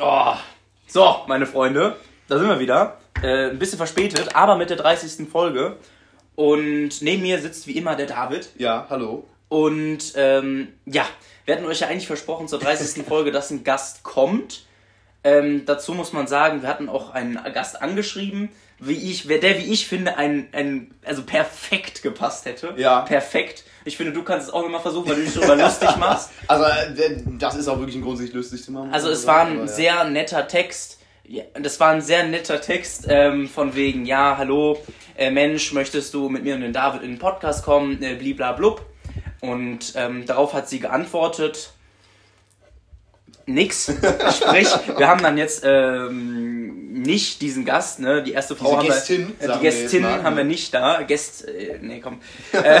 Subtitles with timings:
[0.00, 0.34] Oh.
[0.86, 1.96] So, meine Freunde,
[2.28, 2.98] da sind wir wieder.
[3.22, 5.28] Äh, ein bisschen verspätet, aber mit der 30.
[5.28, 5.76] Folge.
[6.36, 8.50] Und neben mir sitzt wie immer der David.
[8.58, 9.26] Ja, hallo.
[9.48, 11.04] Und ähm, ja,
[11.44, 13.04] wir hatten euch ja eigentlich versprochen zur 30.
[13.08, 14.66] Folge, dass ein Gast kommt.
[15.24, 18.50] Ähm, dazu muss man sagen, wir hatten auch einen Gast angeschrieben,
[18.80, 22.74] wie ich, der wie ich finde, ein, ein also perfekt gepasst hätte.
[22.76, 23.00] Ja.
[23.00, 23.64] Perfekt.
[23.84, 26.30] Ich finde, du kannst es auch immer versuchen, weil du dich darüber lustig machst.
[26.46, 28.92] Also, äh, das ist auch wirklich ein Grund, sich lustig zu machen.
[28.92, 30.98] Also es war ein sehr netter Text.
[31.24, 34.82] Ja, das war ein sehr netter Text ähm, von wegen, ja, hallo,
[35.16, 38.86] äh, Mensch, möchtest du mit mir und den David in den Podcast kommen, äh, bliblablub.
[39.40, 41.72] Und ähm, darauf hat sie geantwortet,
[43.48, 43.92] nix.
[44.36, 48.22] Sprich, wir haben dann jetzt ähm, nicht diesen Gast, ne?
[48.22, 50.50] Die erste Frau Diese haben Gästin, wir, äh, die wir Gästin mal, haben wir ne?
[50.50, 51.02] nicht da.
[51.02, 52.20] Gäst, äh, nee, komm.
[52.52, 52.80] Äh,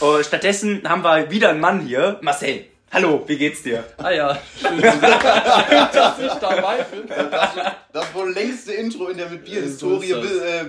[0.00, 2.64] oh, stattdessen haben wir wieder einen Mann hier, Marcel.
[2.90, 3.84] Hallo, wie geht's dir?
[3.98, 7.06] Ah ja, schön, dass ich dabei bin.
[7.30, 7.50] Das,
[7.92, 10.64] das wohl längste Intro in der mit Bier-Historie, äh,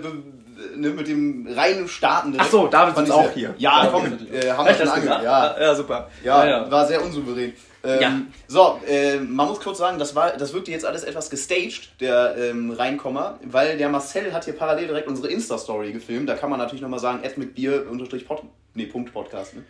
[0.75, 2.33] ne, mit dem reinen Starten.
[2.33, 2.49] direkt.
[2.49, 3.55] Ach so, David ist auch hier.
[3.57, 5.23] Ja, komm, äh, haben Hab wir ich schon das ange...
[5.23, 6.09] Ja, ja, super.
[6.21, 6.71] ja, Ja, ja.
[6.71, 7.53] war sehr unsouverän.
[7.83, 8.21] Ähm, Ja.
[8.47, 12.35] So, äh, man muss kurz sagen, das, war, das wirkte jetzt alles etwas gestaged, der
[12.37, 16.27] ähm, Reinkommer, weil der Marcel hat hier parallel direkt unsere Insta-Story gefilmt.
[16.27, 19.55] Da kann man natürlich nochmal sagen, Ed mit Bier unterstrich Pod, nee, Punkt Podcast.
[19.55, 19.63] Ne?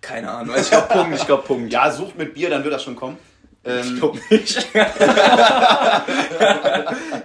[0.00, 0.54] Keine Ahnung.
[0.56, 1.72] Ich glaube Punkt, ich glaube Punkt.
[1.72, 3.18] Ja, sucht mit Bier, dann wird das schon kommen.
[3.64, 4.66] Ich Ähm, glaube nicht.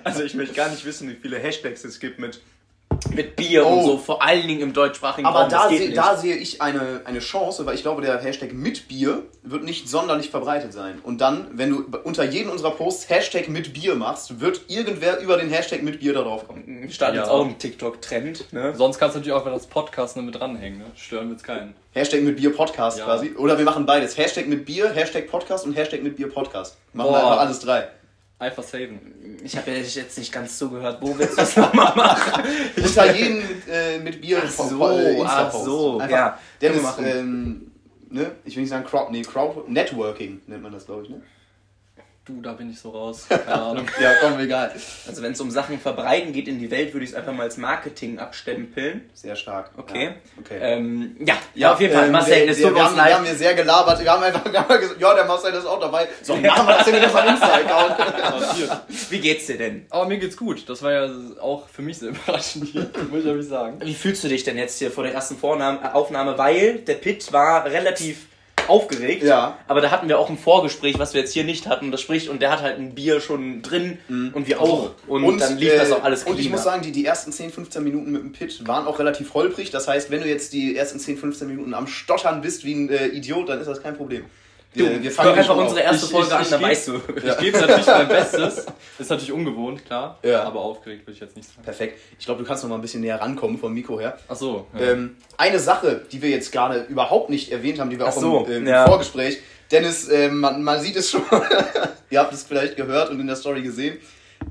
[0.03, 2.41] also ich möchte gar nicht wissen, wie viele Hashtags es gibt mit,
[3.13, 3.85] mit Bier und Oh.
[3.85, 5.49] so, vor allen Dingen im deutschsprachigen aber Raum.
[5.49, 5.97] da, geht seh, nicht.
[5.97, 9.87] da sehe ich eine, eine Chance, weil ich glaube, der Hashtag mit Bier wird nicht
[9.89, 10.99] sonderlich verbreitet sein.
[11.03, 15.37] Und dann, wenn du unter jedem unserer Posts Hashtag mit Bier machst, wird irgendwer über
[15.37, 16.63] den Hashtag mit Bier da drauf kommen.
[16.67, 17.31] Wir starten jetzt Ja.
[17.33, 18.51] auch einen TikTok-Trend.
[18.53, 18.73] Ne?
[18.75, 20.85] Sonst kannst du natürlich auch wieder das Podcast mit dranhängen, ne?
[20.95, 21.75] Stören wird's keinen.
[21.93, 23.05] Hashtag mit Bier Podcast Ja.
[23.05, 23.31] quasi.
[23.37, 24.17] Oder wir machen beides.
[24.17, 26.77] Hashtag mit Bier, Hashtag Podcast und Hashtag mit Bier Podcast.
[26.93, 27.31] Machen wir Boah.
[27.31, 27.87] einfach alles drei.
[28.39, 29.39] Einfach saven.
[29.43, 31.01] Ich habe ja jetzt nicht ganz zugehört.
[31.01, 32.43] Wo willst du das nochmal machen?
[32.77, 36.39] Unter jedem äh, mit Bier Ach so, ach so, Einfach, ja.
[36.61, 37.71] Dennis, ähm,
[38.09, 38.31] ne?
[38.45, 41.21] ich will nicht sagen Crowd, nee, Crowd, Networking nennt man das, glaube ich, ne?
[42.27, 43.25] Du, da bin ich so raus.
[43.29, 43.85] Keine Ahnung.
[44.01, 44.73] Ja, komm, egal.
[45.07, 47.43] Also wenn es um Sachen verbreiten geht in die Welt, würde ich es einfach mal
[47.43, 49.09] als Marketing abstempeln.
[49.13, 49.71] Sehr stark.
[49.77, 50.03] Okay.
[50.03, 50.57] Ja, okay.
[50.59, 52.07] Ähm, ja, ja, auf jeden Fall.
[52.07, 53.13] ähm, Marcel, wir, es wir, tut wir, uns haben, wir leid.
[53.13, 54.03] haben hier sehr gelabert.
[54.03, 56.09] Wir haben einfach wir haben gesagt, ja, der Marcel ist auch dabei.
[56.21, 57.95] So, machen wir das mit unserem Insta-Account?
[59.09, 59.85] Wie geht's dir denn?
[59.89, 60.67] Aber mir geht's gut.
[60.67, 61.09] Das war ja
[61.39, 63.79] auch für mich sehr überraschend hier, muss ich ehrlich sagen.
[63.81, 66.37] Wie fühlst du dich denn jetzt hier vor der ersten Vornahme, Aufnahme?
[66.37, 68.25] Weil der Pitt war relativ
[68.69, 69.23] aufgeregt.
[69.23, 69.57] Ja.
[69.67, 71.91] Aber da hatten wir auch ein Vorgespräch, was wir jetzt hier nicht hatten.
[71.91, 74.91] Das spricht, und der hat halt ein Bier schon drin und wir auch.
[75.07, 76.31] Und, dann lief das auch alles Mhm.
[76.31, 76.55] Und ich cleaner.
[76.55, 79.71] muss sagen, die, die ersten 10, 15 Minuten mit dem Pit waren auch relativ holprig.
[79.71, 82.89] Das heißt, wenn du jetzt die ersten 10, 15 Minuten am Stottern bist wie ein
[82.89, 84.25] äh, Idiot, dann ist das kein Problem.
[84.73, 86.67] Du, Wir, wir hör fangen einfach unsere erste Ich- Folge ich- an, ich dann geb-
[86.69, 86.93] weißt du.
[87.27, 88.65] Ich gebe natürlich mein Bestes.
[88.99, 90.19] Ist natürlich ungewohnt, klar.
[90.23, 90.43] Ja.
[90.43, 91.63] Aber aufgeregt würde ich jetzt nicht sagen.
[91.63, 91.99] Perfekt.
[92.19, 94.17] Ich glaube, du kannst noch mal ein bisschen näher rankommen vom Mikro her.
[94.27, 94.67] Ach so.
[94.77, 94.91] Ja.
[94.91, 98.21] Ähm, eine Sache, die wir jetzt gerade überhaupt nicht erwähnt haben, die wir Ach auch
[98.21, 98.85] so, im, ähm, ja.
[98.85, 99.39] Vorgespräch.
[99.71, 101.21] Dennis, ähm, man, man sieht es schon,
[102.09, 103.97] ihr habt es vielleicht gehört und in der Story gesehen.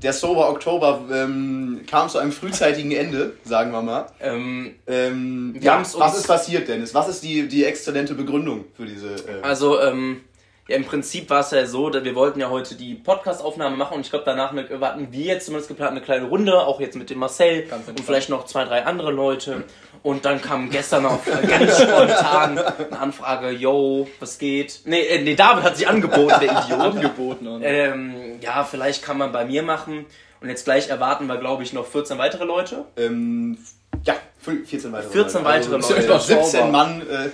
[0.01, 4.05] Der Sober Oktober ähm, kam zu einem frühzeitigen Ende, sagen wir mal.
[4.19, 6.93] Ähm, Ähm, Wir ja, was ist passiert, Dennis?
[6.93, 9.09] Was ist die, die exzellente Begründung für diese...
[9.15, 10.21] Äh, also, ähm,
[10.67, 13.95] ja, im Prinzip war es ja so, dass wir wollten ja heute die Podcast-Aufnahme machen
[13.95, 16.95] und ich glaube, danach eine, hatten wir jetzt zumindest geplant eine kleine Runde, auch jetzt
[16.95, 19.63] mit dem Marcel Ganz und vielleicht noch zwei, drei andere Leute.
[20.03, 21.19] Und dann kam gestern auch
[21.49, 24.81] ganz spontan eine Anfrage, yo, was geht?
[24.85, 26.79] Nee, äh, nee, David hat sich angeboten, der Idiot.
[26.79, 27.59] Angeboten.
[27.63, 30.05] Ähm, ja, vielleicht kann man bei mir machen.
[30.39, 32.85] Und jetzt gleich erwarten wir, glaube ich, noch 14 weitere Leute.
[32.95, 33.57] ähm,
[34.05, 34.13] ja,
[34.45, 36.13] fün- 14 weitere 14 weitere Also, Leute.
[36.13, 37.01] äh, 17 Mann.
[37.01, 37.29] Äh,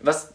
[0.00, 0.32] Was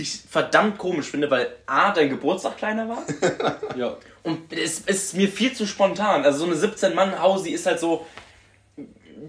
[0.00, 3.02] ich verdammt komisch finde, weil A, dein Geburtstag kleiner war.
[3.76, 3.96] ja.
[4.22, 6.24] Und es ist mir viel zu spontan.
[6.24, 8.06] Also so eine 17-Mann-Hausi ist halt so.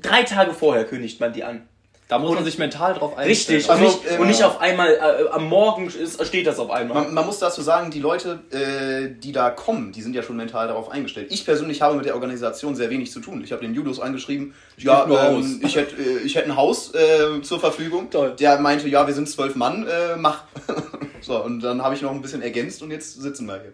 [0.01, 1.67] Drei Tage vorher kündigt man die an.
[2.09, 3.59] Da muss man sich mental drauf einstellen.
[3.59, 3.69] Richtig.
[3.69, 6.71] Also, und, nicht, ähm, und nicht auf einmal, äh, am Morgen ist, steht das auf
[6.71, 7.03] einmal.
[7.03, 10.35] Man, man muss dazu sagen, die Leute, äh, die da kommen, die sind ja schon
[10.35, 11.27] mental darauf eingestellt.
[11.29, 13.43] Ich persönlich habe mit der Organisation sehr wenig zu tun.
[13.43, 15.45] Ich habe den Judos angeschrieben, ja, nur Haus.
[15.45, 18.09] ähm, ich hätte äh, ich hätt ein Haus äh, zur Verfügung.
[18.09, 18.35] Toll.
[18.39, 20.45] Der meinte, ja, wir sind zwölf Mann, äh, mach.
[21.21, 23.73] so, und dann habe ich noch ein bisschen ergänzt und jetzt sitzen wir hier.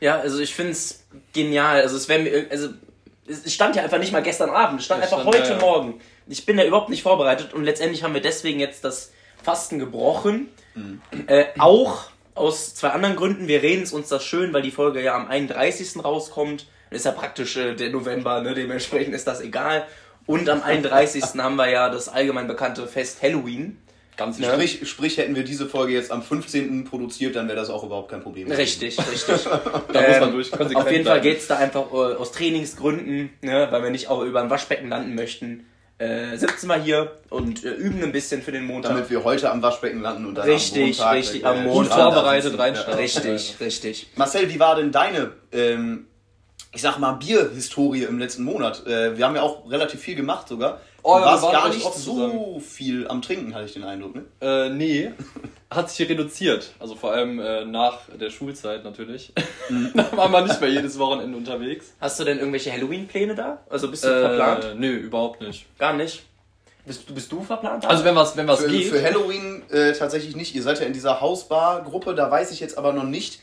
[0.00, 1.04] Ja, also ich finde es
[1.34, 1.82] genial.
[1.82, 2.70] Also es wäre mir, also
[3.26, 5.58] es stand ja einfach nicht mal gestern Abend, es stand Es einfach stand, heute ja,
[5.58, 5.60] ja.
[5.60, 6.00] Morgen.
[6.28, 9.12] Ich bin da überhaupt nicht vorbereitet und letztendlich haben wir deswegen jetzt das
[9.42, 10.48] Fasten gebrochen.
[11.26, 13.48] Äh, auch aus zwei anderen Gründen.
[13.48, 16.04] Wir reden es uns das schön, weil die Folge ja am 31.
[16.04, 16.66] rauskommt.
[16.90, 18.54] Das ist ja praktisch äh, der November, ne?
[18.54, 19.86] dementsprechend ist das egal.
[20.26, 21.22] Und am 31.
[21.38, 23.78] haben wir ja das allgemein bekannte Fest Halloween.
[24.16, 24.46] Ganz Ne?
[24.46, 26.84] Sprich, sprich, hätten wir diese Folge jetzt am 15.
[26.84, 28.50] produziert, dann wäre das auch überhaupt kein Problem.
[28.50, 29.44] Richtig, richtig.
[29.92, 31.22] Da muss man Ähm, durch Auf jeden Fall bleiben.
[31.22, 35.14] geht's da einfach äh, aus Trainingsgründen, ne, weil wir nicht auch über ein Waschbecken landen
[35.14, 35.66] möchten.
[35.98, 38.92] Äh, sitzen wir hier und äh, üben ein bisschen für den Montag.
[38.92, 41.72] Damit wir heute am Waschbecken landen und dann Richtig, am Montag, richtig, äh, am Gut
[41.74, 41.94] Montag.
[41.94, 43.00] vorbereitet reinstarten.
[43.00, 44.06] richtig, richtig.
[44.16, 46.06] Marcel, wie war denn deine, ähm,
[46.74, 48.86] ich sag mal, Bierhistorie im letzten Monat?
[48.86, 50.82] Äh, wir haben ja auch relativ viel gemacht sogar.
[51.08, 53.74] Oh, du ja, wir warst waren gar nicht oft so viel am Trinken, hatte ich
[53.74, 54.24] den Eindruck, ne?
[54.40, 55.12] Äh, nee,
[55.70, 56.72] hat sich reduziert.
[56.80, 59.32] Also vor allem äh, nach der Schulzeit natürlich.
[59.68, 59.92] Mhm.
[59.94, 61.94] da war man nicht mehr jedes Wochenende unterwegs.
[62.00, 63.60] Hast du denn irgendwelche Halloween-Pläne da?
[63.70, 64.64] Also bist du verplant?
[64.64, 65.66] Äh, nö, überhaupt nicht.
[65.78, 66.24] Gar nicht.
[66.86, 67.84] Bist, du- bist du verplant?
[67.84, 68.86] Also wenn was, wenn was Für, geht.
[68.86, 70.54] für Halloween äh, tatsächlich nicht.
[70.54, 73.40] Ihr seid ja in dieser Hausbar-Gruppe, da weiß ich jetzt aber noch nicht.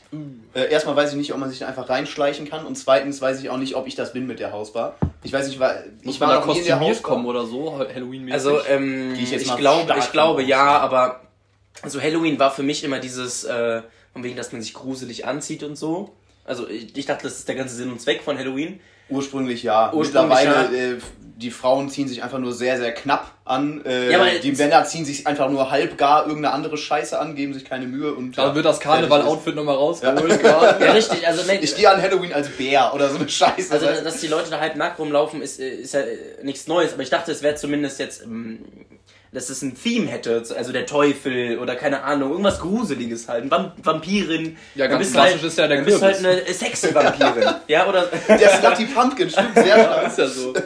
[0.54, 3.40] Äh, erstmal weiß ich nicht, ob man sich da einfach reinschleichen kann und zweitens weiß
[3.42, 4.96] ich auch nicht, ob ich das bin mit der Hausbar.
[5.22, 7.10] Ich weiß nicht, weil muss ich man war da noch nie in der kostümiert Hausbar.
[7.12, 8.32] kommen oder so, Halloween-mäßig.
[8.32, 11.20] Also, ähm, ich ich, glaube, ich glaube ja, aber
[11.82, 13.82] also Halloween war für mich immer dieses, äh,
[14.14, 16.14] von wegen, dass man sich gruselig anzieht und so.
[16.44, 18.80] Also ich, ich dachte, das ist der ganze Sinn und Zweck von Halloween.
[19.08, 19.92] Ursprünglich ja.
[19.92, 20.98] Ursprünglich Mittlerweile, äh,
[21.36, 23.84] die Frauen ziehen sich einfach nur sehr, sehr knapp an.
[23.84, 27.52] Äh, Ja, die Männer ziehen sich einfach nur halb gar irgendeine andere Scheiße an, geben
[27.52, 28.38] sich keine Mühe und.
[28.38, 28.80] da ja, wird das.
[28.80, 30.40] Karneval-Outfit nochmal rausgeholt.
[30.40, 30.84] gerade.
[30.84, 33.72] Ja, richtig, also nee, Ich gehe an Halloween als Bär oder so eine Scheiße.
[33.72, 36.02] also dass die Leute da halb nackt rumlaufen, ist, äh, ist ja
[36.42, 38.64] nichts Neues, aber ich dachte, es wäre zumindest jetzt, ähm,
[39.34, 43.50] dass es ein Theme hätte, also der Teufel oder keine Ahnung, irgendwas Gruseliges halt, ein
[43.50, 44.56] Vamp Vampirin.
[44.76, 47.54] Ja, ganz klassisch halt, ist ja der dann bist du halt eine sexy Vampirin.
[47.66, 50.06] ja, oder der Slutty Pumpkin stimmt sehr stark.
[50.06, 50.52] ist ja so.
[50.52, 50.62] Da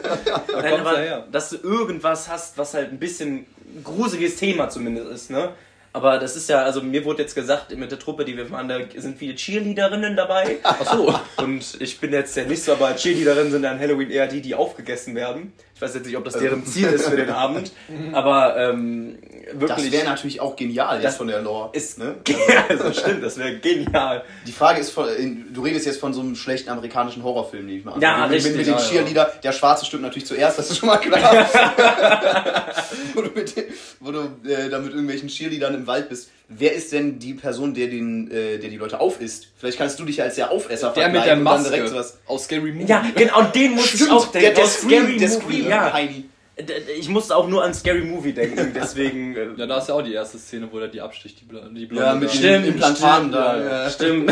[0.61, 1.25] Nein, aber her.
[1.31, 3.45] dass du irgendwas hast, was halt ein bisschen
[3.75, 5.49] ein gruseliges Thema zumindest ist, ne?
[5.91, 8.67] Aber das ist ja, also mir wurde jetzt gesagt, mit der Truppe, die wir waren,
[8.67, 10.57] da sind viele Cheerleaderinnen dabei.
[10.61, 11.19] Ach so.
[11.43, 14.53] Und ich bin jetzt ja nicht so, aber Cheerleaderinnen sind an Halloween eher die, die
[14.53, 15.51] aufgegessen werden.
[15.79, 17.71] Ich weiß jetzt nicht, ob das deren Ziel ist für den Abend.
[18.11, 19.17] Aber ähm,
[19.53, 19.91] Das wirklich.
[19.93, 21.69] wäre natürlich auch genial jetzt Das von der Lore.
[21.71, 22.15] ist, ne?
[22.67, 24.23] also stimmt, das wäre genial.
[24.45, 25.07] Die Frage ist, von,
[25.53, 28.01] du redest jetzt von so einem schlechten amerikanischen Horrorfilm, nehme ich mal an.
[28.01, 28.77] Ja, mit, richtig, Mit, mit ja.
[28.77, 31.47] Cheerleader, der Schwarze stimmt natürlich zuerst, das ist schon mal klar.
[33.13, 33.63] wo du, mit, den-
[34.01, 36.29] wo du äh, da mit irgendwelchen Cheerleadern im Wald bist.
[36.51, 39.49] Wer ist denn die Person, der, den, äh, der die Leute aufisst?
[39.57, 41.69] Vielleicht kannst du dich ja als der Aufesser Der mit der verkleiden und dann Maske
[41.75, 42.19] direkt sowas.
[42.25, 42.85] aus Scary Movie.
[42.87, 44.47] Ja, genau, und den muss ich auch denken.
[44.47, 45.93] der, der Scream, Scary der Movie, Scream, ja.
[45.93, 46.25] Heini.
[46.59, 49.35] D- Ich musste auch nur an Scary Movie denken, deswegen.
[49.35, 51.61] äh, Ja, da ist ja auch die erste Szene, wo der die absticht, die, Bl
[51.73, 52.05] die Blonde.
[52.05, 53.83] Ja, mit Stimmt, Implantaten stimmt, da.
[53.83, 53.89] Ja.
[53.91, 54.27] Stimmt.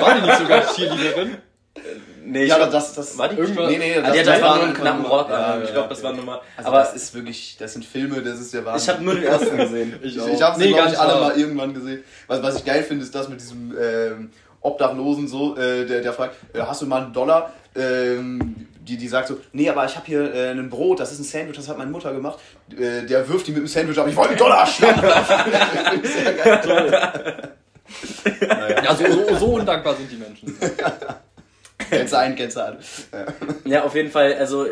[0.00, 1.36] War die nicht sogar Cheerleaderin?
[2.24, 3.36] Nee, ich Ja, glaub- aber das, das War die?
[3.36, 5.28] Irgendwann- Nee, nee, Ah, die hat einfach war nur einen knappen Rock.
[5.30, 5.60] Ja, an.
[5.62, 6.42] ich ja, glaube, das war Nummer.
[6.56, 8.82] Also aber das ist wirklich, das sind Filme, das ist der Wahnsinn.
[8.82, 9.94] ich habe nur den ersten gesehen.
[10.02, 10.28] Ich, Ich, auch.
[10.28, 11.28] ich habe sie, Nee, glaube ich, alle klar.
[11.28, 12.02] mal irgendwann gesehen.
[12.26, 14.30] Was, was ich geil finde, ist das mit diesem ähm,
[14.62, 17.52] Obdachlosen so, äh, der, der fragt, äh, hast du mal einen Dollar?
[17.76, 21.20] Ähm, die, die sagt so, nee, aber ich habe hier äh, ein Brot, das ist
[21.20, 22.40] ein Sandwich, das hat meine Mutter gemacht.
[22.76, 25.08] Äh, der wirft die mit dem Sandwich ab, ich wollte einen Dollar schnappen.
[26.02, 27.50] Sehr geil.
[28.48, 30.56] naja, Ja, so, so, so undankbar sind die Menschen.
[31.90, 32.78] kennst du einen, kennst du einen.
[33.64, 34.66] Ja, auf jeden Fall, also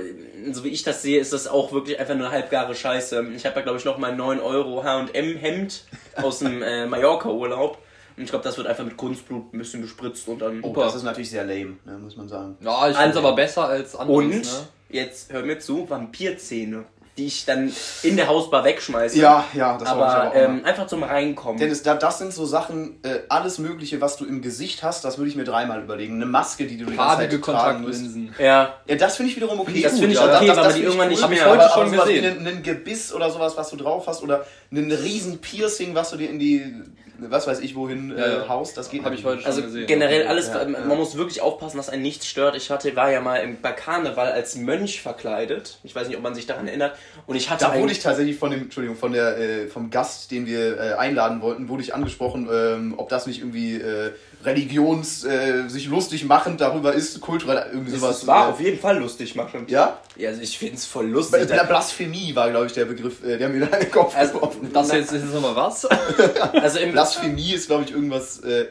[0.53, 3.27] so wie ich das sehe, ist das auch wirklich einfach nur halbgare Scheiße.
[3.37, 5.85] Ich habe ja, glaube ich, noch mein 9 Euro H&M-Hemd
[6.17, 7.79] aus dem äh, Mallorca-Urlaub.
[8.17, 10.61] Und ich glaube, das wird einfach mit Kunstblut ein bisschen gespritzt und dann...
[10.63, 12.57] Oh, das ist natürlich sehr lame, ne, muss man sagen.
[12.61, 14.17] Ja, ich finde es Also- aber besser als anderes.
[14.19, 14.43] Und, Ne?
[14.91, 16.85] jetzt hör mir zu, Vampirzähne,
[17.19, 17.71] die ich dann
[18.03, 19.19] in der Hausbar wegschmeiße.
[19.19, 21.59] Ja, ja, das wollte ich aber aber auch ähm, einfach zum Reinkommen.
[21.59, 25.19] Dennis, da, das sind so Sachen, äh, alles Mögliche, was du im Gesicht hast, das
[25.19, 26.15] würde ich mir dreimal überlegen.
[26.15, 28.01] Eine Maske, die du die ganze Zeit tragen musst.
[28.01, 28.35] Kontaktlinsen.
[28.39, 29.83] ja, Ja, das finde ich wiederum okay.
[29.83, 31.11] Das finde ich ja, okay, weil man die finde ich irgendwann cool.
[31.13, 32.39] nicht Hab ich mehr- heute aber, schon aber gesehen.
[32.39, 36.17] Ein, ein Gebiss oder sowas, was du drauf hast, oder ein riesen Piercing, was du
[36.17, 36.73] dir in die,
[37.21, 38.45] was weiß ich wohin, Ja, ja.
[38.45, 39.87] Äh, haust, das geht Hab ich heute schon Also gesehen.
[39.89, 40.95] generell alles, Ja, man ja.
[40.95, 42.55] muss wirklich aufpassen, dass einen nichts stört.
[42.55, 45.79] Ich hatte, war ja mal im bei Karneval als Mönch verkleidet.
[45.83, 46.93] Ich weiß nicht, ob man sich daran erinnert.
[47.27, 50.31] Und ich hatte Da wurde ich tatsächlich von dem, Entschuldigung, von der, äh, vom Gast,
[50.31, 54.13] den wir äh, einladen wollten, wurde ich angesprochen, ähm, ob das nicht irgendwie äh,
[54.45, 58.21] religions, äh, sich lustig machend darüber ist, kulturell irgendwie sowas.
[58.21, 59.65] das war äh, auf jeden Fall lustig machen.
[59.69, 59.99] ja?
[60.17, 61.47] Ja, also ich finde es voll lustig.
[61.49, 64.35] Bla- Blasphemie war, glaube ich, der Begriff, äh, der mir da in den Kopf Also,
[64.35, 65.85] geworfen Das jetzt ist jetzt nochmal was?
[66.53, 68.67] also Blasphemie ist, glaube ich, irgendwas, äh,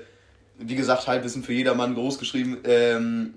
[0.59, 3.35] wie gesagt, Halbwissen für jedermann groß geschrieben, ähm,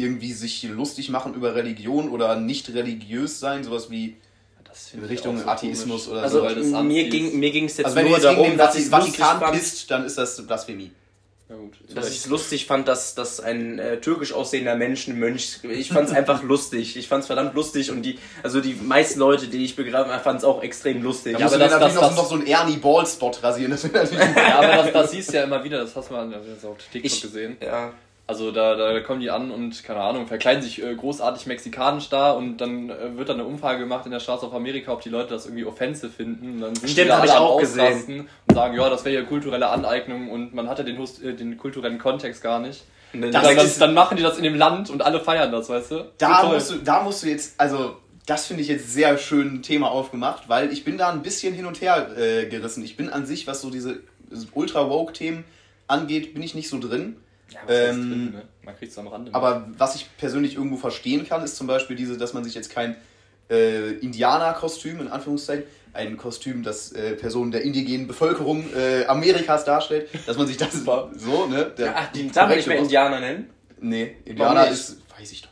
[0.00, 4.16] irgendwie sich lustig machen über Religion oder nicht religiös sein, sowas wie
[4.64, 6.12] Das in Richtung so Atheismus komisch.
[6.12, 6.54] oder also so.
[6.54, 8.88] das mir ging mir ging's jetzt Also wenn du nur darum, den dass ich es
[8.90, 10.90] Vatikan fand, pisst, dann ist das Blasphemie.
[11.48, 11.72] Ja, gut.
[11.96, 15.58] dass ich es lustig fand, dass, dass ein äh, türkisch aussehender Mensch ein Mönch.
[15.64, 16.96] Ich fand es einfach lustig.
[16.96, 20.22] Ich fand es verdammt lustig und die, also die meisten Leute, die ich begraben habe,
[20.22, 21.32] fanden es auch extrem lustig.
[21.32, 23.72] Da Ja, aber das- natürlich das- noch, noch so einen Ernie Ball-Spot rasieren.
[23.72, 26.14] Das wäre natürlich Ja, aber das, das siehst du ja immer wieder, das hast du
[26.14, 27.56] mal das auch auf TikTok Ich- gesehen.
[27.60, 27.92] ja.
[28.30, 32.30] Also da, da kommen die an und, keine Ahnung, verkleiden sich äh, großartig mexikanisch da
[32.30, 35.08] und dann äh, wird dann eine Umfrage gemacht in der Straße auf Amerika, ob die
[35.08, 36.52] Leute das irgendwie offensive finden.
[36.54, 38.28] Und dann sind Stimmt, die da hab ich auch gesehen.
[38.46, 41.56] Und sagen, ja, das wäre ja kulturelle Aneignung und man hatte den, Hust- äh, den
[41.58, 42.84] kulturellen Kontext gar nicht.
[43.12, 45.68] Und dann Das dann, dann, machen die das in dem Land und alle feiern das,
[45.68, 46.04] weißt du?
[46.18, 47.96] Da musst, du, da musst du jetzt, also
[48.26, 51.52] das finde ich jetzt sehr schön ein Thema aufgemacht, weil ich bin da ein bisschen
[51.52, 52.84] hin und her äh, gerissen.
[52.84, 53.98] Ich bin an sich, was so diese
[54.54, 55.42] Ultra-Woke-Themen
[55.88, 57.16] angeht, bin ich nicht so drin.
[57.50, 58.42] Ja, ähm, drin, ne?
[58.62, 59.34] Man kriegt es am Rande.
[59.34, 62.70] Aber was ich persönlich irgendwo verstehen kann, ist zum Beispiel diese, dass man sich jetzt
[62.70, 62.96] kein
[63.50, 70.08] äh, Indianer-Kostüm, in Anführungszeichen, ein Kostüm, das äh, Personen der indigenen Bevölkerung äh, Amerikas darstellt,
[70.26, 71.72] dass man sich das so, ne?
[71.76, 73.50] Der, Ach, die darf man nicht mehr Indianer nennen?
[73.80, 75.49] Nee, Indianer ist, weiß ich doch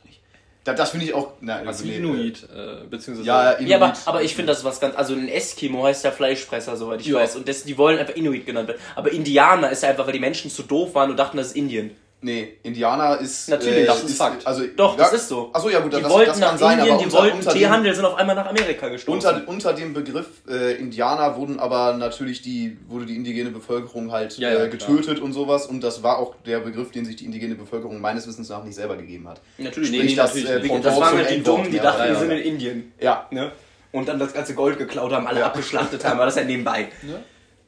[0.68, 0.78] nicht.
[0.78, 3.26] Da, das finde ich auch, na, was nee, wie Inuit, äh, beziehungsweise.
[3.26, 3.68] Ja, Inuit.
[3.70, 4.94] Ja, aber, aber ich finde das was ganz.
[4.96, 7.16] Also ein Eskimo heißt ja Fleischfresser, soweit ich Ja.
[7.18, 7.36] weiß.
[7.36, 8.80] Und das, die wollen einfach Inuit genannt werden.
[8.96, 11.56] Aber Indianer ist ja einfach, weil die Menschen zu doof waren und dachten, das ist
[11.56, 11.90] Indien.
[12.20, 13.48] Nee, Indianer ist.
[13.48, 14.44] Natürlich, das ist Fakt.
[14.44, 15.50] Also, Doch, ja, das ist so.
[15.52, 17.38] Achso, ja gut, Die das, wollten das nach kann sein, Indien, aber die unter, wollten
[17.38, 19.14] unter dem, Teehandel, sind auf einmal nach Amerika gestoßen.
[19.30, 24.36] unter, unter dem Begriff äh, Indianer wurden aber natürlich die, wurde die indigene Bevölkerung halt
[24.36, 27.24] Ja, ja, äh, getötet und sowas und das war auch der Begriff, den sich die
[27.24, 29.40] indigene Bevölkerung meines Wissens nach nicht selber gegeben hat.
[29.56, 30.10] natürlich Nee, nicht.
[30.10, 32.18] nee, das, natürlich äh, das waren halt die Dummen, die dachten, wir ja.
[32.18, 32.92] sind in Indien.
[33.00, 33.52] Ja, Ne?
[33.92, 35.46] Und dann das ganze Gold geklaut haben, alle Ja.
[35.46, 36.88] abgeschlachtet haben, war das ja nebenbei.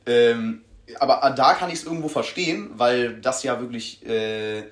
[0.06, 0.62] Ähm,
[0.98, 4.64] aber da kann ich es irgendwo verstehen, weil das ja wirklich, äh,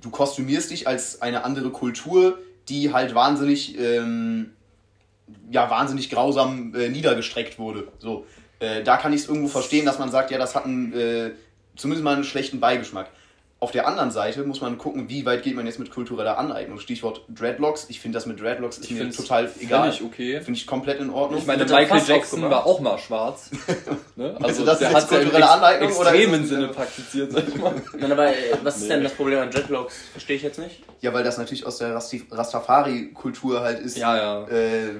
[0.00, 2.38] du kostümierst dich als eine andere Kultur,
[2.68, 4.52] die halt wahnsinnig, ähm,
[5.50, 7.88] ja, wahnsinnig grausam äh, niedergestreckt wurde.
[7.98, 8.26] So,
[8.58, 11.32] äh, da kann ich es irgendwo verstehen, dass man sagt, ja, das hat einen, äh,
[11.76, 13.10] zumindest mal einen schlechten Beigeschmack.
[13.64, 16.78] Auf der anderen Seite muss man gucken, wie weit geht man jetzt mit kultureller Aneignung.
[16.80, 17.86] Stichwort Dreadlocks.
[17.88, 19.84] Ich finde das mit Dreadlocks ist Ich mir total egal.
[19.90, 20.40] völlig okay.
[20.42, 21.40] Finde ich komplett in Ordnung.
[21.40, 23.50] Ich meine, Michael Jackson war auch mal schwarz.
[24.16, 24.36] ne?
[24.42, 27.54] Also das ist der im kulturelle ex- Aneignung oder ist extremen Sinne praktiziert, sag ich
[27.56, 27.72] mal.
[27.98, 28.88] Nein, aber äh, was ist Nee.
[28.90, 29.94] denn das Problem an Dreadlocks?
[30.12, 30.82] Verstehe ich jetzt nicht.
[31.00, 33.96] Ja, weil das natürlich aus der Rastafari-Kultur halt ist.
[33.96, 34.48] Ja, ja.
[34.48, 34.96] Äh,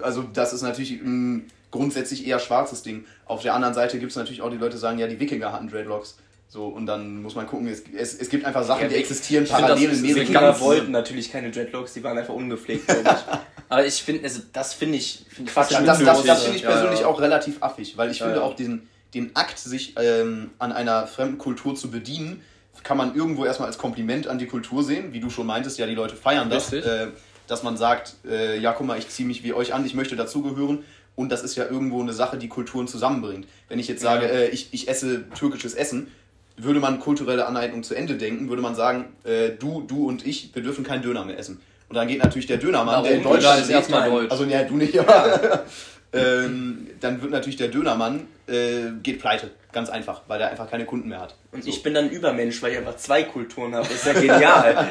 [0.00, 3.04] also das ist natürlich ein grundsätzlich eher schwarzes Ding.
[3.26, 5.52] Auf der anderen Seite gibt es natürlich auch die Leute, die sagen, ja, die Wikinger
[5.52, 6.16] hatten Dreadlocks.
[6.50, 9.44] So, und dann muss man gucken, es, es, es gibt einfach Sachen, Ja, die existieren
[9.44, 12.86] ich find, parallel das in mehreren ganz- wollten natürlich keine Dreadlocks, die waren einfach ungepflegt,
[12.86, 13.34] glaube ich.
[13.68, 15.72] aber ich finde, also das finde ich find ich Quatsch.
[15.72, 16.42] Das, das, das, Sinnlos.
[16.42, 17.06] finde ich Ja, persönlich ja.
[17.06, 18.46] auch relativ affig, weil ich Ja, finde ja.
[18.46, 22.40] auch diesen, den Akt, sich ähm, an einer fremden Kultur zu bedienen,
[22.82, 25.86] kann man irgendwo erstmal als Kompliment an die Kultur sehen, wie du schon meintest, ja,
[25.86, 27.08] die Leute feiern das, äh,
[27.46, 30.16] dass man sagt, äh, ja, guck mal, ich ziehe mich wie euch an, ich möchte
[30.16, 33.46] dazugehören und das ist ja irgendwo eine Sache, die Kulturen zusammenbringt.
[33.68, 34.32] Wenn ich jetzt sage, Ja.
[34.32, 36.10] äh, ich, ich esse türkisches Essen,
[36.58, 40.54] würde man kulturelle Aneignung zu Ende denken, würde man sagen, äh, du, du und ich,
[40.54, 41.60] wir dürfen keinen Döner mehr essen.
[41.88, 43.36] Und dann geht natürlich der Dönermann, der in Warum?
[43.36, 44.30] Deutschland ist erstmal deutsch.
[44.30, 45.64] Also ja, du nicht, aber
[46.12, 50.84] ähm, dann wird natürlich der Dönermann äh, geht pleite, ganz einfach, weil er einfach keine
[50.84, 51.34] Kunden mehr hat.
[51.52, 51.70] Und So.
[51.70, 53.86] ich bin dann Übermensch, weil ich einfach zwei Kulturen habe.
[53.92, 54.88] Ist ja genial.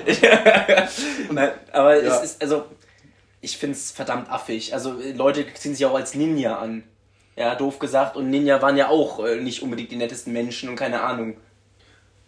[1.31, 2.15] Nein, aber Ja.
[2.15, 2.65] es ist, also,
[3.41, 4.73] ich finde es verdammt affig.
[4.73, 6.83] Also, Leute ziehen sich auch als Ninja an.
[7.35, 8.15] Ja, doof gesagt.
[8.15, 11.37] Und Ninja waren ja auch äh, nicht unbedingt die nettesten Menschen und keine Ahnung.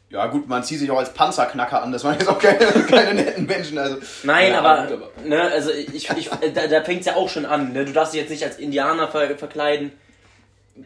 [0.09, 2.57] Ja gut, man zieht sich auch als Panzerknacker an, das waren jetzt auch keine,
[2.89, 3.77] keine netten Menschen.
[3.77, 7.15] Also Nein, Ja, aber, gut, aber- ne, also ich, ich, da, da fängt es ja
[7.15, 7.73] auch schon an.
[7.73, 7.85] Ne?
[7.85, 9.91] Du darfst dich jetzt nicht als Indianer ver verkleiden.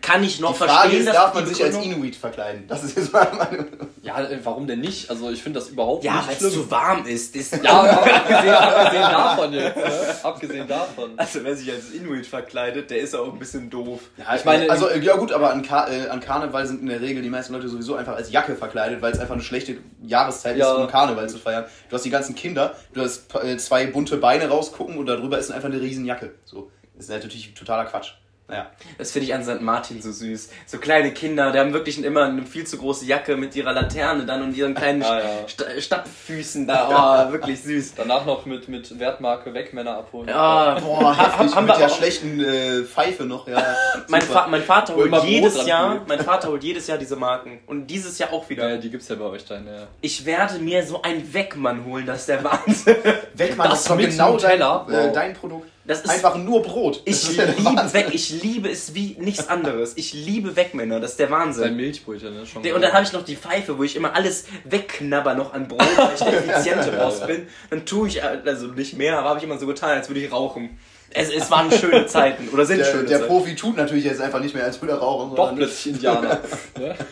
[0.02, 2.16] Kann ich noch die Frage verstehen, ist, dass darf die man sich als Begründung- Inuit
[2.16, 2.68] verkleiden?
[2.68, 3.68] Das ist jetzt mal meine.
[4.02, 5.10] Ja, äh, warum denn nicht?
[5.10, 7.36] Also ich finde das überhaupt Ja, nicht weil es zu warm ist.
[7.36, 9.78] ist Ja, abgesehen, abgesehen davon jetzt.
[9.78, 10.16] Ne?
[10.24, 11.12] Abgesehen davon.
[11.18, 14.02] Also wer sich als Inuit verkleidet, der ist auch ein bisschen doof.
[14.18, 16.88] Ja, Ich meine, also äh, ja gut, aber an, Kar äh, an Karneval sind in
[16.88, 19.78] der Regel die meisten Leute sowieso einfach als Jacke verkleidet, weil es einfach eine schlechte
[20.02, 20.72] Jahreszeit Ja.
[20.74, 21.66] ist, um Karneval zu feiern.
[21.90, 25.52] Du hast die ganzen Kinder, du hast äh, zwei bunte Beine rausgucken und darüber ist
[25.52, 26.34] einfach eine riesen Jacke.
[26.46, 28.14] So, das ist natürlich totaler Quatsch.
[28.54, 28.68] Naja.
[29.00, 29.62] Das finde ich an St.
[29.62, 30.50] Martin so süß.
[30.68, 34.26] So kleine Kinder, die haben wirklich immer eine viel zu große Jacke mit ihrer Laterne
[34.28, 35.48] dann und ihren kleinen Ah, ja.
[35.48, 37.28] St Stadtfüßen da.
[37.30, 37.96] Oh, wirklich süß.
[37.96, 40.28] Danach noch mit, mit Wertmarke weg Männer abholen.
[40.30, 43.48] Ja, Boah, heftig, haben mit wir der auch- schlechten äh, Pfeife noch.
[43.48, 43.64] Ja,
[44.08, 44.22] mein.
[44.22, 48.18] Fa mein Vater holt jedes Jahr, mein Vater holt jedes Jahr diese Marken und dieses
[48.20, 48.70] Jahr auch wieder.
[48.70, 49.88] Ja, die gibt's ja bei euch dann, ja.
[50.02, 52.96] Ich werde mir so ein Wegmann holen, das ist der Wahnsinn.
[53.34, 54.62] Weg, Mann, das, das ist doch genau dein,
[54.94, 55.70] äh, dein Produkt.
[55.86, 57.02] Das ist Einfach nur Brot.
[57.06, 59.94] Das ich der liebe weg, ich liebe es wie nichts anderes.
[59.98, 61.76] Ich liebe Wegmänner, das ist der Wahnsinn.
[61.76, 62.46] Milchbrötchen, ne?
[62.46, 65.54] Schon Der- Und dann habe ich noch die Pfeife, wo ich immer alles wegknabber noch
[65.54, 67.48] an Brot, weil ich der effiziente Boss bin.
[67.70, 70.22] Dann tue ich, äh, also nicht mehr, aber habe ich immer so getan, als würde
[70.22, 70.78] ich rauchen.
[71.10, 73.28] Es, es waren schöne Zeiten, oder sind Der, schöne der Zeiten.
[73.30, 75.36] Profi tut natürlich jetzt einfach nicht mehr als würde er rauchen.
[75.36, 76.40] Doch plötzlich Indianer.
[76.80, 76.96] ne?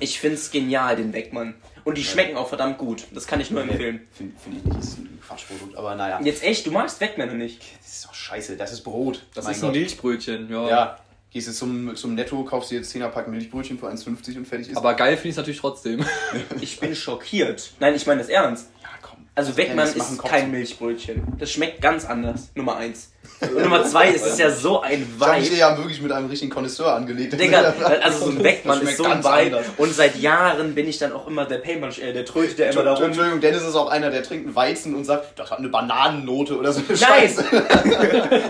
[0.00, 1.54] Ich find's genial, den Wegmann.
[1.86, 3.06] Und die schmecken auch verdammt gut.
[3.12, 4.08] Das kann ich nur empfehlen.
[4.12, 6.20] Finde find ich nicht, das ist ein Quatschprodukt, aber naja.
[6.20, 7.62] Jetzt echt, du magst Wegmänner nicht.
[7.80, 9.24] Das ist doch scheiße, das ist Brot.
[9.34, 9.70] Das mein ist ein.
[9.70, 10.68] Milchbrötchen, ja.
[10.68, 10.98] Ja,
[11.30, 14.70] Gehst jetzt zum, zum Netto, kaufst dir jetzt 10er Pack Milchbrötchen für 1,50 und fertig
[14.70, 14.76] ist.
[14.76, 16.04] Aber geil finde ich es natürlich trotzdem.
[16.60, 17.70] Ich bin schockiert.
[17.78, 18.68] Nein, ich meine das ernst.
[18.82, 19.24] ja, komm.
[19.36, 20.50] Also mach einen ist kein.
[20.50, 21.36] Milchbrötchen.
[21.38, 22.50] Das schmeckt ganz anders.
[22.56, 23.12] Nummer eins.
[23.54, 26.50] Nummer zwei ist es ja so ein Ich habe mich ja wirklich mit einem richtigen
[26.50, 27.38] Connoisseur angelegt.
[27.38, 29.66] Digga, also so ein Weckmann Das ist so ein anders.
[29.76, 32.84] Und seit Jahren bin ich dann auch immer der Payman, äh, der trötet ja immer
[32.84, 33.04] darum.
[33.04, 36.56] Entschuldigung, Dennis ist auch einer, der trinkt einen Weizen und sagt, das hat eine Bananennote
[36.56, 36.96] oder so eine!
[36.96, 37.44] Scheiße.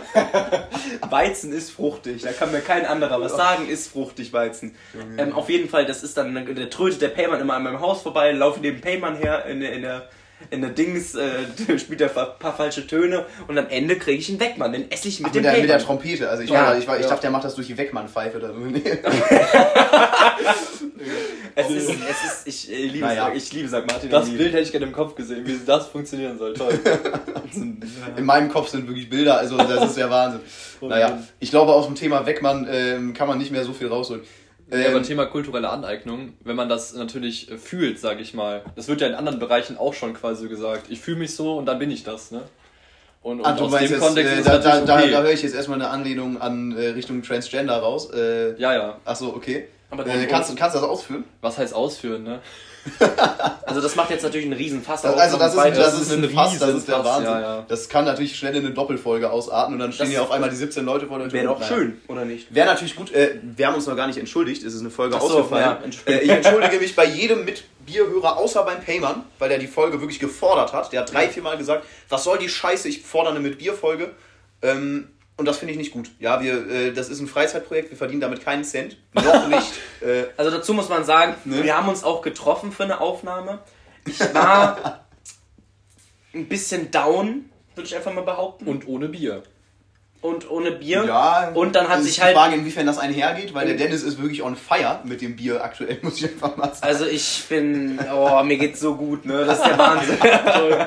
[1.10, 4.74] Weizen ist fruchtig, da kann mir kein anderer was sagen, ist fruchtig Weizen.
[5.18, 8.02] Ähm, auf jeden Fall, das ist dann, der trötet der Payman immer an meinem Haus
[8.02, 10.08] vorbei, laufe neben Payman her in, der- in der
[10.50, 11.46] in der Dings, äh,
[11.78, 15.08] spielt er ein paar falsche Töne und am Ende kriege ich einen Weckmann, den esse
[15.08, 15.78] ich mit Mit dem der, mit der.
[15.78, 16.28] Trompete.
[16.28, 17.08] Also ich, Ja, war, ich, war, ich ja.
[17.08, 18.38] dachte, der macht das durch die Weckmann-Pfeife.
[18.38, 18.60] oder so.
[21.58, 23.32] Es ist, es ist, ich, äh, liebe, Naja.
[23.34, 23.86] ich liebe St.
[23.90, 24.10] Martin.
[24.10, 26.52] Das Bild hätte ich gerne im Kopf gesehen, wie das funktionieren soll.
[26.52, 26.78] Toll.
[28.16, 30.40] In meinem Kopf sind wirklich Bilder, also das ist der Wahnsinn.
[30.82, 34.22] Naja, ich glaube, aus dem Thema Weckmann ähm, kann man nicht mehr so viel rausholen.
[34.70, 38.62] Ja, aber Ähm, Thema kulturelle Aneignung, wenn man das natürlich äh, fühlt, sage ich mal.
[38.74, 40.86] Das wird ja in anderen Bereichen auch schon quasi so gesagt.
[40.88, 42.42] Ich fühle mich so und dann bin ich das, ne?
[43.22, 44.98] Und, und Ah, du aus meinst dem jetzt, Kontext äh, ist da, da, natürlich da,
[44.98, 45.10] okay.
[45.10, 48.10] da höre ich jetzt erstmal eine Anlehnung an äh, Richtung Transgender raus.
[48.12, 48.98] Äh, ja, ja.
[49.04, 49.68] Achso, okay.
[49.90, 51.24] Aber äh, kannst, du- kannst du das ausführen?
[51.40, 52.40] Was heißt ausführen, ne?
[53.68, 55.20] Also das macht jetzt natürlich einen riesen Fass Das, auf.
[55.20, 57.24] also das ist, das ist ein Fass, das ist der Riesenfass, Wahnsinn.
[57.32, 57.64] ja, ja.
[57.68, 60.56] Das kann natürlich schnell in eine Doppelfolge ausarten und dann stehen hier auf einmal die
[60.56, 61.40] 17 Leute vor der Tür.
[61.42, 62.54] Wäre doch schön, oder nicht?
[62.54, 65.14] Wäre natürlich gut, äh, wir haben uns noch gar nicht entschuldigt, es ist eine Folge
[65.14, 65.92] so, ausgefallen.
[66.06, 69.66] ja, äh, ich entschuldige mich bei jedem mit Bierhörer, außer beim Payman, weil der die
[69.66, 70.92] Folge wirklich gefordert hat.
[70.92, 74.12] Der hat drei, vier Mal gesagt, was soll die Scheiße, ich fordere eine mit Bier-Folge.
[74.62, 76.10] Ähm, und das finde ich nicht gut.
[76.18, 78.96] Ja, wir, äh, das ist ein Freizeitprojekt, wir verdienen damit keinen Cent.
[79.12, 79.72] Noch nicht.
[80.00, 81.62] äh, Also dazu muss man sagen, Ne?
[81.62, 83.58] wir haben uns auch getroffen für eine Aufnahme.
[84.06, 85.04] Ich war
[86.34, 88.66] ein bisschen down, würde ich einfach mal behaupten.
[88.66, 89.42] Und ohne Bier.
[90.22, 91.04] Und ohne Bier.
[91.04, 94.02] ja, Und dann hat sich ist halt- die Frage, inwiefern das einhergeht, weil der Dennis
[94.02, 96.82] ist wirklich on fire mit dem Bier aktuell, muss ich einfach mal sagen.
[96.82, 99.44] Also ich bin, oh, mir geht's so gut, ne?
[99.44, 100.18] Das ist der Wahnsinn.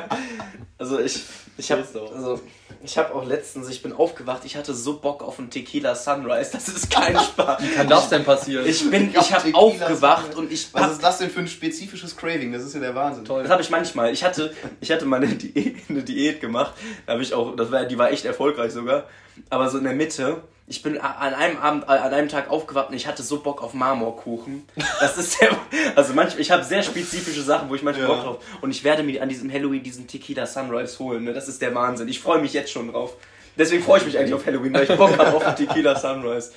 [0.77, 1.21] also ich,
[1.57, 2.07] ich habe, Ist so.
[2.09, 2.41] also
[2.83, 6.51] ich habe auch letztens, ich bin aufgewacht, ich hatte so Bock auf einen Tequila Sunrise,
[6.53, 7.61] das ist kein Spaß.
[7.75, 8.65] Kann das denn passieren?
[8.65, 10.39] Ich bin, Ja, ich habe aufgewacht Sunrise.
[10.39, 12.51] und ich Was hab, ist das denn für ein spezifisches Craving?
[12.53, 13.25] Das ist ja der Wahnsinn.
[13.25, 13.43] Toll.
[13.43, 14.11] das habe ich manchmal.
[14.13, 16.73] Ich hatte, ich hatte mal eine Diät, eine Diät gemacht,
[17.05, 19.05] da habe ich auch, das war, die war echt erfolgreich sogar,
[19.49, 20.41] aber so in der Mitte.
[20.69, 23.73] Ich bin an einem Abend, an einem Tag aufgewacht und ich hatte so Bock auf
[23.73, 24.65] Marmorkuchen.
[24.99, 25.49] Das ist der,
[25.95, 28.13] also manchmal, ich habe sehr spezifische Sachen, wo ich manchmal Ja.
[28.13, 28.45] Bock drauf.
[28.61, 31.23] Und ich werde mir an diesem Halloween diesen Tequila Sunrise holen.
[31.23, 31.33] Ne?
[31.33, 32.07] Das ist der Wahnsinn.
[32.07, 33.15] Ich freue mich jetzt schon drauf.
[33.57, 36.51] Deswegen freue ich mich eigentlich auf Halloween, weil ich Bock habe auf einen Tequila Sunrise.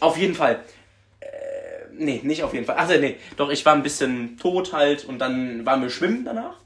[0.00, 0.60] Auf jeden Fall.
[1.20, 1.26] Äh,
[1.92, 2.76] nee, nicht auf jeden Fall.
[2.78, 6.56] Ach nee, doch, ich war ein bisschen tot halt und dann waren wir schwimmen danach.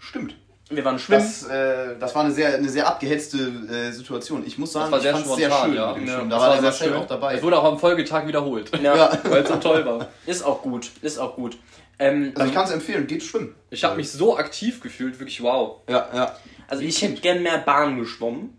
[0.00, 0.34] Stimmt.
[0.70, 1.20] Wir waren schwimmen.
[1.22, 4.44] Das, äh, das war eine sehr, eine sehr abgehetzte äh, Situation.
[4.46, 5.92] Ich muss sagen, war ich sehr fand es sehr schön ja.
[5.94, 6.96] Da Das war war der sehr Marcel schön.
[6.96, 7.34] auch dabei.
[7.34, 8.70] Es wurde auch am Folgetag wiederholt.
[8.80, 9.18] ja, Ja.
[9.24, 10.08] Weil es so toll war.
[10.26, 10.90] ist auch gut.
[11.02, 11.58] Ist auch gut.
[11.98, 13.54] Ähm, Also ich kann es empfehlen, geht schwimmen.
[13.70, 15.78] Ich habe mich so aktiv gefühlt, wirklich wow.
[15.88, 16.36] Ja, ja.
[16.68, 18.56] also ich hätte gern mehr Bahn geschwommen.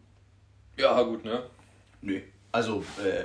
[0.78, 1.44] Ja, gut, ne?
[2.02, 2.20] Nö.
[2.52, 3.24] Also, äh,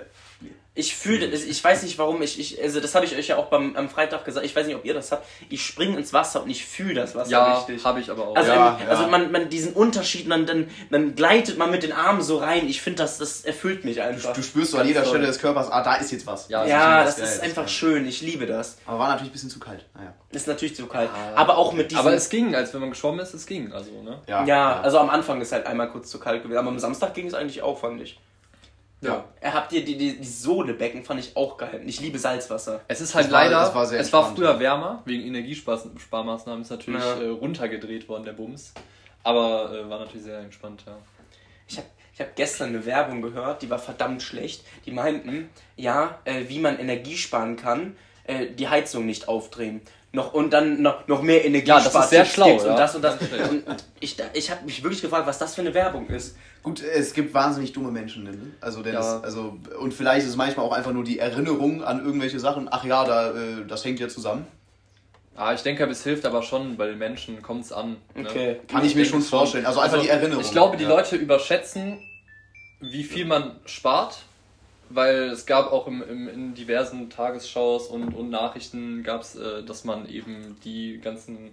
[0.76, 3.46] Ich fühle, ich weiß nicht warum, ich, ich also das habe ich euch ja auch
[3.46, 5.26] beim, am Freitag gesagt, ich weiß nicht, ob ihr das habt.
[5.48, 7.82] Ich springe ins Wasser und ich fühle das Wasser Ja, richtig.
[7.82, 8.36] habe ich aber auch.
[8.36, 8.88] Also, Ja, im, ja.
[8.90, 12.68] also man, man diesen Unterschied, man, dann, dann gleitet man mit den Armen so rein.
[12.68, 14.34] Ich finde, das, das erfüllt mich einfach.
[14.34, 15.12] du spürst so an jeder toll.
[15.14, 16.48] Stelle des Körpers, ah, da ist jetzt was.
[16.50, 18.06] Ja, Ja, das das ist einfach das ist schön.
[18.06, 18.76] Ich liebe das.
[18.84, 19.84] Aber war natürlich ein bisschen zu kalt.
[19.94, 20.12] Naja.
[20.30, 21.08] Ist natürlich zu kalt.
[21.34, 22.00] Aber auch mit diesem.
[22.00, 23.72] aber es ging, als wenn man geschwommen ist, es ging.
[23.72, 24.20] Also, ne?
[24.26, 26.58] Ja, ja, also am Anfang ist halt einmal kurz zu kalt gewesen.
[26.58, 28.20] Aber am Samstag ging es eigentlich auch, fand ich.
[29.00, 29.24] Ja.
[29.40, 31.82] Er habt ihr die, die, die Sohlebecken fand ich auch geil.
[31.86, 32.80] Ich liebe Salzwasser.
[32.88, 37.02] Es ist halt war- leider, war sehr es war früher wärmer, wegen Energiesparmaßnahmen ist natürlich
[37.02, 37.20] Ja.
[37.20, 38.72] äh, runtergedreht worden, der Bums.
[39.22, 40.96] Aber äh, war natürlich sehr entspannt, ja.
[41.68, 44.64] Ich habe ich hab gestern eine Werbung gehört, die war verdammt schlecht.
[44.86, 49.82] Die meinten, ja, äh, wie man Energie sparen kann, äh, die Heizung nicht aufdrehen.
[50.16, 52.74] Noch, und dann noch, noch mehr Energie Ja, das ist sehr schlau, Und ja.
[52.74, 53.18] das und das.
[53.18, 53.48] Das ist schlau.
[53.50, 56.36] Und und ich, ich habe mich wirklich gefragt, was das für eine Werbung ist.
[56.62, 58.32] Gut, es gibt wahnsinnig dumme Menschen, ne?
[58.62, 59.20] Also, Ja.
[59.20, 62.66] also, und vielleicht ist es manchmal auch einfach nur die Erinnerung an irgendwelche Sachen.
[62.70, 64.46] Ach ja, da, äh, das hängt ja zusammen.
[65.36, 67.98] Ah, ich denke, es hilft aber schon, bei den Menschen kommt es an.
[68.14, 68.26] Ne?
[68.26, 68.60] Okay.
[68.68, 69.66] Kann ich mir denke schon vorstellen.
[69.66, 70.42] Also einfach Also, die Erinnerung.
[70.42, 70.88] Ich glaube, die ja.
[70.88, 71.98] Leute überschätzen,
[72.80, 74.20] wie viel man spart,
[74.88, 79.62] weil es gab auch im, im, in diversen Tagesschaus und, und Nachrichten gab es, äh,
[79.64, 81.52] dass man eben die ganzen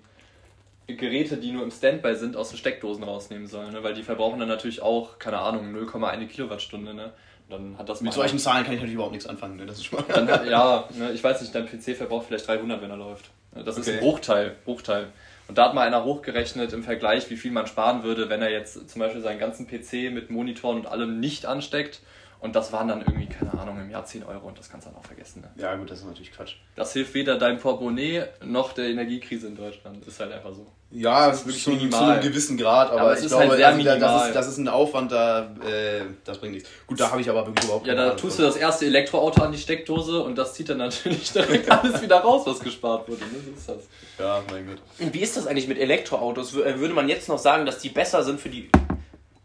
[0.88, 3.84] Geräte, die nur im Standby sind, aus den Steckdosen rausnehmen soll, ne?
[3.84, 6.94] weil die verbrauchen dann natürlich auch, keine Ahnung, 0,1 Kilowattstunde.
[6.94, 7.12] Ne?
[7.50, 9.56] Dann hat das Mit solchen Zahlen kann ich natürlich überhaupt nichts anfangen.
[9.58, 9.66] Ne?
[9.66, 12.90] Das ist schon dann ja, ne, ich weiß nicht, dein PC verbraucht vielleicht 300, wenn
[12.90, 13.30] er läuft.
[13.54, 13.98] Das ist Okay.
[13.98, 15.08] ein Bruchteil, Bruchteil.
[15.48, 18.50] Und da hat mal einer hochgerechnet im Vergleich, wie viel man sparen würde, wenn er
[18.50, 22.02] jetzt zum Beispiel seinen ganzen PC mit Monitoren und allem nicht ansteckt
[22.44, 24.92] Und das waren dann irgendwie, keine Ahnung, im Jahr 10 Euro und das kannst du
[24.92, 25.42] dann auch vergessen.
[25.42, 25.50] Ne?
[25.56, 26.56] Ja, gut, das ist natürlich Quatsch.
[26.76, 30.06] Das hilft weder deinem Portemonnaie noch der Energiekrise in Deutschland.
[30.06, 30.68] Ist halt einfach so.
[30.92, 32.12] Ja, es ist wirklich Zu zu, zu minimal.
[32.12, 34.28] einem gewissen Grad, aber, Aber es ich ist glaube, halt sehr also, da- das, minimal.
[34.28, 36.70] ist, das ist ein Aufwand, da, äh, das bringt nichts.
[36.86, 39.54] Gut, da habe ich aber wirklich überhaupt Ja, da tust du das erste Elektroauto an
[39.54, 43.22] die Steckdose und das zieht dann natürlich direkt alles wieder raus, was gespart wurde.
[43.22, 43.40] Ne?
[43.46, 43.88] So ist das.
[44.20, 44.78] Ja, mein Gott.
[45.00, 46.54] Und wie ist das eigentlich mit Elektroautos?
[46.58, 48.70] Äh, Würde man jetzt noch sagen, dass die besser sind für die.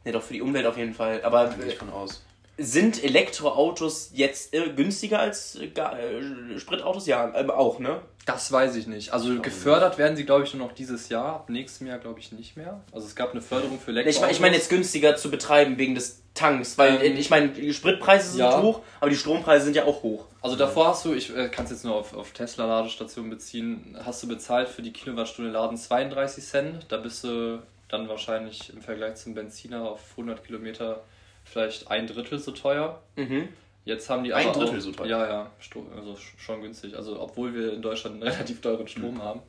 [0.05, 1.23] Ne, doch für die Umwelt auf jeden Fall.
[1.23, 2.25] Aber Da gehe ich von aus.
[2.59, 7.07] Sind Elektroautos jetzt äh, günstiger als äh, äh, Spritautos?
[7.07, 8.01] Ja, ähm, auch, ne?
[8.27, 9.13] Das weiß ich nicht.
[9.13, 11.37] Also gefördert werden sie, glaube ich, nur noch dieses Jahr.
[11.37, 12.83] Ab nächstem Jahr, glaube ich, nicht mehr.
[12.93, 14.21] Also es gab eine Förderung für Ich Elektroautos.
[14.21, 17.49] meine ich mein jetzt günstiger zu betreiben wegen des Tanks, weil Ähm, äh, ich meine,
[17.49, 18.61] die Spritpreise sind ja.
[18.61, 20.27] hoch, aber die Strompreise sind ja auch hoch.
[20.43, 24.23] Also davor hast du, ich äh, kann es jetzt nur auf, auf Tesla-Ladestationen beziehen, hast
[24.23, 26.87] du bezahlt für die Kilowattstunde Laden 32 Cent.
[26.89, 31.03] Da bist du dann wahrscheinlich im Vergleich zum Benziner auf 100 Kilometer
[31.51, 33.03] vielleicht ein Drittel so teuer.
[33.17, 33.49] Mhm.
[33.85, 35.07] Jetzt haben die Ein aber Drittel auch, so teuer?
[35.07, 35.51] Ja, ja,
[35.97, 36.95] also sch- schon günstig.
[36.97, 39.23] Also obwohl wir in Deutschland einen relativ teuren Strom Mhm.
[39.23, 39.41] haben.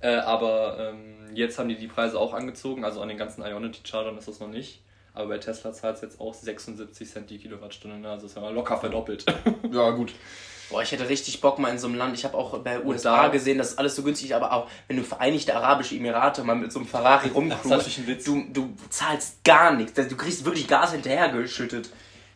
[0.00, 2.84] Äh, aber ähm, jetzt haben die die Preise auch angezogen.
[2.84, 4.82] Also an den ganzen Ionity-Chargern ist das noch nicht.
[5.12, 7.98] Aber bei Tesla zahlt es jetzt auch 76 Cent die Kilowattstunde.
[7.98, 8.08] Ne?
[8.10, 9.26] Also ist ja mal locker verdoppelt.
[9.72, 10.12] Ja, gut.
[10.70, 12.16] Boah, ich hätte richtig Bock mal in so einem Land.
[12.16, 15.02] Ich habe auch bei USA gesehen, das ist alles so günstig, aber auch wenn du
[15.02, 19.72] Vereinigte Arabische Emirate mal mit so einem Ferrari Das ist rumcruist, du, du zahlst gar
[19.74, 19.94] nichts.
[19.94, 21.90] Du kriegst wirklich Gas hinterhergeschüttet.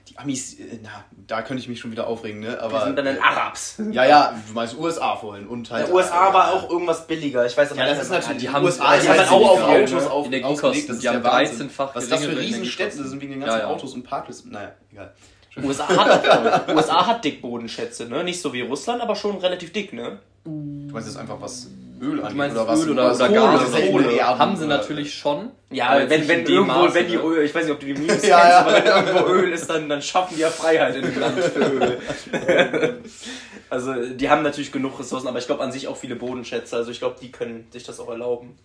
[0.08, 2.48] Die Amis, äh, na, da könnte ich mich schon wieder aufregen, ne?
[2.48, 2.84] Wir Aber.
[2.84, 3.76] sind dann in Arabs.
[3.90, 5.86] ja, ja, du meinst USA vorhin und halt.
[5.88, 7.46] Der USA war auch irgendwas billiger.
[7.46, 8.18] Ich weiß aber Ja, das nicht ist mehr.
[8.18, 8.38] natürlich.
[8.42, 11.02] die Die haben- USA die ist haben halt auch auf Autos auf, Energiekosten, das ist
[11.04, 11.68] die Wahnsinn.
[11.70, 13.70] 13-fach Was das für Riesenstädte sind wegen den ganzen Ja, ja.
[13.72, 14.52] Autos und Parklisten.
[14.52, 15.14] Naja, egal.
[15.62, 18.24] USA hat, USA hat dick Bodenschätze, ne?
[18.24, 20.18] Nicht so wie Russland, aber schon relativ dick, ne?
[20.44, 20.50] Du
[20.92, 21.68] meinst jetzt einfach was
[22.00, 22.82] Öl angeht Du meinst oder was?
[22.84, 23.70] Öl oder, oder Gas?
[23.72, 24.38] seltene Kohle.
[24.38, 25.50] Haben sie oder- natürlich schon.
[25.70, 27.14] Ja, aber wenn, wenn irgendwo, Maße, wenn die?
[27.14, 28.58] Öl, ich weiß nicht, ob du die Memes Ja, kennst, ja.
[28.60, 31.60] aber wenn irgendwo Öl ist, dann, dann schaffen die ja Freiheit in dem Land für
[31.60, 31.98] Öl.
[33.70, 36.90] also, die haben natürlich genug Ressourcen, aber ich glaube an sich auch viele Bodenschätze, also
[36.90, 38.56] ich glaube, die können sich das auch erlauben.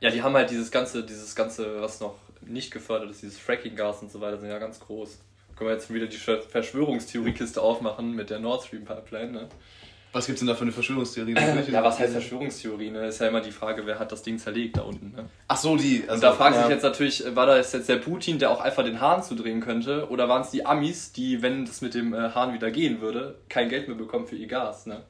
[0.00, 4.02] Ja, die haben halt dieses ganze, dieses ganze, was noch nicht gefördert ist, dieses Fracking-Gas
[4.02, 5.18] und so weiter, sind ja ganz groß.
[5.56, 9.48] Können wir jetzt wieder die Ver- Verschwörungstheoriekiste aufmachen mit der Nord Stream Pipeline, ne?
[10.12, 11.34] Was gibt's denn da für eine Verschwörungstheorie?
[11.70, 13.06] Ja, was heißt Verschwörungstheorie, ne?
[13.08, 15.28] Ist ja immer die Frage, wer hat das Ding zerlegt da unten, ne?
[15.48, 16.00] Ach so, die.
[16.02, 16.62] Und Also, da fragt ja.
[16.62, 20.08] sich jetzt natürlich, war das jetzt der Putin, der auch einfach den Hahn zudrehen könnte?
[20.10, 23.36] Oder waren es die Amis, die, wenn es mit dem äh, Hahn wieder gehen würde,
[23.48, 25.02] kein Geld mehr bekommen für ihr Gas, ne?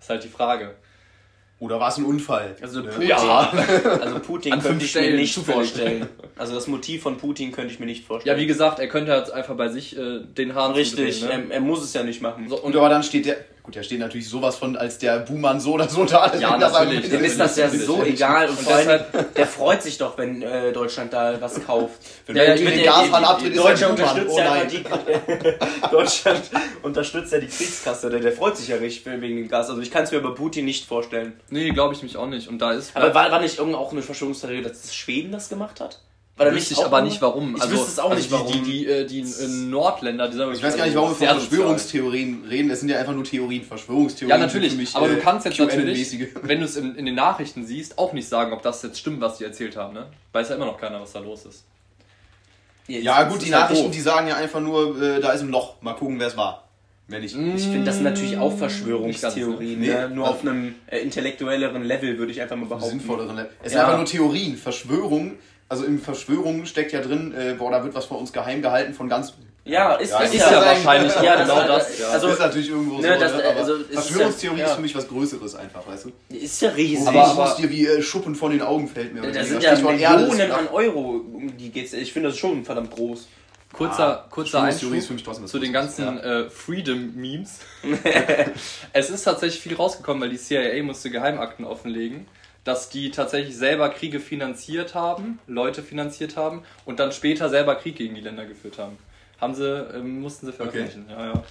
[0.00, 0.74] Ist halt die Frage.
[1.62, 2.56] Oder war es ein Unfall?
[2.60, 2.82] Also?
[2.82, 3.52] Putin, Ja.
[4.00, 5.70] also Putin An könnte fünf ich mir Stellen nicht zufällig.
[5.70, 6.08] vorstellen.
[6.36, 8.36] Also das Motiv von Putin könnte ich mir nicht vorstellen.
[8.36, 11.30] Ja, wie gesagt, er könnte halt einfach bei sich äh, den Hahn Richtig, ne?
[11.30, 12.48] er, er muss es ja nicht machen.
[12.48, 13.36] So, Und aber dann steht der.
[13.64, 16.34] Gut, der steht natürlich sowas von als der Buhmann so oder so da.
[16.36, 17.08] Ja, Das natürlich.
[17.08, 20.18] Dem ist das ja so egal und Und vor allem, deshalb- der freut sich doch,
[20.18, 21.94] wenn äh, Deutschland da was kauft.
[22.26, 24.82] Wenn er irgendwie mit den der- Gashahn die- abdreht, ist Deutschland unterstützt Oh ja die,
[25.92, 26.42] Deutschland
[26.82, 28.10] unterstützt ja die Kriegskasse.
[28.10, 29.70] Der, der freut sich ja richtig wegen dem Gas.
[29.70, 31.34] Also ich kann es mir bei Putin nicht vorstellen.
[31.50, 32.48] Nee, glaube ich mich auch nicht.
[32.48, 32.96] Und da ist.
[32.96, 36.00] Aber war, war nicht irgend auch eine Verschwörungstheorie, dass das Schweden das gemacht hat?
[36.36, 37.56] Da wüsste ich aber nicht warum.
[37.56, 38.52] Ich wüsste es auch also nicht, die, warum.
[38.52, 41.38] Die, die, äh, die äh, Nordländer, die sind Ich weiß gar nicht, warum wir von.
[41.38, 42.70] Verschwörungstheorien reden.
[42.70, 43.62] Es sind ja einfach nur Theorien.
[43.62, 44.30] Verschwörungstheorien.
[44.30, 44.72] Ja, sind natürlich.
[44.72, 47.66] für mich, aber du äh, kannst jetzt natürlich, wenn du es in, in den Nachrichten
[47.66, 49.92] siehst, auch nicht sagen, ob das jetzt stimmt, was die erzählt haben.
[49.92, 50.06] Ne?
[50.32, 51.64] Weiß ja immer noch keiner, was da los ist.
[52.88, 53.92] Ja, das gut, die halt Nachrichten, doof.
[53.94, 55.74] die sagen ja einfach nur, äh, da ist ein Loch.
[55.82, 56.66] Mal gucken, wer es war.
[57.08, 57.36] Wenn nicht.
[57.36, 59.80] Ich finde, das sind natürlich auch Nicht Verschwörungstheorien.
[59.80, 59.86] ne?
[59.86, 60.08] ne?
[60.08, 60.14] Nee.
[60.14, 62.88] Nur auf einem äh, intellektuelleren Level würde ich einfach mal behaupten.
[62.90, 63.50] sinnvolleren Level.
[63.62, 63.78] Es Ja.
[63.78, 64.56] sind einfach nur Theorien.
[64.56, 65.32] Verschwörung,
[65.72, 68.92] also in Verschwörung steckt ja drin, äh, boah, da wird was vor uns geheim gehalten
[68.92, 69.32] von ganz.
[69.64, 72.08] Ja, ist, Ja, ist, ist ja, ja wahrscheinlich ja, das, genau das, ja.
[72.08, 73.42] Also, ist natürlich irgendwo ne, so, das, ne?
[73.42, 74.76] äh, also, es ist Verschwörungstheorie ja- ist ja.
[74.76, 76.34] für mich was Größeres einfach, weißt du?
[76.36, 77.08] ist ja riesig.
[77.08, 79.22] Aber aber- was dir wie äh, Schuppen von den Augen fällt mir.
[79.22, 79.44] da weniger.
[79.46, 81.94] sind ja Millionen an Euro, um die geht's.
[81.94, 83.28] Ich finde das schon verdammt groß.
[83.72, 87.60] Kurzer, Ah, kurzer Verschwörungstheorie ist für Einschub mich trotzdem was zu den ganzen äh, Freedom-Memes.
[88.92, 92.26] es ist tatsächlich viel rausgekommen, weil die CIA musste Geheimakten offenlegen,
[92.64, 97.96] dass die tatsächlich selber Kriege finanziert haben, Leute finanziert haben und dann später selber Krieg
[97.96, 98.98] gegen die Länder geführt haben.
[99.40, 101.06] Haben sie, ähm, mussten sie veröffentlichen.
[101.10, 101.42] Ja, ja.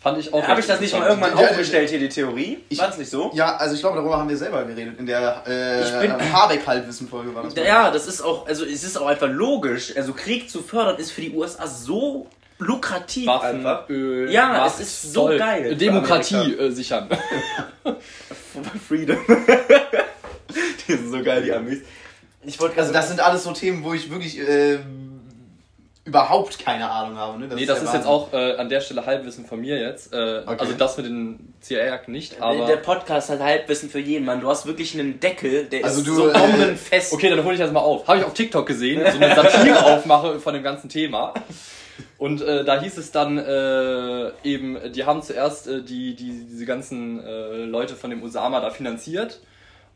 [0.00, 2.58] Fand ich auch Habe ich das nicht mal irgendwann Ja, aufgestellt hier, die Theorie?
[2.68, 3.30] Ich- War das nicht so?
[3.34, 4.98] Ja, also ich glaube, darüber haben wir selber geredet.
[4.98, 7.54] In der äh, Ich bin- Habeck-Halbwissen-Folge war das.
[7.54, 9.96] Ja, das ist auch, also es ist auch einfach logisch.
[9.96, 13.88] Also Krieg zu fördern ist für die USA so lukrativ Waffen, einfach.
[13.88, 17.08] Öl, Ja, Macht, es ist so Zoll, geil Demokratie äh, sichern.
[18.88, 19.18] Freedom.
[20.88, 21.80] die sind so geil, die Amis.
[22.46, 24.78] Ich wollte Also das sind alles so Themen, wo ich wirklich äh,
[26.04, 27.38] überhaupt keine Ahnung habe.
[27.38, 27.46] Ne?
[27.54, 30.12] Nee, das der ist jetzt auch äh, an der Stelle Halbwissen von mir jetzt.
[30.12, 30.56] Äh, Okay.
[30.58, 32.66] Also das mit den CIA-Akten nicht, aber...
[32.66, 34.40] der Podcast hat Halbwissen für jeden, Mann.
[34.40, 37.12] Du hast wirklich einen Deckel, der Also ist du, so äh, bombenfest.
[37.14, 38.06] Okay, dann hole ich das mal auf.
[38.06, 41.32] Habe ich auf TikTok gesehen, so eine Satire aufmache von dem ganzen Thema.
[42.18, 46.66] Und äh, da hieß es dann äh, eben, die haben zuerst äh, die, die, diese
[46.66, 49.40] ganzen äh, Leute von dem Osama da finanziert.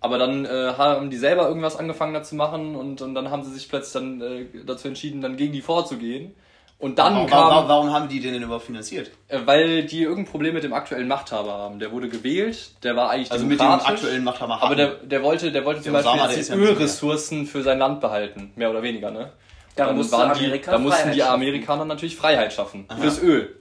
[0.00, 3.42] Aber dann äh, haben die selber irgendwas angefangen da zu machen und, und dann haben
[3.42, 6.34] sie sich plötzlich dann äh, dazu entschieden, dann gegen die vorzugehen.
[6.80, 9.11] Und dann Warum, kam, warum, warum haben die den denn überhaupt finanziert?
[9.26, 11.80] äh, weil die irgendein Problem mit dem aktuellen Machthaber haben.
[11.80, 15.08] Der wurde gewählt, der war eigentlich Also mit dem aktuellen Machthaber Aber der, hatten.
[15.08, 16.54] der wollte, der wollte zum Beispiel jetzt die.
[16.54, 19.32] Ölressourcen für sein Land behalten, mehr oder weniger, ne?
[19.74, 21.34] Da Dann musste waren die, Amerika da mussten Freiheit die schaffen.
[21.34, 22.87] Amerikaner natürlich Freiheit schaffen.
[23.00, 23.56] Fürs Öl.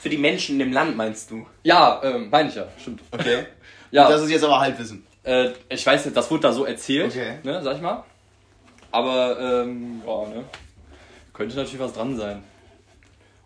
[0.00, 1.46] Für die Menschen in dem Land meinst du?
[1.62, 3.02] ja, ähm, meine ich ja, stimmt.
[3.10, 3.46] Okay.
[3.92, 4.08] Ja.
[4.10, 5.06] Das ist jetzt aber Halbwissen.
[5.22, 7.34] Äh, ich weiß nicht, das wurde da so erzählt, Okay.
[7.44, 8.02] ne, sag ich mal.
[8.90, 10.44] Aber, ähm, ja, ne.
[11.32, 12.42] Könnte natürlich was dran sein.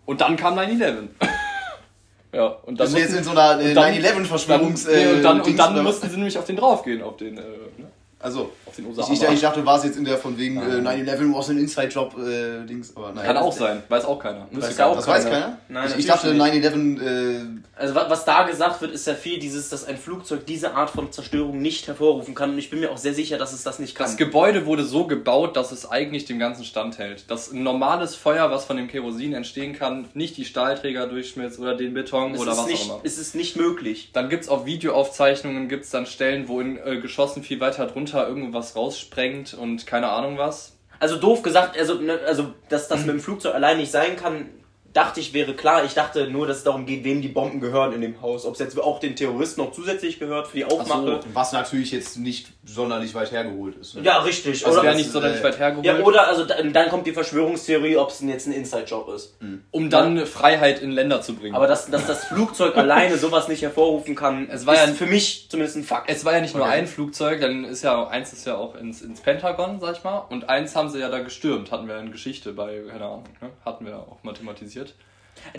[0.07, 1.09] Und dann kam 9-11.
[2.33, 4.87] ja, und dann Das ist jetzt mussten- in so einer äh, und dann- 9-11-Verschwörungs...
[4.87, 5.83] nee, und dann, und dann oder?
[5.83, 7.91] mussten sie nämlich auf den draufgehen, auf den, äh, ne,
[8.27, 9.13] Also, auf den ich, Osama.
[9.15, 12.17] ich, ich dachte, du warst jetzt in der von wegen äh, 9-11 was ein Inside-Job
[12.19, 13.25] äh, Dings, aber nein.
[13.25, 14.47] Kann auch sein, weiß auch keiner.
[14.51, 14.91] Müsste Weiß keiner.
[14.91, 15.41] auch Das weiß keiner.
[15.41, 15.59] keiner?
[15.69, 17.41] Nein, ich, ich dachte 9-11, äh,
[17.77, 20.91] Also wa- was da gesagt wird, ist ja viel dieses, dass ein Flugzeug diese Art
[20.91, 22.51] von Zerstörung nicht hervorrufen kann.
[22.51, 24.07] Und ich bin mir auch sehr sicher, dass es das nicht kann.
[24.07, 27.31] Das Gebäude wurde so gebaut, dass es eigentlich dem Ganzen standhält.
[27.31, 31.75] Dass ein normales Feuer, was von dem Kerosin entstehen kann, nicht die Stahlträger durchschmilzt oder
[31.77, 33.01] den Beton es, oder was nicht, auch immer.
[33.05, 34.11] es ist nicht möglich.
[34.13, 38.77] Dann gibt's auf Videoaufzeichnungen gibt's dann Stellen, wo in äh, Geschossen viel weiter drunter irgendwas
[38.77, 40.79] raussprengt und keine Ahnung was.
[40.99, 44.49] Also doof gesagt, also, ne, also dass das mit dem Flugzeug allein nicht sein kann,
[44.97, 45.85] dachte ich wäre klar.
[45.85, 48.47] Ich dachte nur, dass es darum geht, wem die Bomben gehören in dem Haus.
[48.47, 51.21] Ob es jetzt auch den Terroristen noch zusätzlich gehört für die Aufmache.
[51.35, 53.95] was natürlich jetzt nicht sonderlich weit hergeholt ist.
[53.95, 54.03] ne?
[54.03, 54.65] Ja, richtig.
[54.65, 55.87] Also oder, wäre nicht sonderlich äh, weit hergeholt.
[55.87, 59.37] ja, oder also dann, kommt die Verschwörungstheorie, ob es jetzt ein Inside-Job ist.
[59.71, 61.55] um dann Freiheit in Länder zu bringen.
[61.55, 65.07] Aber dass, dass das Flugzeug alleine sowas nicht hervorrufen kann, Es war ist ja- für
[65.07, 66.11] mich zumindest ein Fakt.
[66.11, 66.73] es war ja nicht nur Okay.
[66.79, 70.19] ein Flugzeug, dann ist ja eins ist ja auch ins, ins Pentagon, sag ich mal,
[70.31, 73.51] und eins haben sie ja da gestürmt, hatten wir in Geschichte bei, keine Ahnung, ne?
[73.65, 74.86] hatten wir auch mathematisiert.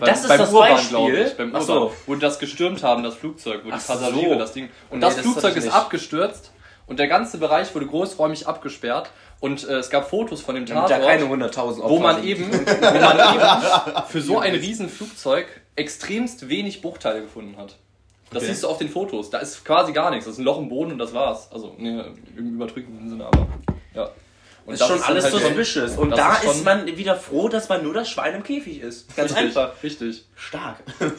[0.00, 0.88] Das ist das Beispiel.
[0.88, 1.92] glaub ich, beim Urban, so.
[2.06, 4.38] wo die das gestürmt haben, das Flugzeug, wo die Ach Passagiere so.
[4.38, 4.68] das Ding.
[4.90, 6.52] Und Nee, das das Flugzeug ist abgestürzt
[6.86, 9.10] und der ganze Bereich wurde großräumig abgesperrt
[9.40, 12.50] und äh, es gab Fotos von dem Damit da Tatort, keine 100.000 wo man eben,
[12.52, 17.76] wo man eben für so ein riesen Flugzeug extremst wenig Bruchteile gefunden hat.
[18.30, 18.52] Das Okay.
[18.52, 19.30] siehst du auf den Fotos.
[19.30, 20.26] Da ist quasi gar nichts.
[20.26, 21.50] Das ist ein Loch im Boden und das war's.
[21.50, 23.46] Also, ne, im übertragenen Sinne, aber
[23.94, 24.10] ja.
[24.68, 25.96] Und ist das schon dann alles halt suspicious.
[25.96, 28.80] Und das da ist ist man wieder froh, dass man nur das Schwein im Käfig
[28.82, 29.16] ist.
[29.16, 29.82] Ganz richtig, einfach.
[29.82, 30.24] Richtig.
[30.36, 30.76] Stark.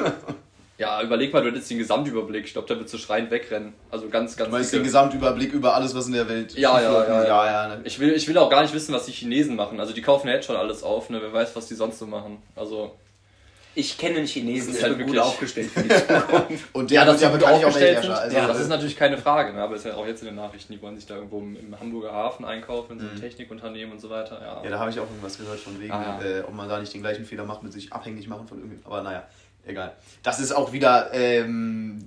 [0.78, 2.46] Ja, überleg mal, du hättest den Gesamtüberblick.
[2.46, 3.74] Ich glaube, da würdest du schreiend wegrennen.
[3.92, 6.80] Also ganz, ganz Du meinst dicke- den Gesamtüberblick über alles, was in der Welt Ja,
[6.80, 7.28] ja, ja, ja.
[7.28, 7.82] ja, ja ne.
[7.84, 9.82] ich will, ich will auch gar nicht wissen, was die Chinesen machen.
[9.82, 11.22] Also die kaufen ja jetzt schon alles auf, ne?
[11.22, 12.42] Wer weiß, was die sonst so machen.
[12.56, 12.96] Also.
[13.76, 16.66] Ich kenne den Chinesen, Das ist der halt gut aufgestellt für die Zukunft.
[16.74, 18.16] Und der wird ja bekanntlich auch aufgestellt Weltherrscher.
[18.16, 18.24] sind.
[18.24, 19.62] Also, ja, das das ist natürlich keine Frage, ne?
[19.62, 21.80] aber ist ja auch jetzt in den Nachrichten, die wollen sich da irgendwo im, im
[21.80, 24.42] Hamburger Hafen einkaufen, in so einem Technikunternehmen und so weiter.
[24.42, 26.28] Ja, Ja, da habe ich auch irgendwas gehört von wegen, Ah, ja.
[26.40, 28.80] äh, ob man da nicht den gleichen Fehler macht mit sich abhängig machen von irgendwie.
[28.86, 29.24] Aber naja,
[29.66, 29.94] egal.
[30.24, 32.04] Das ist auch wieder, ähm,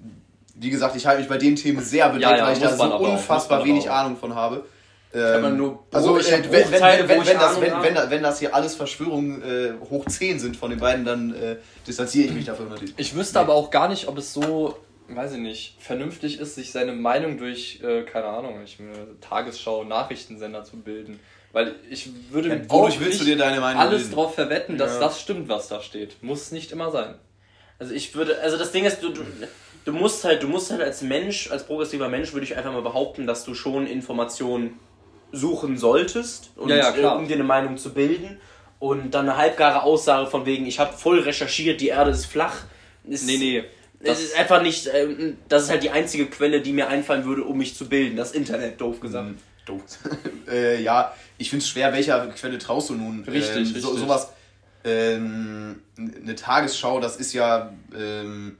[0.57, 2.77] wie gesagt, ich halte mich bei den Themen sehr bedeckt, Ja, ja, weil ich da
[2.77, 3.94] so unfassbar wenig auch.
[3.94, 4.64] Ahnung von habe.
[5.14, 7.85] Ähm, nur- also, ich äh, wenn, das, Ahnung wenn, habe.
[7.87, 11.57] wenn, wenn das hier alles Verschwörungen äh, hoch 10 sind von den beiden, dann äh,
[11.87, 12.94] distanziere ich mich dafür natürlich.
[12.96, 14.77] Ich wüsste aber auch gar nicht, ob es so,
[15.09, 18.85] weiß ich nicht, vernünftig ist, sich seine Meinung durch, äh, keine Ahnung, ich, äh,
[19.20, 21.20] Tagesschau, Nachrichtensender zu bilden.
[21.53, 24.14] Weil ich würde Ja, auch wodurch willst du dir deine Meinung alles bilden?
[24.14, 25.01] drauf verwetten, dass Ja.
[25.01, 26.22] das stimmt, was da steht.
[26.22, 27.16] Muss nicht immer sein.
[27.79, 29.20] Also ich würde, also das Ding ist, du, du,
[29.85, 32.81] du musst halt, du musst halt als Mensch, als progressiver Mensch, würde ich einfach mal
[32.81, 34.79] behaupten, dass du schon Informationen
[35.33, 37.16] suchen solltest, und, Ja, ja, klar.
[37.16, 38.38] äh, um dir eine Meinung zu bilden.
[38.79, 42.64] Und dann eine halbgare Aussage von wegen, ich habe voll recherchiert, die Erde ist flach.
[43.09, 43.64] Ist, Nee, nee.
[44.05, 47.45] Das ist einfach nicht, ähm, das ist halt die einzige Quelle, die mir einfallen würde,
[47.45, 48.16] um mich zu bilden.
[48.16, 49.29] Das Internet, doof gesagt.
[49.29, 49.83] Ähm, doof.
[50.51, 53.23] äh, ja, ich finde es schwer, welcher Quelle traust du nun?
[53.23, 53.83] Richtig, ähm, richtig.
[53.83, 54.33] So, sowas,
[54.85, 58.57] ähm, eine Tagesschau, das ist ja ähm,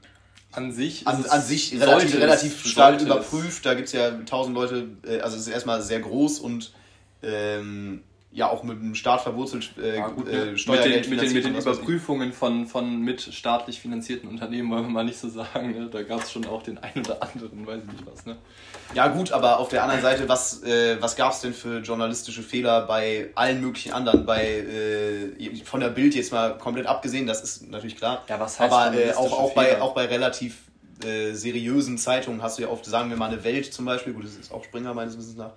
[0.53, 3.65] An sich, an, an sich relativ, relativ stark überprüft.
[3.65, 6.73] Da gibt es ja tausend Leute, äh, also es ist erstmal sehr groß und
[7.23, 8.01] ähm,
[8.33, 11.45] ja auch mit dem Staat verwurzelt, äh, Ja, gut, äh, mit den, mit den, mit
[11.45, 11.55] den.
[11.55, 15.71] Überprüfungen von, von mit staatlich finanzierten Unternehmen wollen wir mal nicht so sagen.
[15.71, 15.89] Ne?
[15.91, 18.25] Da gab es schon auch den einen oder anderen, weiß ich nicht was.
[18.25, 18.37] Ne?
[18.93, 22.43] Ja gut, aber auf der anderen Seite, was, äh, was gab es denn für journalistische
[22.43, 24.25] Fehler bei allen möglichen anderen?
[24.25, 28.23] Bei äh, von der Bild jetzt mal komplett abgesehen, das ist natürlich klar.
[28.27, 30.57] Ja, was heißt aber äh, auch, auch, bei, auch bei relativ
[31.03, 34.25] äh, seriösen Zeitungen hast du ja oft, sagen wir mal, eine Welt zum Beispiel, gut,
[34.25, 35.51] das ist auch Springer meines Wissens nach,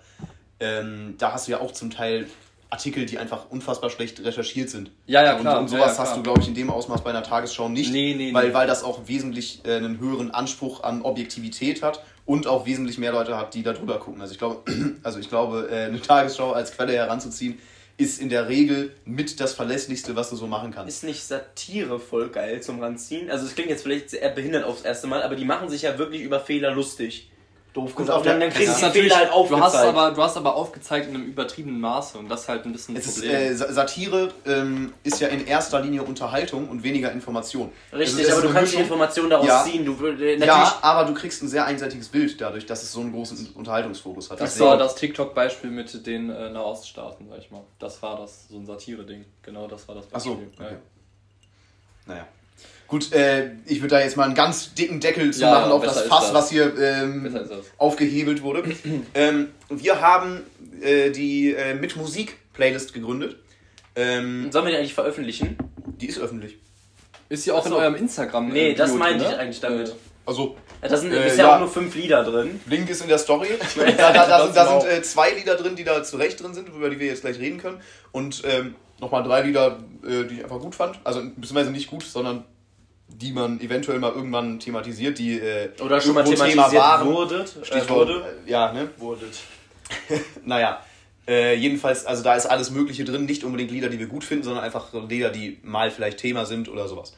[0.58, 2.26] ähm, da hast du ja auch zum Teil
[2.68, 4.90] Artikel, die einfach unfassbar schlecht recherchiert sind.
[5.06, 5.58] Ja, ja, klar.
[5.58, 6.16] Und, und Ja, sowas ja, hast klar.
[6.16, 7.92] du, glaube ich, in dem Ausmaß bei einer Tagesschau nicht.
[7.92, 8.54] Nee, nee, weil, nee.
[8.54, 13.12] weil das auch wesentlich äh, einen höheren Anspruch an Objektivität hat und auch wesentlich mehr
[13.12, 14.20] Leute hat, die da drüber gucken.
[14.20, 14.70] Also ich glaube,
[15.02, 17.58] also ich glaube, äh, eine Tagesschau als Quelle heranzuziehen,
[17.98, 20.96] ist in der Regel mit das Verlässlichste, was du so machen kannst.
[20.96, 23.30] Ist nicht Satire voll geil zum Ranziehen?
[23.30, 25.96] Also es klingt jetzt vielleicht sehr behindert aufs erste Mal, aber die machen sich ja
[25.96, 27.30] wirklich über Fehler lustig.
[27.76, 28.16] Doof gesagt.
[28.16, 29.64] auf der- dann, dann sie ist die Fehler halt du aufgezeigt.
[29.64, 32.72] hast, aber, du hast aber aufgezeigt in einem übertriebenen Maße und das ist halt ein
[32.72, 33.36] bisschen ein Es ist, Problem.
[33.36, 37.70] äh, Sa- Satire ähm, ist ja in erster Linie Unterhaltung und weniger Information.
[37.92, 39.62] Richtig, Also aber du kannst die Informationen daraus Ja.
[39.64, 39.84] ziehen.
[39.84, 43.00] Du, äh, natürlich, Ja, aber du kriegst ein sehr einseitiges Bild dadurch, dass es so
[43.00, 44.40] einen großen Unterhaltungsfokus hat.
[44.40, 47.62] das Deswegen- war das TikTok-Beispiel mit den äh, Nahoststaaten, sag ich mal.
[47.78, 49.24] Das war das, so ein Satire-Ding.
[49.42, 50.50] Genau, das war das Ach so, Beispiel.
[50.58, 50.76] Ja, okay.
[52.06, 52.26] Naja.
[52.88, 55.84] Gut, äh, ich würde da jetzt mal einen ganz dicken Deckel zu Ja, machen auf
[55.84, 56.34] das Fass, das.
[56.34, 57.48] was hier ähm, das.
[57.78, 58.62] aufgehebelt wurde.
[59.14, 60.42] ähm, wir haben
[60.80, 63.36] äh, die äh, Mit Musik Playlist gegründet.
[63.96, 65.56] Ähm, Sollen wir die eigentlich veröffentlichen?
[66.00, 66.58] die ist öffentlich.
[67.28, 67.80] Ist sie auch in Ach so.
[67.82, 68.50] eurem Instagram?
[68.50, 69.38] Nee, äh, das Bio meinte ich ne?
[69.38, 69.88] eigentlich damit.
[69.88, 69.92] Äh,
[70.26, 71.54] Also, Ja, Da sind Äh, bisher ja.
[71.56, 72.60] auch nur fünf Lieder drin.
[72.66, 73.48] Link ist in der Story.
[73.76, 76.54] da da, da, sind, da Das sind äh, zwei Lieder drin, die da zurecht drin
[76.54, 77.80] sind, über die wir jetzt gleich reden können.
[78.12, 81.00] Und ähm, nochmal drei Lieder, äh, die ich einfach gut fand.
[81.04, 82.44] Also, beziehungsweise nicht gut, sondern
[83.08, 87.06] die man eventuell mal irgendwann thematisiert, die äh, Oder schon mal thematisiert waren.
[87.06, 87.40] wurde.
[87.42, 88.24] Äh, Stichwort, wurde.
[88.46, 88.90] äh, ja, ne?
[88.98, 89.38] Wurdet.
[90.44, 90.80] Naja,
[91.28, 94.44] äh, jedenfalls, also da ist alles Mögliche drin, nicht unbedingt Lieder, die wir gut finden,
[94.44, 97.14] sondern einfach Lieder, die mal vielleicht Thema sind oder sowas.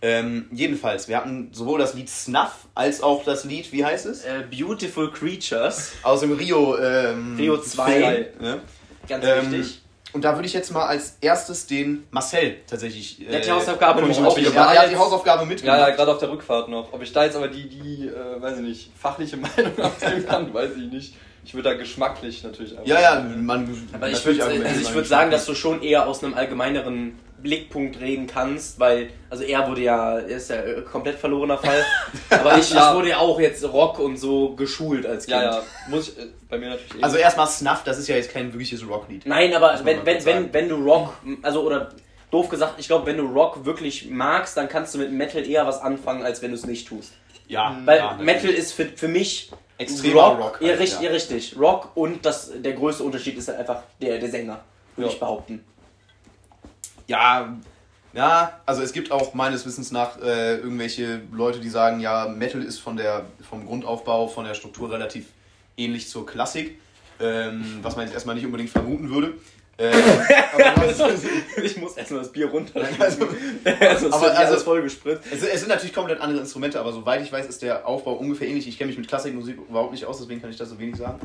[0.00, 4.24] Ähm, jedenfalls, wir hatten sowohl das Lied Snuff als auch das Lied, wie heißt es?
[4.24, 5.92] Äh, Beautiful Creatures.
[6.04, 6.78] Aus dem Rio.
[6.78, 7.90] Ähm, Rio 2.
[7.92, 8.60] Film, ne?
[9.08, 9.82] Ganz Ähm, wichtig.
[10.14, 13.18] Und da würde ich jetzt mal als erstes den Marcel tatsächlich.
[13.28, 14.54] Der hat die Hausaufgabe nämlich auch mitgemacht.
[14.54, 15.78] ja, Ja, er hat die Hausaufgabe Ja, mitgemacht.
[15.80, 16.92] ja, gerade auf der Rückfahrt noch.
[16.92, 20.52] Ob ich da jetzt aber die, die äh, weiß ich nicht, fachliche Meinung abgeben kann,
[20.54, 21.14] weiß ich nicht.
[21.44, 22.86] Ich würde da geschmacklich natürlich einfach.
[22.86, 23.88] ja, ja, man.
[23.92, 27.18] Aber ich würde argumentiert also ich würd sagen, dass du schon eher aus einem allgemeineren
[27.42, 31.84] Blickpunkt reden kannst, weil, also er wurde ja, er ist ja äh, komplett verlorener Fall,
[32.30, 32.90] aber ich, Ja.
[32.90, 35.36] ich wurde ja auch jetzt Rock und so geschult als Kind.
[35.42, 37.02] Ja, ja, muss ich äh, bei mir natürlich eh.
[37.02, 39.26] Also erstmal Snuff, das ist ja jetzt kein wirkliches Rocklied.
[39.26, 41.90] Nein, aber wenn, wenn, wenn, wenn du Rock, also oder
[42.30, 45.66] doof gesagt, ich glaube, wenn du Rock wirklich magst, dann kannst du mit Metal eher
[45.66, 47.12] was anfangen, als wenn du es nicht tust.
[47.46, 48.18] Ja, Weil ja.
[48.20, 51.06] Metal ist für, für mich Extremer Rock, Rock ja, halt, richtig, ja.
[51.06, 51.12] ja.
[51.12, 51.54] richtig.
[51.58, 54.60] Rock und das, der größte Unterschied ist halt einfach der, der Sänger,
[54.96, 55.14] würde Ja.
[55.14, 55.64] ich behaupten.
[57.08, 57.56] Ja,
[58.12, 62.62] ja, also es gibt auch meines Wissens nach äh, irgendwelche Leute, die sagen, ja, Metal
[62.62, 65.26] ist von der, vom Grundaufbau, von der Struktur relativ
[65.76, 66.78] ähnlich zur Klassik,
[67.20, 69.34] ähm, was man jetzt erstmal nicht unbedingt vermuten würde.
[69.76, 69.92] Äh,
[70.54, 70.98] aber das,
[71.62, 72.80] Ich muss erstmal das Bier runter.
[72.98, 73.28] Also-
[73.80, 75.24] also, aber also- alles voll gespritzt.
[75.32, 78.48] es, es sind natürlich komplett andere Instrumente, aber soweit ich weiß, ist der Aufbau ungefähr
[78.48, 78.66] ähnlich.
[78.68, 81.20] Ich kenne mich mit Klassikmusik überhaupt nicht aus, deswegen kann ich das so wenig sagen.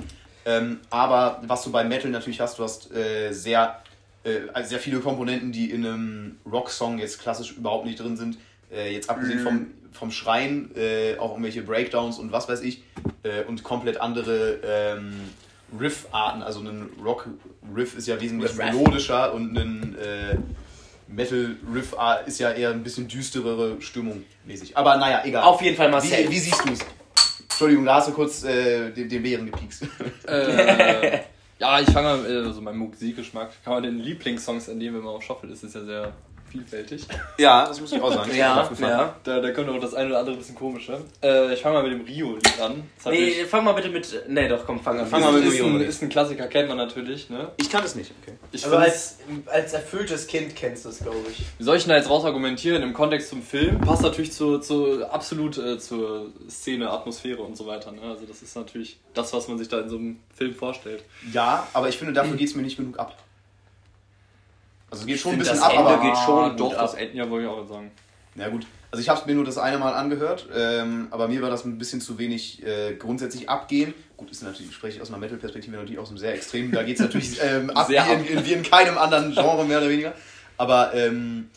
[0.46, 3.82] Ähm, aber was du bei Metal natürlich hast, du hast äh, sehr,
[4.54, 8.38] also sehr viele Komponenten, die in einem Rocksong jetzt klassisch überhaupt nicht drin sind.
[8.72, 12.84] Äh, jetzt abgesehen vom, vom Schreien, äh, auch irgendwelche Breakdowns und was weiß ich.
[13.24, 15.14] Äh, und komplett andere ähm,
[15.80, 16.42] Riff-Arten.
[16.42, 20.38] Also ein Rock-Riff ist ja wesentlich melodischer und ein äh,
[21.08, 24.78] Metal-Riff ist ja eher ein bisschen düsterere Stimmung mäßig.
[24.78, 25.44] Aber naja, egal.
[25.44, 26.28] Auf jeden Fall Marcel.
[26.28, 26.80] Wie, wie siehst du es?
[27.42, 29.84] Entschuldigung, da hast du kurz äh, den, den Bären gepiekst.
[30.26, 31.20] Äh,
[31.60, 35.16] ja, ich fange mal, äh, also mein Musikgeschmack, kann man den Lieblingssongs entnehmen, wenn man
[35.16, 36.14] auf Shuffle ist, ist ja sehr
[36.54, 37.06] vielfältig.
[37.38, 38.32] ja, das muss ich auch sagen.
[38.36, 39.16] Ja, ja.
[39.24, 40.98] Da, da kommt auch das eine oder andere bisschen komische.
[41.22, 42.84] Äh, ich fange mal mit dem Rio-Lied an.
[43.06, 44.08] Nee, mich- fang mal bitte mit.
[44.30, 45.08] Nee, doch, komm, fang an.
[45.08, 47.30] Fang mal mit ist, Rio ein, ist ein Klassiker, kennt man natürlich.
[47.30, 47.50] Ne?
[47.58, 48.12] Ich kann es nicht.
[48.22, 48.38] Okay.
[48.52, 51.44] Ich Also find's- als, als erfülltes Kind kennst du es, glaube ich.
[51.58, 53.82] Wie soll ich denn da jetzt rausargumentieren im Kontext zum Film?
[53.82, 57.92] Passt natürlich zu, zu absolut äh, zur Szene, Atmosphäre und so weiter.
[57.92, 58.02] Ne?
[58.02, 61.04] Also das ist natürlich das, was man sich da in so einem Film vorstellt.
[61.32, 63.18] Ja, aber ich finde, dafür geht es mir nicht genug ab.
[64.94, 66.04] Also es geht schon ein bisschen das ab, Ende aber...
[66.04, 66.94] geht schon doch, das.
[66.94, 67.90] Ende, ja, wollte ich auch sagen.
[68.36, 71.42] Ja gut, also ich habe es mir nur das eine Mal angehört, ähm, aber mir
[71.42, 73.96] war das ein bisschen zu wenig äh, grundsätzlich abgehen.
[74.18, 76.98] Gut, ist natürlich, spreche ich aus einer Metal-Perspektive natürlich aus einem sehr extremen, da geht
[76.98, 80.14] es natürlich ähm, ab, wie, in, wie in keinem anderen Genre mehr oder weniger.
[80.58, 81.50] Aber ähm,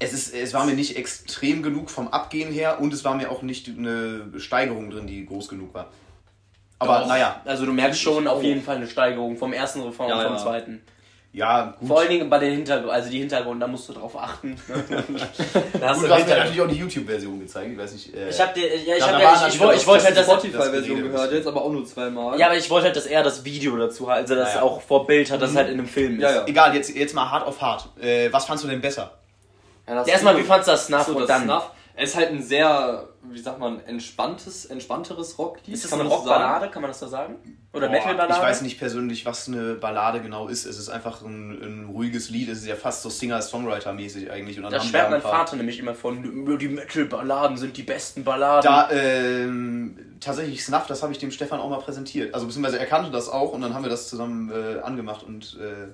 [0.00, 3.30] es, ist, es war mir nicht extrem genug vom Abgehen her und es war mir
[3.30, 5.92] auch nicht eine Steigerung drin, die groß genug war.
[6.80, 7.06] Aber Doch.
[7.06, 8.42] naja, Also du merkst schon auf auch.
[8.42, 10.42] jeden Fall eine Steigerung vom ersten Refrain Ja, und vom ja.
[10.42, 10.82] zweiten.
[11.32, 11.88] Ja, gut.
[11.88, 14.56] Vor allen Dingen bei den Hintergrund, also die Hintergrund, da musst du drauf achten.
[14.68, 18.14] da hast Gut, du hast mir natürlich auch die YouTube-Version gezeigt, ich weiß nicht.
[18.14, 20.34] Äh, Ich hab dir, ja, ich hab waren ich, ich, wollte- wollte halt das das,
[20.42, 22.38] Spotify-Version gehört, jetzt aber auch nur zweimal.
[22.38, 24.64] ja, aber ich wollte halt, dass er das Video dazu hat, also dass Ja, er
[24.64, 24.70] ja.
[24.70, 26.22] auch vor Bild hat, dass es halt in einem Film ist.
[26.22, 26.46] Ja, ja.
[26.46, 27.88] Egal, jetzt, jetzt mal hart auf hart.
[28.00, 29.12] Äh, was fandst du denn besser?
[29.86, 31.44] Ja, das Erstmal, wie fandst du das Snuff so, und das dann?
[31.44, 31.70] Snuff.
[32.00, 35.74] Es ist halt ein sehr, wie sagt man, entspanntes, entspannteres Rocklied.
[35.74, 36.24] Ist das kann eine man so?
[36.24, 37.36] Rockballade, kann man das so sagen?
[37.72, 38.34] Oder Boah, Metalballade?
[38.34, 40.64] Ich weiß nicht persönlich, was eine Ballade genau ist.
[40.64, 42.48] Es ist einfach ein, ein ruhiges Lied.
[42.50, 44.58] Es ist ja fast so Singer-Songwriter-mäßig eigentlich.
[44.58, 46.22] Und dann Da schwärmt mein Vater nämlich immer von,
[46.58, 48.62] die Metal-Balladen sind die besten Balladen.
[48.62, 52.32] Da, ähm, tatsächlich Snuff, das habe ich dem Stefan auch mal präsentiert.
[52.32, 55.58] Also beziehungsweise er kannte das auch und dann haben wir das zusammen äh, angemacht und
[55.60, 55.88] äh,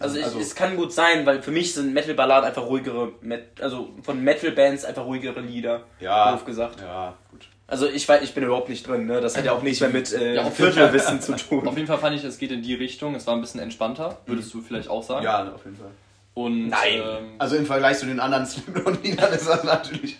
[0.00, 3.60] Also, ich, Also- es kann gut sein, weil für mich sind Metal-Balladen einfach ruhigere, Met
[3.60, 5.84] also von Metal-Bands einfach ruhigere Lieder.
[6.00, 6.32] Ja.
[6.32, 6.80] Doof gesagt.
[6.80, 7.46] Ja, gut.
[7.66, 9.20] Also ich weiß, ich bin überhaupt nicht drin, ne?
[9.20, 11.64] Das hat ja auch nichts mehr mit äh, Ja, auf Viertelwissen zu Auf tun.
[11.76, 13.14] jeden Fall fand ich, es geht in die Richtung.
[13.14, 15.22] Es war ein bisschen entspannter, würdest du vielleicht auch sagen.
[15.24, 15.90] Ja, auf jeden Fall.
[16.34, 16.94] Und Nein.
[16.94, 20.16] Ähm, Also im Vergleich zu den anderen Slipknot-Liedern ist das natürlich.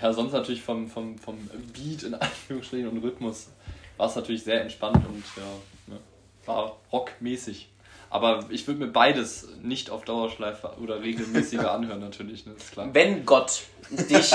[0.00, 1.36] ja, sonst natürlich vom, vom, vom
[1.74, 3.48] Beat in Anführungsstrichen und Rhythmus
[3.96, 6.00] war es natürlich sehr entspannt und ja, ne,
[6.46, 7.68] war rockmäßig.
[8.14, 12.88] Aber ich würde mir beides nicht auf Dauerschleife oder regelmäßiger anhören, natürlich, ne, ist klar.
[12.92, 14.30] Wenn Gott dich,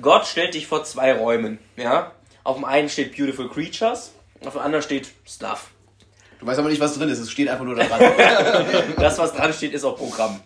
[0.00, 2.12] Gott stellt dich vor zwei Räumen, ja?
[2.44, 4.12] Auf dem einen steht Beautiful Creatures,
[4.44, 5.70] auf dem anderen steht Stuff.
[6.38, 8.94] Du weißt aber nicht, was drin ist, es steht einfach nur da dran.
[8.98, 10.38] Das, was dran steht, ist auch Programm.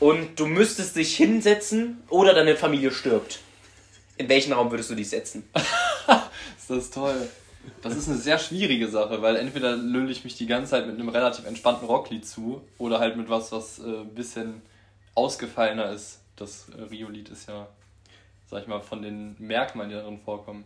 [0.00, 3.40] Und du müsstest dich hinsetzen oder deine Familie stirbt.
[4.16, 5.46] In welchen Raum würdest du dich setzen?
[6.58, 7.28] Ist das toll.
[7.80, 10.98] Das ist eine sehr schwierige Sache, weil entweder lülle ich mich die ganze Zeit mit
[10.98, 14.62] einem relativ entspannten Rocklied zu oder halt mit was, was äh, ein bisschen
[15.14, 16.20] ausgefallener ist.
[16.36, 17.68] Das äh, Rio-Lied ist ja,
[18.46, 20.64] sag ich mal, von den Merkmalen, die darin vorkommen,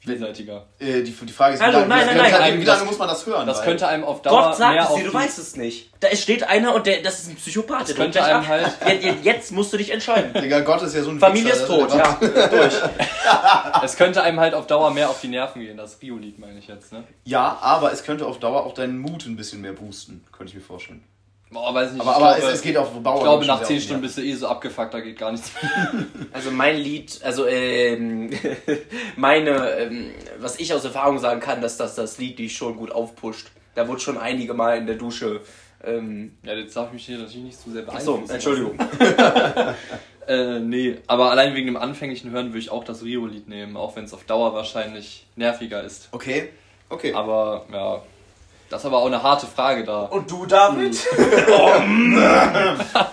[0.00, 0.66] vielseitiger.
[0.78, 2.60] äh, die, die Frage ist, Hallo, wie lange, nein, nein, nein.
[2.60, 3.46] wie lange muss man das hören?
[3.46, 5.90] Das Weil- könnte einem auf Dauer Gott sagt mehr es dir, du weißt es nicht.
[6.00, 7.88] Da steht einer und der, das ist ein Psychopath.
[7.88, 8.70] der könnte einem halt-
[9.02, 10.32] Jetzt, jetzt musst du dich entscheiden.
[10.40, 12.46] Digga, Gott ist ja so ein Familie Wichser, ist tot, das ja.
[12.48, 12.74] Durch.
[13.82, 16.66] Es könnte einem halt auf Dauer mehr auf die Nerven gehen, das Rio-Lied meine ich
[16.68, 17.04] jetzt, ne?
[17.24, 20.54] Ja, aber es könnte auf Dauer auch deinen Mut ein bisschen mehr boosten, könnte ich
[20.56, 21.02] mir vorstellen.
[21.52, 22.00] Boah, weiß nicht.
[22.00, 23.16] Aber, ich aber glaube, es, es geht auf Dauer.
[23.16, 25.18] ich glaube, nach sehr 10 auf die Stunden bist du eh so abgefuckt, da geht
[25.18, 26.04] gar nichts mehr.
[26.32, 28.30] Also mein Lied, also ähm,
[29.16, 32.92] meine, ähm, was ich aus Erfahrung sagen kann, dass das das Lied dich schon gut
[32.92, 33.48] aufpusht.
[33.74, 35.40] Da wurde schon einige Mal in der Dusche.
[35.82, 38.34] Ähm, Ja, jetzt darf ich mich hier natürlich nicht zu sehr achso, beeinflussen.
[38.34, 38.78] Entschuldigung.
[40.28, 43.96] Äh, nee, aber allein wegen dem anfänglichen Hören würde ich auch das Rio-Lied nehmen, auch
[43.96, 46.08] wenn es auf Dauer wahrscheinlich nerviger ist.
[46.12, 46.50] Okay,
[46.88, 47.12] okay.
[47.14, 48.02] Aber ja,
[48.70, 50.04] das ist aber auch eine harte Frage da.
[50.04, 50.98] Und du, David?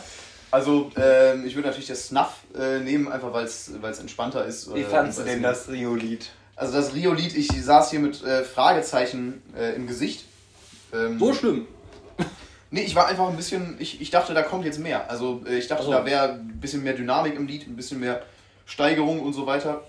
[0.50, 4.74] Also, ähm, ich würde natürlich das Snuff äh, nehmen, einfach weil es entspannter ist.
[4.74, 6.30] Wie äh, fandst du denn das Rio-Lied?
[6.56, 10.24] Also das Rio-Lied, ich saß hier mit äh, Fragezeichen äh, im Gesicht.
[10.94, 11.68] Ähm, schlimm.
[12.72, 15.10] Nee, ich war einfach ein bisschen, ich, ich dachte, da kommt jetzt mehr.
[15.10, 15.92] Also äh, ich dachte, Ach so.
[15.92, 18.22] da wäre ein bisschen mehr Dynamik im Lied, ein bisschen mehr
[18.66, 19.84] Steigerung und so weiter.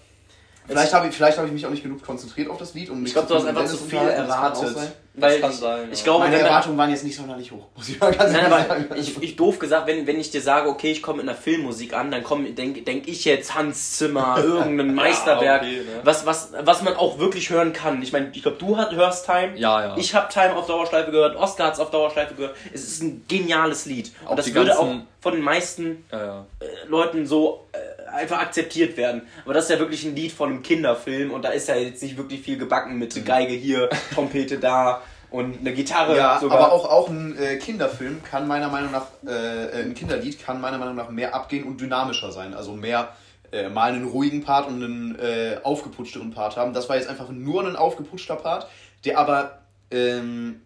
[0.66, 2.90] Vielleicht habe ich, vielleicht habe ich mich auch nicht genug konzentriert auf das Lied.
[2.90, 4.76] Und Ich glaube, du hast einfach zu viel erwartet.
[5.20, 6.04] Das Weil kann ich, sein, ich ja.
[6.04, 8.68] glaube, Meine Erwartungen waren jetzt nicht sonderlich hoch, muss ich mal ganz Nein, ehrlich aber
[8.68, 8.94] sagen.
[8.96, 11.94] ich, ich doof gesagt, wenn, wenn ich dir sage, okay, ich komme mit einer Filmmusik
[11.94, 16.00] an, dann denke denk ich jetzt Hans Zimmer, irgendein Meisterwerk, okay, ne?
[16.04, 18.02] was, was, was man auch wirklich hören kann.
[18.02, 19.56] Ich meine, ich glaube, du hat, hörst Time.
[19.56, 19.96] Ja, ja.
[19.96, 22.56] Ich habe Time auf Dauerschleife gehört, Oscar hat es auf Dauerschleife gehört.
[22.72, 24.12] Es ist ein geniales Lied.
[24.24, 26.46] Auch Und das würde auch von den meisten Ja, ja.
[26.60, 27.78] äh, Leuten so äh,
[28.12, 29.22] einfach akzeptiert werden.
[29.44, 32.02] Aber das ist ja wirklich ein Lied von einem Kinderfilm und da ist ja jetzt
[32.02, 32.98] nicht wirklich viel gebacken Mhm.
[32.98, 36.58] mit Geige hier, Trompete da und eine Gitarre Ja, sogar.
[36.58, 40.78] aber auch, auch ein äh, Kinderfilm kann meiner Meinung nach, äh, ein Kinderlied kann meiner
[40.78, 42.54] Meinung nach mehr abgehen und dynamischer sein.
[42.54, 43.14] Also mehr
[43.52, 46.72] äh, mal einen ruhigen Part und einen äh, aufgeputschteren Part haben.
[46.72, 48.68] Das war jetzt einfach nur ein aufgeputschter Part,
[49.04, 49.58] der aber
[49.90, 50.60] ähm,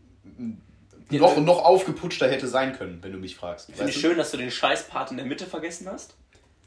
[1.11, 3.67] noch, noch aufgeputschter hätte sein können, wenn du mich fragst.
[3.73, 4.01] Finde ich du?
[4.01, 6.15] schön, dass du den Scheißpart in der Mitte vergessen hast.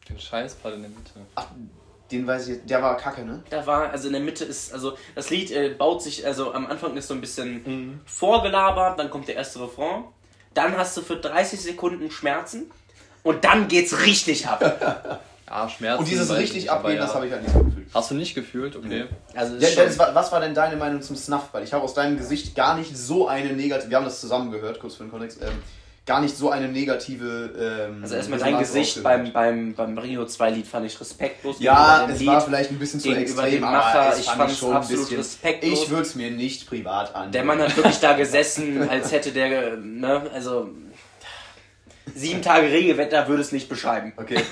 [0.09, 1.11] Den Scheißpart in der Mitte.
[1.35, 1.47] Ach,
[2.11, 3.43] den weiß ich jetzt, der war kacke, ne?
[3.49, 6.67] Da war, also in der Mitte ist, also das Lied äh, baut sich, also am
[6.67, 8.01] Anfang ist so ein bisschen Mhm.
[8.05, 10.03] vorgelabert, dann kommt der erste Refrain,
[10.53, 12.71] dann hast du für 30 Sekunden Schmerzen
[13.23, 15.21] und dann geht's richtig ab.
[15.47, 15.99] Ja, Schmerzen.
[15.99, 17.01] Und dieses richtig abgehen, ja.
[17.03, 17.87] das habe ich halt nicht so gefühlt.
[17.93, 18.75] Hast du nicht gefühlt?
[18.75, 19.05] Okay.
[19.35, 21.49] Also ist Dennis, was war denn deine Meinung zum Snuff?
[21.51, 24.49] Weil ich habe aus deinem Gesicht gar nicht so eine negative, wir haben das zusammen
[24.51, 25.61] gehört, kurz für den Kontext, ähm,
[26.05, 27.87] gar nicht so eine negative.
[27.89, 31.57] Ähm, also erstmal dein Gesicht beim, beim, beim Rio 2 Lied fand ich respektlos.
[31.59, 32.27] Ja, es Lied.
[32.27, 35.03] war vielleicht ein bisschen zu extrem, Macher, aber es ich fand fand's schon ein absolut
[35.03, 35.17] bisschen.
[35.17, 35.83] respektlos.
[35.83, 37.31] Ich würde es mir nicht privat an.
[37.31, 40.69] Der Mann hat wirklich da gesessen, als hätte der, ne, also
[42.13, 44.13] sieben Tage Regenwetter würde es nicht beschreiben.
[44.17, 44.41] Okay.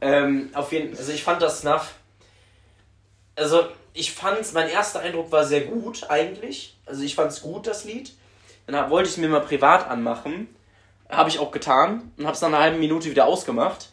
[0.00, 1.94] Ähm, auf jeden also ich fand das Snuff.
[3.36, 6.76] Also, ich fand's, mein erster Eindruck war sehr gut, eigentlich.
[6.84, 8.12] Also, ich fand's gut, das Lied.
[8.66, 10.48] Dann hab, wollte ich es mir mal privat anmachen.
[11.08, 13.90] Habe ich auch getan und habe es nach einer halben Minute wieder ausgemacht.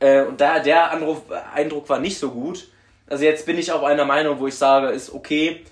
[0.00, 1.22] Äh, und da der Anruf,
[1.54, 2.68] Eindruck war nicht so gut.
[3.06, 5.64] Also, jetzt bin ich auf einer Meinung, wo ich sage, ist okay,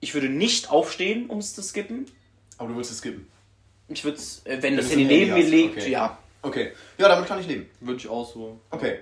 [0.00, 2.06] ich würde nicht aufstehen, um es zu skippen.
[2.58, 3.28] Aber du willst es skippen.
[3.88, 5.90] Ich würde es, äh, wenn das Handy ein neben mir liegt, okay.
[5.90, 6.18] ja.
[6.42, 6.72] Okay.
[6.98, 7.70] Ja, damit kann ich leben.
[7.80, 8.60] Würde ich auch so.
[8.70, 8.98] Okay.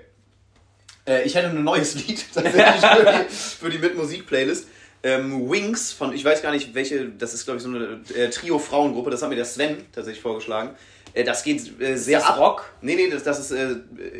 [1.07, 4.69] Äh, ich hätte ein neues Lied tatsächlich für die, für die Mit-Musik-Playlist.
[5.05, 8.31] Ähm, Wings von, ich weiß gar nicht welche, das ist glaube ich so eine äh,
[8.31, 10.77] Trio-Frauengruppe, das hat mir der Sven tatsächlich vorgeschlagen.
[11.15, 12.39] Äh, das geht äh, sehr das ab.
[12.39, 12.71] Rock?
[12.81, 13.75] Nee, nee, das, das ist äh,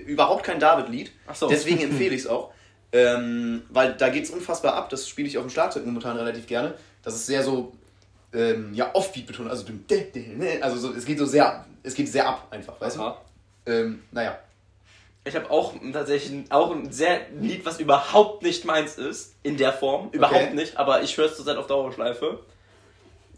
[0.07, 1.13] überhaupt kein David-Lied.
[1.35, 1.49] So.
[1.49, 2.53] Deswegen empfehle ich es auch.
[2.93, 6.47] Ähm, weil da geht es unfassbar ab, das spiele ich auf dem Schlagzeug momentan relativ
[6.47, 6.75] gerne.
[7.03, 7.73] Das ist sehr so
[8.35, 12.27] ähm, ja, Offbeat betont, also, ne, also so, es geht so sehr, es geht sehr
[12.27, 13.23] ab einfach, weißt Aha.
[13.65, 13.73] du?
[13.73, 14.39] Ähm, naja.
[15.25, 19.73] Ich habe auch tatsächlich auch ein sehr Lied, was überhaupt nicht meins ist, in der
[19.73, 20.11] Form.
[20.11, 22.41] Überhaupt nicht, aber ich höre es zurzeit auf Dauerschleife.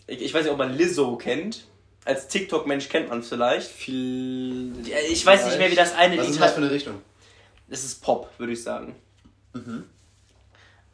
[0.07, 1.65] Ich, ich weiß nicht, ob man Lizzo kennt.
[2.07, 3.71] Als TikTok-Mensch kennt man es vielleicht.
[3.71, 4.73] Viel.
[5.11, 6.55] Ich weiß nicht mehr, wie das eine Was Lied ist das hat.
[6.55, 7.03] für eine Richtung?
[7.69, 8.95] Es ist Pop, würde ich sagen.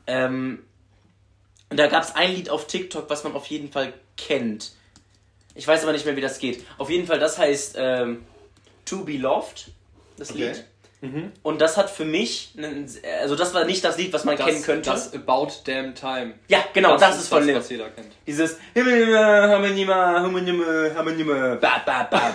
[0.07, 0.65] Ähm,
[1.69, 4.73] und da gab es ein Lied auf TikTok, was man auf jeden Fall kennt.
[5.55, 6.65] Ich weiß aber nicht mehr, wie das geht.
[6.79, 8.25] Auf jeden Fall, das heißt ähm,
[8.87, 9.71] To Be Loved,
[10.17, 10.49] das Okay.
[10.49, 10.65] Lied.
[11.43, 12.87] Und das hat für mich, einen,
[13.23, 14.91] also das war nicht das Lied, was man kennen könnte.
[14.91, 16.35] Das About Damn Time.
[16.49, 17.57] ja, genau, das, ist von das, Lil.
[17.57, 18.13] was jeder kennt.
[18.27, 22.35] Dieses Himmelnima, Hammenima, Hammenima, Hammenima, ba, ba, ba.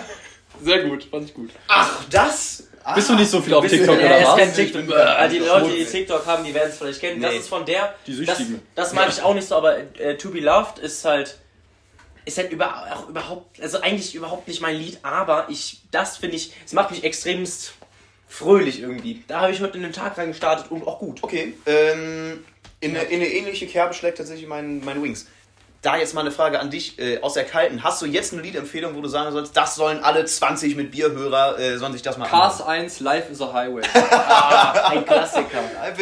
[0.62, 1.50] Sehr gut, fand ich gut.
[1.68, 2.64] Ach, das?
[2.82, 4.36] Ah, Bist du nicht so viel auf Bist du- TikTok er oder ist was?
[4.36, 4.86] kein TikTok.
[4.86, 5.84] Bin- Ah, die das Leute, die.
[5.84, 7.20] TikTok haben, die werden es vielleicht kennen.
[7.22, 7.38] Das Nee.
[7.38, 7.94] ist von der.
[8.06, 8.62] Die das, Süchtigen.
[8.74, 11.38] das mag ich auch nicht so, aber äh, To Be Loved ist halt.
[12.24, 16.34] Ist halt über, auch überhaupt, also eigentlich überhaupt nicht mein Lied, aber ich, das finde
[16.34, 17.74] ich, es macht mich extremst
[18.28, 19.24] fröhlich irgendwie.
[19.28, 21.22] Da habe ich heute in den Tag reingestartet und auch gut.
[21.22, 22.44] Okay, ähm,
[22.80, 25.26] in, eine, in eine ähnliche Kerbe schlägt tatsächlich mein, mein Wings.
[25.82, 27.84] Da jetzt mal eine Frage an dich äh, aus der Kalten.
[27.84, 31.58] Hast du jetzt eine Liedempfehlung, wo du sagen sollst, das sollen alle 20 mit Bierhörer,
[31.58, 33.82] äh, sollen sich das mal Cars 1, Life is a Highway.
[34.10, 35.60] Ah, ein Klassiker.
[35.80, 35.96] Ein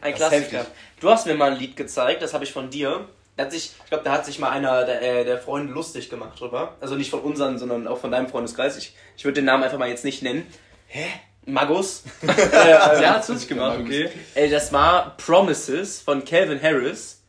[0.00, 0.66] Ein Klassiker.
[1.00, 3.06] Du hast mir mal ein Lied gezeigt, das habe ich von dir.
[3.36, 6.08] Da hat sich, ich glaube, da hat sich mal einer der, äh, der Freunde lustig
[6.08, 6.74] gemacht drüber.
[6.80, 8.76] Also nicht von unseren, sondern auch von deinem Freundeskreis.
[8.78, 10.46] Ich, ich würde den Namen einfach mal jetzt nicht nennen.
[10.96, 11.08] Hä?
[11.44, 12.04] Magus?
[12.22, 14.08] äh, Der hat's lustig gemacht, okay.
[14.34, 17.22] Ey, das war Promises von Calvin Harris.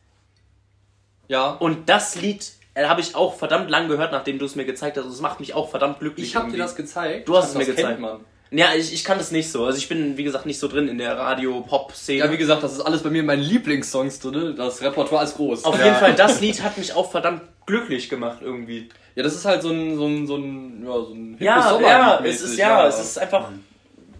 [1.28, 1.50] Ja.
[1.50, 4.96] Und das Lied äh, habe ich auch verdammt lang gehört, nachdem du es mir gezeigt
[4.96, 5.04] hast.
[5.04, 6.28] Und es macht mich auch verdammt glücklich.
[6.28, 7.28] Ich habe dir das gezeigt.
[7.28, 8.00] Du hast es mir kennt gezeigt.
[8.00, 8.24] Man.
[8.50, 9.64] Ja, ich, ich kann das nicht so.
[9.64, 12.18] Also ich bin, wie gesagt, nicht so drin in der Radio-Pop-Szene.
[12.18, 14.54] Ja, wie gesagt, das ist alles bei mir in meinen Lieblingssongs drin.
[14.56, 15.64] Das Repertoire ist groß.
[15.64, 15.86] Auf ja.
[15.86, 18.88] jeden Fall, das Lied hat mich auch verdammt glücklich gemacht irgendwie.
[19.14, 22.20] Ja, das ist halt so ein, so ein, so ein, ja, so ein Ja, ja,
[22.24, 23.50] es ist mäßig, ja, es ist einfach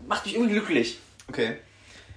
[0.09, 0.99] macht mich irgendwie glücklich.
[1.29, 1.59] Okay.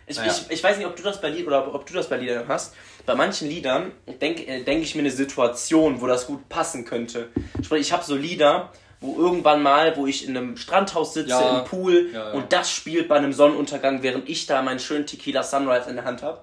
[0.08, 0.32] Ich, Naja.
[0.32, 2.48] ich, ich weiß nicht, ob du das bei Lied oder ob du das bei Liedern
[2.48, 2.74] hast.
[3.06, 3.92] Bei manchen Liedern
[4.22, 7.30] denke äh, denk ich mir eine Situation, wo das gut passen könnte.
[7.62, 8.72] Sprich, ich habe so Lieder,
[9.02, 11.60] wo irgendwann mal, wo ich in einem Strandhaus sitze, Ja.
[11.60, 12.32] im Pool Ja, ja.
[12.34, 16.06] und das spielt bei einem Sonnenuntergang, während ich da meinen schönen Tequila Sunrise in der
[16.06, 16.40] Hand habe.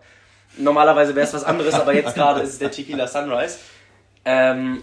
[0.56, 3.58] Normalerweise wäre es was anderes, aber jetzt gerade ist es der Tequila Sunrise.
[4.24, 4.82] Ähm,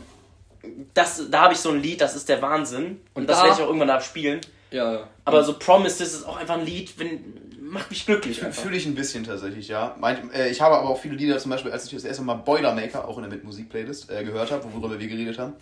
[0.94, 3.02] das, da habe ich so ein Lied, das ist der Wahnsinn.
[3.14, 4.42] Und, Und das da- werde ich auch irgendwann abspielen.
[4.72, 5.08] Ja, ja.
[5.26, 7.24] Aber so Promises ist auch einfach ein Lied, wenn,
[7.62, 8.40] macht mich glücklich.
[8.40, 9.96] Fühle ich ein bisschen tatsächlich, ja.
[10.00, 12.36] Mein, äh, ich habe aber auch viele Lieder, zum Beispiel, als ich das erste Mal
[12.36, 15.54] Boilermaker, auch in der Mit-Musik-Playlist, äh, gehört habe, worüber wir geredet haben.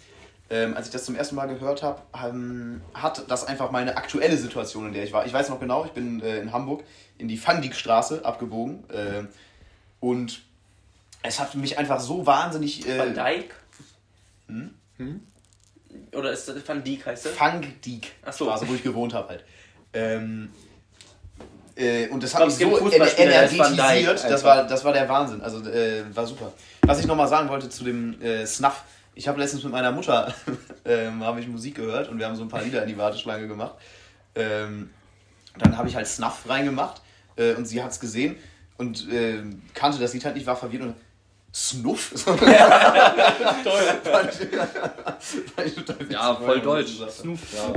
[0.54, 4.38] Ähm, als ich das zum ersten Mal gehört habe, ähm, hat das einfach meine aktuelle
[4.38, 5.26] Situation, in der ich war.
[5.26, 6.84] Ich weiß noch genau, ich bin äh, in Hamburg
[7.18, 8.88] in die Fandikstraße abgebogen.
[8.91, 9.24] Äh,
[9.99, 10.43] und
[11.24, 12.88] es hat mich einfach so wahnsinnig.
[12.88, 13.56] Äh, Van Dyke?
[16.16, 17.32] Oder ist das Van Dyke heißt das?
[17.32, 18.45] Fangdik Ach so.
[18.45, 19.43] Straße, wo ich gewohnt habe halt.
[19.93, 20.49] Ähm,
[21.76, 25.41] äh, und das hat mich so Van Dijk energetisiert, das war, das war der Wahnsinn.
[25.41, 26.54] Also äh, war super.
[26.84, 28.84] Was ich nochmal sagen wollte zu dem äh, Snuff.
[29.16, 30.34] Ich habe letztens mit meiner Mutter
[30.86, 33.47] ähm, habe ich Musik gehört und wir haben so ein paar Lieder in die Warteschlange
[33.47, 33.76] gemacht.
[34.36, 34.89] Ähm,
[35.57, 37.01] dann habe ich halt Snuff reingemacht
[37.36, 38.36] äh, und sie hat es gesehen
[38.78, 39.43] und äh,
[39.74, 40.95] kannte das Lied halt nicht, war verwirrt und
[41.53, 42.14] Snuff?
[42.26, 42.36] Toll.
[46.09, 46.93] Ja, voll deutsch.
[46.99, 47.07] Ja.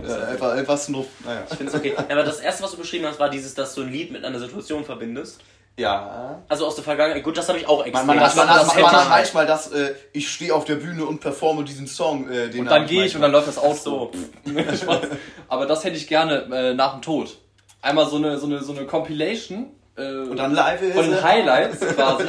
[0.09, 1.09] Ja, einfach, einfach Snuff.
[1.23, 1.45] Naja.
[1.51, 1.95] Ich finde es okay.
[1.97, 4.39] Aber das erste, was du beschrieben hast, war dieses, dass du ein Lied mit einer
[4.39, 5.43] Situation verbindest.
[5.79, 6.43] Ja.
[6.49, 7.23] Also aus der Vergangenheit.
[7.23, 8.07] Gut, das habe ich auch extrem.
[8.07, 10.77] Man, man, man, das man, man ich- hat manchmal das, äh, ich stehe auf der
[10.77, 12.31] Bühne und performe diesen Song.
[12.31, 14.11] Äh, den Und dann gehe ich und dann läuft das Outro.
[14.47, 15.01] Spaß.
[15.49, 17.37] Aber das hätte ich gerne äh, nach dem Tod.
[17.83, 19.67] Einmal so eine, so eine, so eine Compilation
[19.97, 22.25] äh, Und dann live von den Highlights quasi.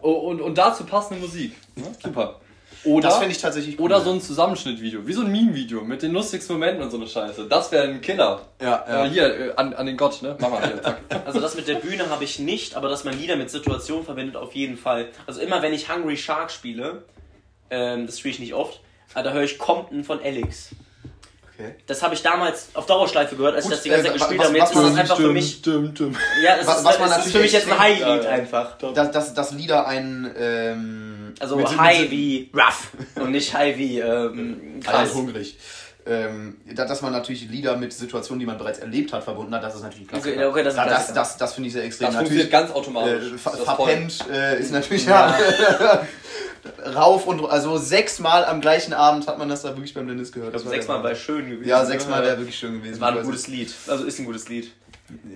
[0.00, 1.54] Oh, und, und dazu passende Musik.
[1.76, 1.86] Ne?
[2.02, 2.40] Super.
[2.84, 3.86] Oder, Das finde ich tatsächlich cool.
[3.86, 7.06] oder so ein Zusammenschnittvideo, wie so ein Meme-Video mit den lustigsten Momenten und so eine
[7.06, 7.46] Scheiße.
[7.48, 8.42] Das wäre ein Killer.
[8.60, 9.04] Ja, ja.
[9.04, 10.36] Äh, hier, äh, an, an den Gott, ne?
[10.38, 10.98] Mach mal hier, zack.
[11.26, 14.36] Also das mit der Bühne habe ich nicht, aber dass man Lieder mit Situationen verbindet,
[14.36, 15.08] auf jeden Fall.
[15.26, 17.04] Also immer wenn ich Hungry Shark spiele,
[17.70, 18.80] ähm, das spiele ich nicht oft,
[19.14, 20.70] aber da höre ich Compton von Alex.
[21.56, 21.76] Okay.
[21.86, 24.20] Das habe ich damals auf Dauerschleife gehört, als Gut, ich das die ganze äh, Zeit
[24.20, 24.58] wa- gespielt habe.
[24.58, 25.52] Jetzt was ist man einfach für mich.
[25.58, 26.16] Stimmt, stimmt.
[26.44, 28.28] Ja, es Was- ist, was ist natürlich für mich jetzt ein High-Lied Ja, ja.
[28.30, 28.76] einfach.
[28.78, 30.34] Dass, dass, dass Lieder ein.
[30.36, 31.03] Ähm,
[31.40, 35.14] Also mit- High mit- wie rough und nicht High wie ähm, Krass.
[35.14, 35.58] hungrig.
[36.06, 39.62] Ähm, da- dass man natürlich Lieder mit Situationen, die man bereits erlebt hat, verbunden hat,
[39.62, 40.28] das ist natürlich klasse.
[40.32, 41.14] Okay, okay, das da, das, Klassiker.
[41.14, 42.06] das, das finde ich sehr extrem.
[42.08, 43.32] Das natürlich funktioniert ganz automatisch.
[43.32, 45.34] äh, ver Das verpennt äh, ist natürlich ja.
[46.94, 50.58] rauf und also sechsmal am gleichen Abend hat man das da wirklich beim Dennis gehört.
[50.60, 51.68] Sechsmal war schön gewesen.
[51.68, 53.00] Ja, sechsmal wäre wirklich schön gewesen.
[53.00, 53.72] War ein gutes Lied.
[53.86, 54.72] Also ist ein gutes Lied.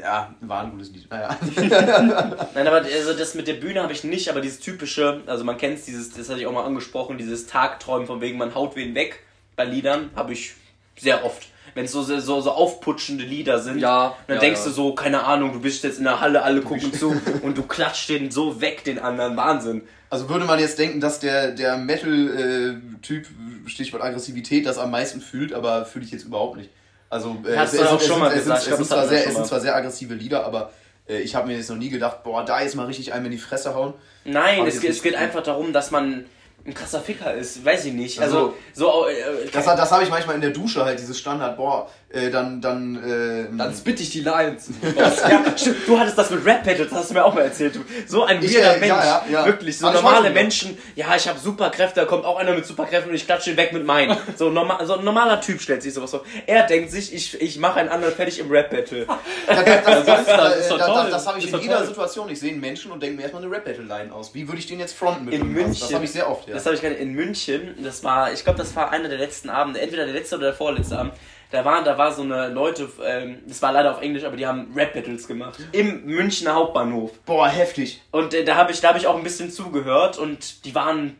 [0.00, 1.10] Ja, war ein gutes Lied.
[1.10, 1.36] Naja.
[2.54, 5.58] Nein, aber also das mit der Bühne habe ich nicht, aber dieses typische, also man
[5.58, 8.94] kennt dieses, das hatte ich auch mal angesprochen, dieses Tagträumen von wegen, man haut wen
[8.94, 9.20] weg
[9.56, 10.54] bei Liedern, habe ich
[10.96, 11.48] sehr oft.
[11.74, 14.66] Wenn es so, so, so aufputschende Lieder sind, Ja, dann ja, denkst ja.
[14.66, 17.10] du so, keine Ahnung, du bist jetzt in der Halle, alle gucken zu
[17.42, 19.36] und du klatscht den so weg, den anderen.
[19.36, 19.82] Wahnsinn.
[20.10, 23.26] Also würde man jetzt denken, dass der, der Metal-Typ,
[23.66, 26.70] Stichwort Aggressivität, das am meisten fühlt, aber fühle ich jetzt überhaupt nicht.
[27.11, 28.59] Also äh, Hast es, du es, auch es, schon mal es, gesagt.
[28.59, 30.72] es, Ich glaub, sind zwar sehr, es sind zwar sehr aggressive Lieder, aber
[31.09, 33.30] äh, ich habe mir jetzt noch nie gedacht, boah, da ist mal richtig einem in
[33.32, 33.94] die Fresse hauen.
[34.24, 36.26] Nein, es, geht- es geht einfach darum, dass man
[36.66, 38.20] ein krasser Ficker ist, weiß ich nicht.
[38.20, 41.56] Also, Also, so, äh, Das, das habe ich manchmal in der Dusche halt, dieses Standard,
[41.56, 44.70] boah, äh, dann, dann, äh, Dann spit ich die Lines.
[44.96, 45.12] Ja,
[45.56, 45.86] stimmt.
[45.86, 47.76] Du hattest das mit Rap Battle, das hast du mir auch mal erzählt.
[47.76, 47.80] Du.
[48.06, 48.88] So ein Ich, weirder äh, Mensch.
[48.88, 49.46] ja, ja, ja.
[49.46, 50.30] Wirklich, so Aber normale.
[50.30, 50.78] Menschen.
[50.96, 53.74] Ja, ich habe Superkräfte, da kommt auch einer mit Superkräften und ich klatsche ihn weg
[53.74, 54.16] mit meinen.
[54.36, 56.24] So, normal, so ein normaler Typ stellt sich sowas vor.
[56.46, 59.06] Er denkt sich, ich, ich mache einen anderen fertig im Rap Battle.
[59.46, 61.84] das, das, das, das, das, das, habe ich in jeder.
[61.84, 62.28] Situation.
[62.30, 64.34] Ich sehe einen Menschen und denke mir erstmal eine Rap-Battle-Line aus.
[64.34, 65.52] Wie würde ich den jetzt fronten mit In?
[65.52, 65.80] München.
[65.80, 66.54] Das habe ich sehr oft, ja.
[66.54, 67.74] Das habe ich gerade in München.
[67.82, 70.54] Das war, ich glaube, das war einer der letzten Abende, entweder der letzte oder der
[70.54, 71.12] vorletzte Abend.
[71.51, 74.46] Da waren, da war so eine Leute, ähm, das war leider auf Englisch, aber die
[74.46, 77.18] haben Rap Battles gemacht im Münchner Hauptbahnhof.
[77.20, 78.03] Boah, heftig.
[78.11, 81.16] Und äh, da habe ich, da habe ich auch ein bisschen zugehört und die waren,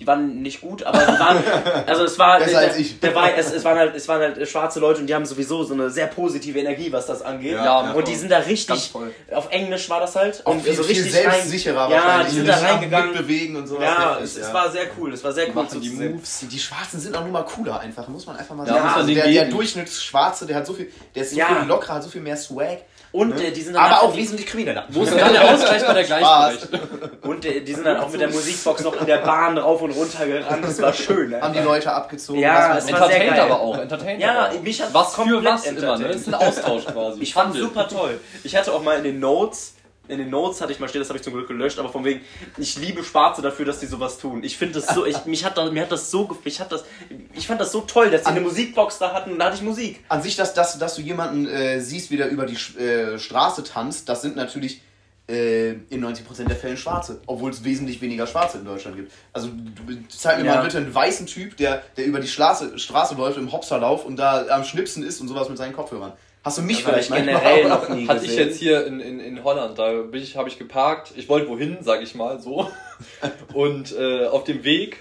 [0.00, 1.38] die waren nicht gut, aber die waren,
[1.86, 2.98] also es war, Besser als ich.
[2.98, 5.62] Der war, es, es waren halt, es waren halt schwarze Leute und die haben sowieso
[5.62, 7.52] so eine sehr positive Energie, was das angeht.
[7.52, 8.92] Ja, und die sind da richtig,
[9.32, 10.42] auf Englisch war das halt.
[10.44, 13.12] Auch und viel, so viel richtig selbstsicherer rein, Ja, die sind da reingegangen.
[13.12, 13.84] Mitbewegen und sowas.
[13.84, 14.54] Ja, es, es ja.
[14.54, 15.90] war sehr cool, es war sehr cool Machen die.
[15.90, 16.44] Moves.
[16.50, 18.88] Die Schwarzen sind auch nur mal cooler einfach, muss man einfach mal sagen.
[18.88, 19.44] Also der, der.
[19.44, 22.78] Durchschnittsschwarze, der hat so viel, der ist so viel lockerer, hat so viel mehr Swag.
[23.14, 23.44] Und ne?
[23.46, 24.86] äh, die sind dann aber halt- auch wesentlich krimineller.
[24.88, 26.80] Wo ist dann der Ausgleich bei der Gleichberechtigung?
[27.22, 29.92] und äh, die sind dann auch mit der Musikbox noch in der Bahn rauf und
[29.92, 30.64] runter gerannt.
[30.64, 31.40] Das war schön.
[31.40, 31.60] Haben die.
[31.60, 32.40] Leute abgezogen.
[32.40, 33.52] Ja, was es man- war sehr Entertained geil.
[33.52, 33.78] aber auch.
[33.78, 34.60] Entertained Ja, aber auch.
[34.62, 36.08] mich hat was für komplett was immer, ne?
[36.08, 37.22] Das ist ein Austausch quasi.
[37.22, 37.62] Ich fand Handel.
[37.62, 38.18] super toll.
[38.42, 39.73] Ich hatte auch mal in den Notes,
[40.08, 42.04] in den Notes hatte ich mal stehen, das habe ich zum Glück gelöscht, aber von
[42.04, 42.20] wegen,
[42.58, 44.42] ich liebe Schwarze dafür, dass die sowas tun.
[44.44, 46.84] Ich finde das so, ich, mich hat das, mir hat das so, mich hat das,
[47.32, 49.62] ich fand das so toll, dass die eine Musikbox da hatten und da hatte ich
[49.62, 50.04] Musik.
[50.08, 53.64] An sich, dass, dass, dass du jemanden äh, siehst, wie der über die äh, Straße
[53.64, 54.82] tanzt, das sind natürlich
[55.26, 59.10] äh, in 90% der Fällen Schwarze, obwohl es wesentlich weniger Schwarze in Deutschland gibt.
[59.32, 60.56] Also du, zeig mir Ja.
[60.56, 64.16] mal bitte einen weißen Typ, der, der über die Straße, Straße läuft im Hopserlauf und
[64.16, 66.12] da am Schnipsen ist und sowas mit seinen Kopfhörern.
[66.44, 69.42] Hast du mich ich vielleicht generell noch nie Hatte ich jetzt hier in, in, in
[69.44, 71.12] Holland, da bin ich, habe ich geparkt.
[71.16, 72.70] Ich wollte wohin, sag ich mal so.
[73.54, 74.98] Und äh, auf dem Weg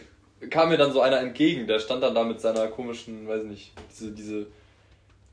[0.50, 1.68] kam mir dann so einer entgegen.
[1.68, 4.46] Der stand dann da mit seiner komischen, weiß nicht, diese, diese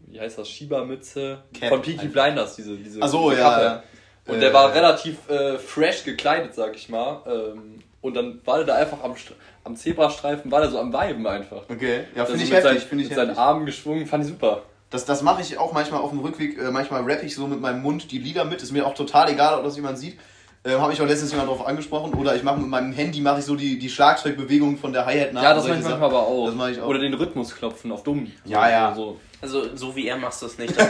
[0.00, 2.24] wie heißt das, Schiebermütze Cap von Peaky einfach.
[2.24, 3.64] Blinders, diese, diese Ach so, diese ja, Kappe.
[3.64, 3.82] ja.
[4.26, 4.74] Und Äh, der war ja.
[4.74, 7.22] relativ äh, fresh gekleidet, sag ich mal.
[7.26, 9.14] Ähm, und dann war der da einfach am,
[9.62, 11.62] am Zebrastreifen, war der so am Weiben einfach.
[11.68, 12.82] Okay, ja, Also finde ich mit heftig.
[12.82, 13.38] seinen- ich mit seinen heftig.
[13.38, 14.62] Armen geschwungen, fand ich super.
[14.90, 16.58] Das, das mache ich auch manchmal auf dem Rückweg.
[16.58, 18.60] Äh, manchmal rappe ich so mit meinem Mund die Lieder mit.
[18.62, 20.18] Ist mir auch total egal, ob das jemand sieht.
[20.62, 22.12] Äh, Habe ich auch letztens jemand drauf angesprochen.
[22.14, 25.32] Oder ich mache mit meinem Handy mache ich so die, die Schlagzeugbewegung von der Hi-Hat
[25.32, 25.42] nach.
[25.42, 26.46] Ja, das mache ich manchmal aber auch.
[26.46, 26.86] Das mache ich auch.
[26.88, 28.30] Oder den Rhythmus klopfen auf dumm.
[28.44, 28.94] Ja, ja.
[28.94, 29.18] So.
[29.40, 30.74] Also so wie er machst du es nicht.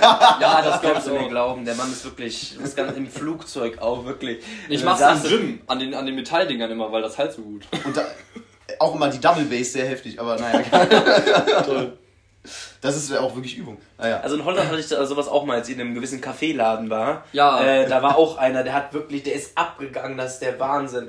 [0.41, 1.65] Ja, das kannst du mir glauben.
[1.65, 4.39] Der Mann ist wirklich, das ganz im Flugzeug auch wirklich.
[4.69, 7.33] Ich Äh, mach's saß- am Gym, an den, an den Metalldingern immer, weil das halt
[7.33, 7.65] so gut.
[7.85, 8.03] Und da,
[8.81, 10.63] auch immer die Double Bass sehr heftig, aber naja.
[11.65, 11.99] Toll.
[12.81, 13.77] Das ist ja auch wirklich Übung.
[13.99, 14.21] Naja.
[14.21, 17.25] Also in Holland hatte ich sowas auch mal, als ich in einem gewissen Kaffeeladen war.
[17.33, 17.63] Ja.
[17.63, 21.09] Äh, da war auch einer, der hat wirklich, der ist abgegangen, das ist der Wahnsinn.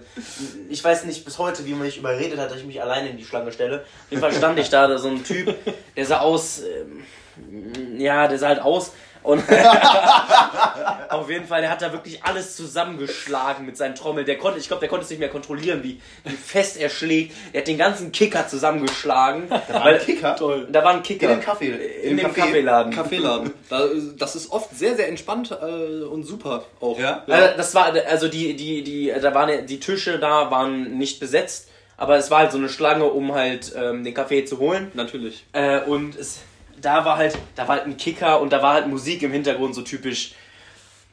[0.69, 3.17] Ich weiß nicht bis heute, wie man mich überredet hat, dass ich mich alleine in
[3.17, 3.79] die Schlange stelle.
[3.79, 5.55] Auf jeden Fall stand ich da, da so ein Typ,
[5.95, 8.91] der sah aus, ähm, ja, der sah halt aus.
[9.23, 9.43] Und
[11.09, 14.25] auf jeden Fall, der hat da wirklich alles zusammengeschlagen mit seinen Trommel.
[14.25, 17.35] Der konnte, ich glaube, der konnte es nicht mehr kontrollieren, wie, wie fest er schlägt.
[17.53, 19.49] Der hat den ganzen Kicker zusammengeschlagen.
[19.49, 20.35] Da war ein Kicker?
[20.35, 20.67] Toll.
[20.71, 21.29] Da war ein Kicker.
[21.29, 21.67] In dem Kaffee.
[21.67, 22.35] In Im dem Café.
[22.35, 22.93] Kaffeeladen.
[22.93, 23.53] Kaffeeladen.
[23.69, 26.99] Da, das ist oft sehr, sehr entspannt äh, und super auch.
[26.99, 27.23] Ja?
[27.27, 31.69] Also das war, also die, die, die, da waren die Tische da waren nicht besetzt,
[31.97, 34.91] aber es war halt so eine Schlange, um halt ähm, den Kaffee zu holen.
[34.93, 35.45] Natürlich.
[35.53, 36.39] Äh, und es,
[36.81, 39.75] da war halt, da war halt ein Kicker und da war halt Musik im Hintergrund
[39.75, 40.33] so typisch,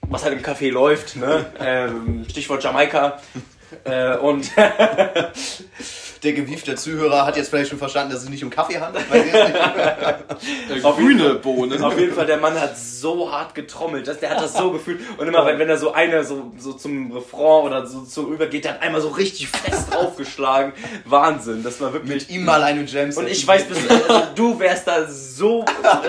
[0.02, 1.46] was halt im Café läuft, ne?
[1.60, 3.20] ähm, Stichwort Jamaika.
[3.84, 4.50] äh, und
[6.22, 9.04] Der gewiefte Zuhörer hat jetzt vielleicht schon verstanden, dass es nicht um Kaffee handelt.
[10.82, 11.82] Grüne Bohnen.
[11.82, 15.00] auf jeden Fall, der Mann hat so hart getrommelt, dass der hat das so gefühlt.
[15.16, 18.64] Und immer, wenn, wenn er so einer so, so zum Refrain oder so, so übergeht,
[18.64, 20.72] der hat einmal so richtig fest draufgeschlagen.
[21.04, 22.26] Wahnsinn, das war wirklich.
[22.26, 23.16] mit ihm mal eine Jams.
[23.16, 25.64] Und ich weiß, bis, also, du wärst da so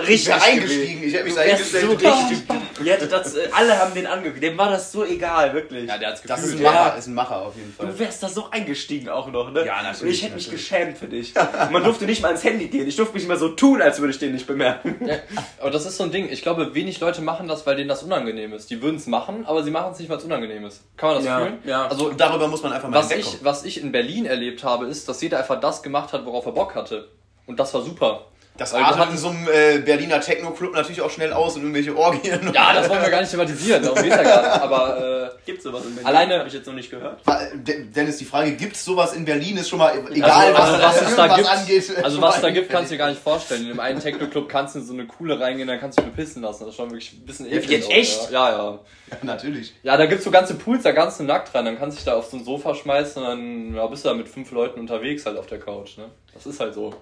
[0.07, 0.41] richtig gewesen.
[0.41, 1.03] eingestiegen.
[1.03, 2.15] Ich hätte mich du da wärst so hingestellt.
[2.31, 2.85] richtig.
[2.85, 4.41] Ja, das, äh, alle haben den angeguckt.
[4.41, 5.87] Dem war das so egal, wirklich.
[5.87, 6.73] Ja, der hat's Das ist ein gefühlt.
[6.73, 7.87] Macher, ist ein Macher auf jeden Fall.
[7.87, 9.65] Du wärst da so eingestiegen auch noch, ne?
[9.65, 11.33] Ja, natürlich, Und ich hätte mich geschämt für dich.
[11.71, 12.87] Man durfte nicht mal ans Handy gehen.
[12.87, 14.95] Ich durfte mich mal so tun, als würde ich den nicht bemerken.
[15.05, 15.15] Ja,
[15.59, 16.29] aber das ist so ein Ding.
[16.29, 18.69] Ich glaube, wenig Leute machen das, weil denen das unangenehm ist.
[18.69, 20.81] Die würden es machen, aber sie machen es nicht, weil es unangenehm ist.
[20.97, 21.57] Kann man das Ja, fühlen?
[21.65, 21.87] ja.
[21.87, 24.85] Also, Und darüber muss man einfach mal was ich, was ich in Berlin erlebt habe,
[24.85, 27.09] ist, dass jeder einfach das gemacht hat, worauf er Bock hatte.
[27.45, 28.25] Und das war super.
[28.59, 31.95] Das Weil artet in so einem äh, Berliner Techno-Club natürlich auch schnell aus und irgendwelche
[31.97, 32.51] Orgien.
[32.53, 34.61] Ja, das wollen wir gar nicht thematisieren, darum geht's ja gar nicht.
[34.63, 36.05] Aber äh, Gibt's sowas in Berlin?
[36.07, 37.21] Alleine- Habe ich jetzt noch nicht gehört.
[37.53, 40.69] De- Dennis, die Frage, gibt es sowas in Berlin, ist schon mal egal, also, was,
[40.69, 42.03] also was es da gibt, angeht.
[42.03, 43.61] also was mal da gibt, kannst du dir gar nicht vorstellen.
[43.63, 46.11] In dem einen Techno-Club kannst du in so eine Kuhle reingehen, dann kannst du dich
[46.11, 46.65] bepissen lassen.
[46.65, 47.69] Das ist schon wirklich ein bisschen eklig.
[47.69, 48.31] Jetzt auch, echt?
[48.31, 48.57] Ja, ja.
[48.57, 48.79] ja.
[49.11, 49.73] Ja, natürlich.
[49.83, 52.15] Ja, da gibt's so ganze Pools, da du nackt rein, dann kannst du dich da
[52.15, 55.25] auf so ein Sofa schmeißen und dann ja, bist du da mit fünf Leuten unterwegs
[55.25, 56.05] halt auf der Couch, ne?
[56.33, 56.93] Das ist halt so.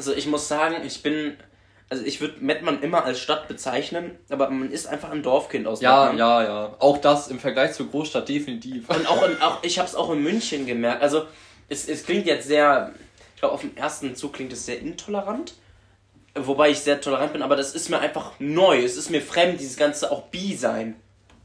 [0.00, 1.36] Also ich muss sagen, ich bin...
[1.90, 5.80] Also ich würde Mettmann immer als Stadt bezeichnen, aber man ist einfach ein Dorfkind aus
[5.82, 6.18] Ja, Mettmann.
[6.18, 6.76] ja, ja.
[6.78, 8.88] Auch das im Vergleich zur Großstadt definitiv.
[8.88, 11.02] Und auch, in, auch ich habe es auch in München gemerkt.
[11.02, 11.24] Also
[11.68, 12.92] es, es klingt jetzt sehr,
[13.34, 15.54] ich glaube auf den ersten Zug klingt es sehr intolerant,
[16.36, 18.78] wobei ich sehr tolerant bin, aber das ist mir einfach neu.
[18.84, 20.94] Es ist mir fremd, dieses ganze auch bi sein.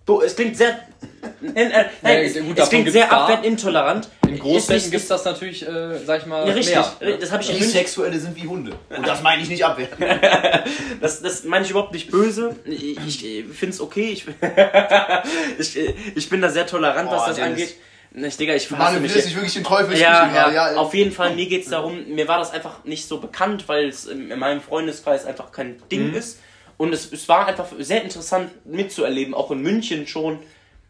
[0.07, 0.79] So, es klingt sehr,
[1.41, 4.07] nein, äh, nein, Ja, es, gut, es klingt sehr abwertend intolerant.
[4.27, 6.75] In Großstädten Ist gibt's nicht- das natürlich, äh, sag ich mal, ja, richtig.
[6.75, 7.17] mehr.
[7.17, 7.71] Das habe ich in München.
[7.73, 8.73] Bisexuelle sind wie Hunde.
[8.95, 10.05] Und das meine ich nicht abwerten.
[11.01, 12.55] Das, das meine ich überhaupt nicht böse.
[12.65, 14.09] Ich, ich finde es okay.
[14.11, 14.25] Ich,
[15.59, 15.77] ich,
[16.15, 17.75] ich bin da sehr tolerant, was Oh, das angeht.
[18.13, 19.13] Ich, Digga, ich Mann, verhasse mich.
[19.13, 20.79] willst dich wirklich den Teufel Ja, sprechen ja, gerade.
[20.79, 23.89] auf jeden Fall, mir geht es darum, mir war das einfach nicht so bekannt, weil
[23.89, 26.15] es in in meinem Freundeskreis einfach kein Ding Mhm.
[26.15, 26.39] ist.
[26.77, 30.39] Und es, es war einfach sehr interessant mitzuerleben, auch in München schon.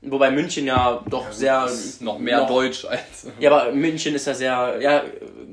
[0.08, 1.66] Wobei München ja doch sehr.
[1.66, 3.28] Ist noch mehr Deutsch als.
[3.40, 5.04] Ja, aber München ist ja sehr ja,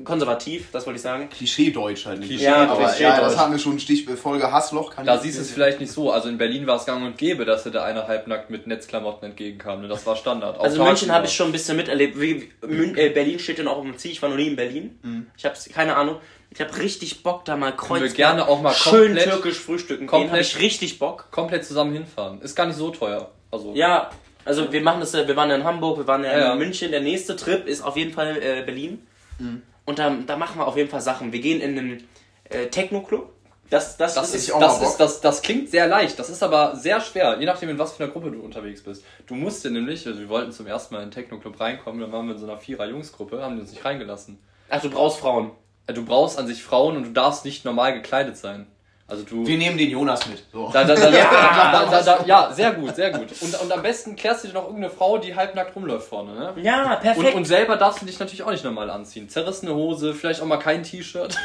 [0.04, 1.28] konservativ, das wollte ich sagen.
[1.30, 2.28] Klischee-Deutsch halt nicht.
[2.32, 3.20] Klischee- Ja, aber ja, Klischee-Deutsch.
[3.22, 4.90] das haben wir schon Stich Folge Hassloch.
[4.94, 6.10] Kann Da siehst du es vielleicht nicht so.
[6.12, 9.30] Also in Berlin war es gang und gäbe, dass dir der eine halbnackt mit Netzklamotten
[9.30, 9.80] entgegenkam.
[9.82, 9.88] Ne?
[9.88, 10.58] Das war Standard.
[10.58, 12.20] Auch Also in München habe ich schon ein bisschen miterlebt.
[12.20, 14.10] Wie, Mün äh, Berlin steht ja noch auf dem Ziel.
[14.12, 14.98] Ich war noch nie in Berlin.
[15.02, 15.26] Mhm.
[15.36, 16.16] Ich habe keine Ahnung.
[16.54, 20.00] Ich habe richtig Bock, da mal Kreuz wir gerne auch mal schön komplett- türkisch frühstücken
[20.02, 20.06] gehen.
[20.08, 21.28] komplett- Habe ich richtig Bock.
[21.30, 22.40] komplett zusammen hinfahren.
[22.42, 23.30] Ist gar nicht so teuer.
[23.50, 24.10] Also Ja,
[24.44, 26.90] also wir machen das wir waren ja in Hamburg, wir waren ja, Ja, in München.
[26.90, 29.06] Der nächste Trip ist auf jeden Fall äh, Berlin.
[29.38, 29.62] Mhm.
[29.86, 31.32] Und da, da machen wir auf jeden Fall Sachen.
[31.32, 32.08] Wir gehen in einen
[32.50, 33.30] äh, Techno-Club.
[33.70, 37.00] Das, das, Das, ist, das, ist, das, das klingt sehr leicht, das ist aber sehr
[37.00, 39.02] schwer, je nachdem, in was für einer Gruppe du unterwegs bist.
[39.26, 42.12] Du musst dir nämlich, also wir wollten zum ersten Mal in den Techno-Club reinkommen, dann
[42.12, 44.38] waren wir in so einer Vierer-Jungs-Gruppe, haben die uns nicht reingelassen.
[44.68, 45.52] Ach, du brauchst Frauen.
[45.86, 48.66] Du brauchst an sich Frauen und du darfst nicht normal gekleidet sein.
[49.08, 49.46] Also du.
[49.46, 50.42] Wir nehmen den Jonas mit.
[50.52, 50.70] So.
[50.72, 51.72] Da, da, da, Ja.
[51.72, 53.28] da, da, da, ja, sehr gut, sehr gut.
[53.40, 56.54] Und, und am besten klärst du dir noch irgendeine Frau, die halbnackt rumläuft vorne, ne?
[56.62, 57.26] Ja, perfekt.
[57.28, 59.28] Und, und selber darfst du dich natürlich auch nicht normal anziehen.
[59.28, 61.36] Zerrissene Hose, vielleicht auch mal kein T-Shirt.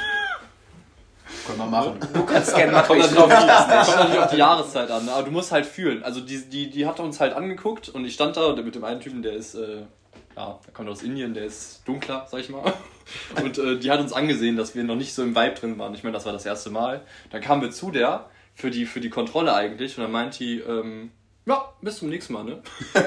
[1.45, 1.99] Können wir machen.
[2.13, 2.87] du kannst gerne machen.
[2.87, 5.11] Kommt Ich natürlich, auf, kommt natürlich auf die Jahreszeit an, ne?
[5.11, 6.03] aber du musst halt fühlen.
[6.03, 9.01] Also die, die, die hat uns halt angeguckt und ich stand da mit dem einen
[9.01, 9.81] Typen, der ist, äh,
[10.37, 12.71] ja, der kommt aus Indien, der ist dunkler, sag ich mal.
[13.43, 15.93] Und äh, die hat uns angesehen, dass wir noch nicht so im Vibe drin waren.
[15.95, 17.01] Ich meine, das war das erste Mal.
[17.31, 20.59] Dann kamen wir zu der für die, für die Kontrolle eigentlich und dann meint die,
[20.59, 21.11] ähm,
[21.45, 22.61] ja, bis zum nächsten Mal, ne?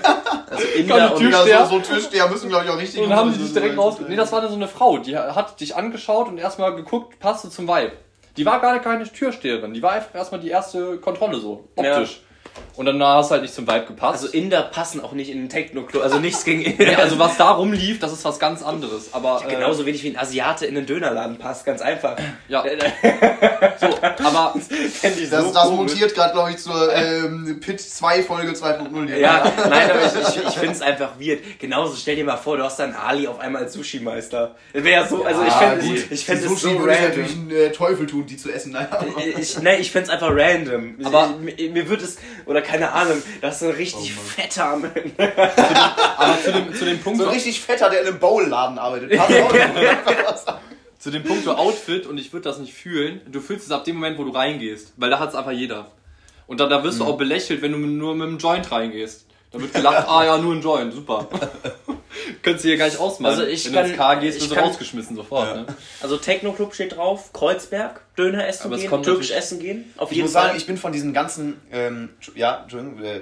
[0.49, 1.67] also in Komm, der die und Tür- Ja, Türsteher.
[1.67, 3.03] so, so Türsteher müssen, glaube ich, auch richtig.
[3.03, 3.99] Und dann haben die dich direkt raus.
[4.09, 7.49] Nee, das war so eine Frau, die hat dich angeschaut und erstmal geguckt, passt du
[7.49, 7.93] zum Vibe.
[8.37, 12.23] Die war gar keine Türsteherin, die war einfach erstmal die erste Kontrolle so, optisch.
[12.77, 14.23] Und dann hast du halt nicht zum Vibe gepasst.
[14.25, 16.03] Also Inder passen auch nicht in den Techno-Club.
[16.03, 19.13] Also nichts gegen Nee, also was da rumlief, das ist was ganz anderes.
[19.13, 22.17] Aber äh, Genauso wenig wie ein Asiate in den Dönerladen passt, ganz einfach.
[22.49, 22.63] ja,
[23.81, 23.87] so,
[24.25, 24.55] aber
[25.03, 29.07] Das, so das montiert gerade, glaube ich, zur ähm, Pit 2 Folge 2.0.
[29.07, 29.19] hier.
[29.19, 31.41] Ja, nein, aber ich, ich, ich finde es einfach weird.
[31.59, 34.55] Genauso, stell dir mal vor, du hast dann Ali auf einmal als Sushi-Meister.
[34.73, 35.99] Wäre ja so, also ich Ah, fände gut.
[36.11, 37.25] ich fänd es so ich natürlich random.
[37.25, 38.73] einen äh, Teufel tun, die zu essen.
[38.73, 38.89] Naja.
[39.39, 40.97] Ich, ne, ich fände es einfach random.
[41.05, 42.17] Aber- ich, mir, mir wird es,
[42.51, 45.33] oder keine Ahnung, das ist so ein richtig fetter am Ende.
[46.19, 49.13] aber zu dem, zu dem Punkt So ein richtig fetter, der in einem Bowl-Laden arbeitet.
[50.99, 53.21] Zu dem Punkt Outfit und ich würde das nicht fühlen.
[53.31, 55.93] Du fühlst es ab dem Moment, wo du reingehst, weil da hat es einfach jeder.
[56.49, 59.27] Und da, da wirst du auch belächelt, wenn du nur mit einem Joint reingehst.
[59.53, 61.29] Da wird gelacht, ah ja, nur ein Joint, super.
[62.43, 63.39] Könntest du hier gar nicht ausmalen.
[63.39, 65.55] Also ich wenn kann- du ins K gehst, ich wirst du kann- rausgeschmissen sofort.
[65.57, 65.67] Ne?
[66.01, 69.93] Also Techno-Club steht drauf, Kreuzberg, Döner essen Aber es gehen, kommt türkisch essen gehen.
[69.97, 70.57] Auf Ich jeden muss sagen, Fall.
[70.57, 73.21] ich bin von diesen ganzen, ähm, ja, Entschuldigung, äh,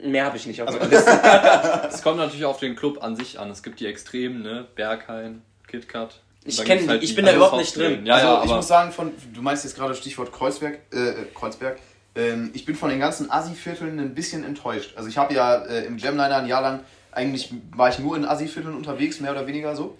[0.00, 0.78] Mehr habe ich nicht auf Also.
[1.88, 3.50] Es kommt natürlich auf den Club an sich an.
[3.50, 4.66] Es gibt die Extremen, ne?
[4.74, 6.20] Berghain, KitKat.
[6.44, 8.04] Ich dann kenn gibt's die, ich bin da überhaupt nicht drin.
[8.04, 11.14] Ja, also ja, ich muss sagen, von, du meinst jetzt gerade Stichwort Kreuzberg, äh, äh,
[11.34, 11.78] Kreuzberg.
[12.16, 14.92] Ähm, ich bin von den ganzen Assi-Vierteln ein bisschen enttäuscht.
[14.96, 16.80] Also ich habe ja äh, im Gemliner ein Jahr lang,
[17.14, 19.96] eigentlich war ich nur in Assi-Vierteln unterwegs, mehr oder weniger so.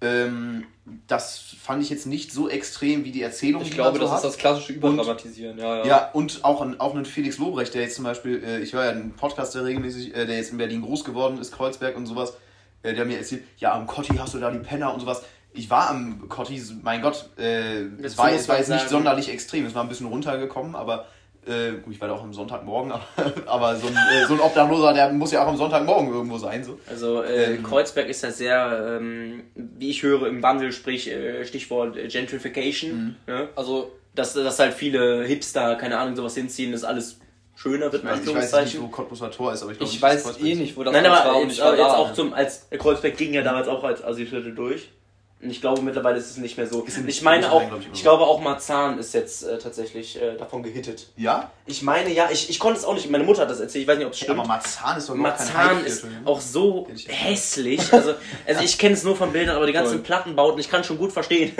[0.00, 0.64] Ähm,
[1.06, 3.62] das fand ich jetzt nicht so extrem wie die Erzählung.
[3.62, 4.18] Ich die glaube, man so das hat.
[4.18, 5.86] ist das klassische Überdramatisieren, ja, ja.
[5.86, 8.84] Ja, und auch ein, auch ein Felix Lobrecht, der jetzt zum Beispiel, äh, ich höre
[8.84, 12.06] ja einen Podcast, der regelmäßig, äh, der jetzt in Berlin groß geworden ist, Kreuzberg und
[12.06, 12.34] sowas,
[12.82, 15.22] äh, der mir erzählt, ja, am Kotti hast du da die Penner und sowas.
[15.54, 19.64] Ich war am Kotti, mein Gott, äh, es war, es war jetzt nicht sonderlich extrem,
[19.64, 21.06] es war ein bisschen runtergekommen, aber
[21.46, 24.40] äh, gut, ich war da auch am Sonntagmorgen, aber, aber so, ein, äh, so ein
[24.40, 26.64] Obdachloser, der muss ja auch am Sonntagmorgen irgendwo sein.
[26.64, 26.78] So.
[26.88, 27.62] Also äh, Ähm.
[27.62, 33.16] Kreuzberg ist ja sehr, ähm, wie ich höre, im Wandel, sprich äh, Stichwort Gentrification.
[33.26, 33.48] Ne?
[33.56, 37.18] Also, Dass, dass halt viele Hipster, keine Ahnung, sowas hinziehen, dass alles
[37.54, 38.82] schöner wird, in Ich weiß nicht, Anführungszeichen.
[38.82, 41.06] wo Cottbuser Tor ist, aber ich glaube ich nicht, weiß eh nicht, wo das Nein,
[41.06, 41.96] aber war jetzt, ich war jetzt da.
[41.96, 44.90] auch zum, als Kreuzberg ging ja damals auch als Asylviertel durch.
[45.38, 46.86] Ich glaube, mittlerweile ist es nicht mehr so.
[47.06, 51.08] Ich meine auch, ich, ich glaube auch Marzahn ist jetzt äh, tatsächlich äh, davon gehittet.
[51.16, 51.50] Ja?
[51.66, 53.88] Ich meine, ja, ich, ich konnte es auch nicht, meine Mutter hat das erzählt, ich
[53.88, 54.38] weiß nicht, ob es stimmt.
[54.38, 57.92] Aber Marzahn ist doch Marzahn ist auch so hässlich.
[57.92, 58.14] Also,
[58.46, 60.02] also ich kenne es nur von Bildern, aber die ganzen Voll.
[60.02, 61.52] Plattenbauten, ich kann schon gut verstehen.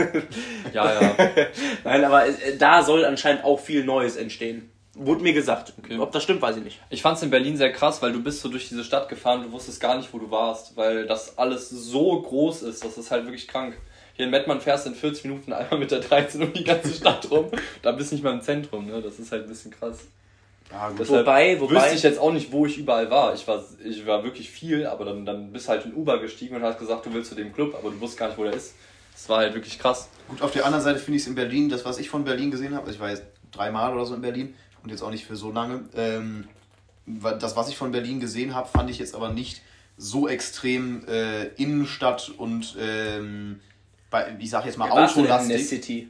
[0.72, 1.16] Ja, ja.
[1.84, 4.70] Nein, aber äh, da soll anscheinend auch viel Neues entstehen.
[4.98, 5.74] Wurde mir gesagt.
[5.78, 5.98] Okay.
[5.98, 6.80] Ob das stimmt, weiß ich nicht.
[6.88, 9.42] Ich fand es in Berlin sehr krass, weil du bist so durch diese Stadt gefahren,
[9.42, 13.10] du wusstest gar nicht, wo du warst, weil das alles so groß ist, das ist
[13.10, 13.76] halt wirklich krank.
[14.14, 16.94] Hier in Mettmann fährst du in 40 Minuten einmal mit der 13 um die ganze
[16.94, 17.50] Stadt rum,
[17.82, 19.02] da bist du nicht mal im Zentrum, ne?
[19.02, 19.98] Das ist halt ein bisschen krass.
[20.72, 21.00] Ja, gut.
[21.00, 23.34] Deshalb Wobei- wobei- wüsste ich jetzt auch nicht, wo ich überall war.
[23.34, 26.62] Ich war, ich war wirklich viel, aber dann, dann bist halt in Uber gestiegen und
[26.62, 28.74] hast gesagt, du willst zu dem Club, aber du wusstest gar nicht, wo der ist.
[29.12, 30.08] Das war halt wirklich krass.
[30.28, 32.50] Gut, auf der anderen Seite finde ich es in Berlin, das, was ich von Berlin
[32.50, 34.54] gesehen habe, also ich war jetzt dreimal oder so in Berlin
[34.86, 35.80] und jetzt auch nicht für so lange.
[35.96, 36.46] Ähm,
[37.40, 39.60] das, was ich von Berlin gesehen habe, fand ich jetzt aber nicht
[39.96, 43.58] so extrem äh, Innenstadt und ähm,
[44.10, 45.66] bei, ich sag jetzt mal du denn in der autolastig.
[45.68, 46.08] City?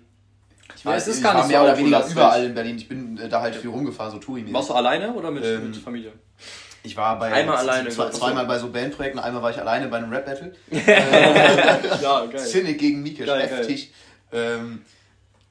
[0.76, 2.16] Ich war, es ist ich gar nicht mehr so oder weniger autolastig.
[2.16, 2.76] überall in Berlin.
[2.76, 5.68] Ich bin äh, da halt viel rumgefahren, so touri Warst du alleine oder mit, Ähm,
[5.68, 6.12] mit Familie?
[6.82, 8.12] Ich war bei Einmal alleine, zwei, ich.
[8.12, 10.52] zweimal bei so Bandprojekten, einmal war ich alleine bei einem Rap-Battle.
[12.02, 12.38] Ja, geil.
[12.38, 13.92] Cynic gegen Mika, Geil, heftig.
[14.32, 14.82] Ähm,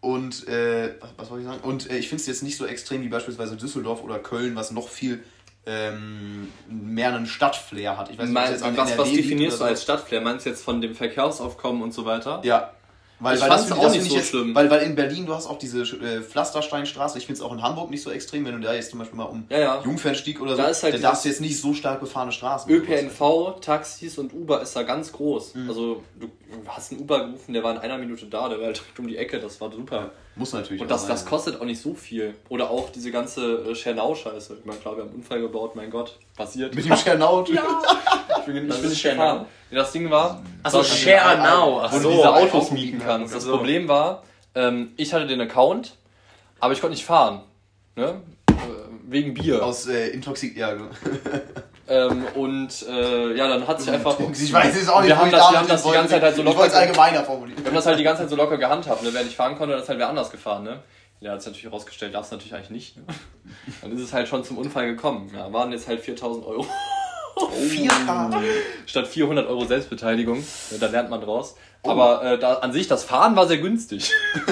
[0.06, 1.62] und äh, was, was wollte ich sagen?
[1.64, 4.70] Und äh, ich finde es jetzt nicht so extrem wie beispielsweise Düsseldorf oder Köln, was
[4.72, 5.24] noch viel
[5.66, 8.12] ähm, mehr einen Stadtflair hat.
[8.12, 10.22] Ich weiß nicht, Mein, jetzt an was, NRW was definierst du oder als Stadtflair?
[10.22, 12.41] Meinst du jetzt von dem Verkehrsaufkommen und so weiter?
[12.43, 12.72] Ja.
[13.20, 14.53] Weil, Ich weil fand's das, auch das nicht find so jetzt, schlimm.
[14.53, 17.62] Weil, weil in Berlin, du hast auch diese äh, Pflastersteinstraße, ich finde es auch in
[17.64, 19.82] Hamburg nicht so extrem, wenn du da jetzt zum Beispiel mal um Ja, ja.
[19.84, 22.70] Jungfernstieg oder so, Da ist halt da darfst du jetzt nicht so stark befahrene Straßen.
[22.70, 25.56] ÖPNV, Taxis und Uber ist da ganz groß.
[25.56, 25.70] Mhm.
[25.70, 26.30] Also du
[26.68, 29.08] hast einen Uber gerufen, der war in einer Minute da, der war halt direkt um
[29.08, 30.12] die Ecke, das war super.
[30.36, 30.82] Muss natürlich.
[30.82, 31.30] Und auch das, das ja.
[31.30, 32.36] kostet auch nicht so viel.
[32.50, 34.58] Oder auch diese ganze äh, Schernau-Scheiße.
[34.60, 36.76] Ich meine, klar, wir haben einen Unfall gebaut, mein Gott, passiert.
[36.76, 37.46] Mit dem Schernau.
[38.48, 39.48] Ich bin, Das ich bin Schernau.
[39.72, 41.82] Nee, Das Ding war, Achso, dass- Schernau.
[41.82, 43.34] Ach wo du diese Autos Auto mieten kannst.
[43.34, 43.48] Das.
[43.48, 44.22] Problem war,
[44.54, 45.96] ähm, ich hatte den Account,
[46.60, 47.41] aber ich konnte nicht fahren.
[47.96, 48.22] Ne?
[48.50, 48.54] Äh,
[49.08, 49.66] Wegen Bier.
[49.66, 50.56] Aus äh, Intoxik.
[50.56, 50.89] Ja, genau.
[51.88, 54.18] Ähm, und äh, ja, dann hat sich einfach.
[54.32, 56.22] Ich weiß es auch nicht, Wir haben ich das, wir haben das die ganze Zeit
[56.24, 56.66] halt so Ich locker.
[56.66, 57.60] es allgemeiner formulieren.
[57.60, 59.10] Wir haben das halt die ganze Zeit so locker gehandhabt, ne?
[59.12, 60.80] Wer nicht fahren konnte, das ist halt wer anders gefahren, ne?
[61.22, 62.98] Ja, hat sich natürlich herausgestellt, darf es natürlich eigentlich nicht.
[62.98, 63.04] Ne?
[63.82, 65.32] Dann ist es halt schon zum Unfall gekommen.
[65.34, 66.68] Ja, waren jetzt halt 4000 Euro
[67.38, 68.42] 4K.
[68.86, 70.44] statt 400 Euro Selbstbeteiligung.
[70.72, 71.56] Ja, da lernt man draus.
[71.84, 74.12] Aber äh, da, an sich, das Fahren war sehr günstig.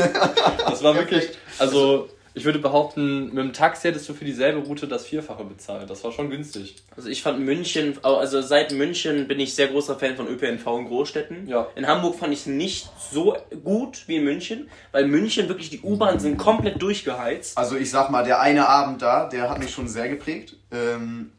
[0.66, 1.30] das war wirklich,
[1.60, 5.90] also ich würde behaupten, mit dem Taxi hättest du für dieselbe Route das Vierfache bezahlt.
[5.90, 6.76] Das war schon günstig.
[6.96, 10.86] Also ich fand München, also seit München bin ich sehr großer Fan von ÖPNV in
[10.88, 11.48] Großstädten.
[11.48, 11.68] Ja.
[11.76, 15.82] In Hamburg fand ich es nicht so gut wie in München, weil München wirklich die
[15.82, 17.58] U-Bahn sind komplett durchgeheizt.
[17.58, 20.56] Also ich sag mal, der eine Abend da, der hat mich schon sehr geprägt.
[20.72, 21.32] Ähm,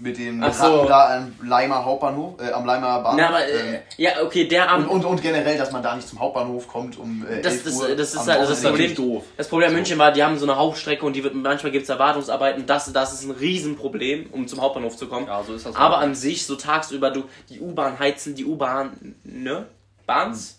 [0.00, 0.86] mit dem Ach so.
[0.86, 3.20] Da am Leimer Hauptbahnhof, äh, am Leimer Bahnhof.
[3.20, 4.88] Na, aber ähm, äh, ja, okay, der und, Abend.
[4.88, 7.74] und, und generell, dass man da nicht zum Hauptbahnhof kommt um äh, Das, 11 das,
[7.74, 8.64] Uhr das ist am halt das, ist.
[8.64, 8.94] Problem.
[8.94, 9.24] doof.
[9.36, 11.84] Das Problem an München war, die haben so eine Hauptstrecke und die wird, manchmal gibt
[11.84, 12.66] es Erwartungsarbeiten.
[12.66, 15.26] Das, das ist ein Riesenproblem, um zum Hauptbahnhof zu kommen.
[15.26, 15.76] Ja, so ist das.
[15.76, 19.66] Aber an sich, so tagsüber, du, die U-Bahn heizen, die U-Bahn, ne?
[20.06, 20.58] Bahns?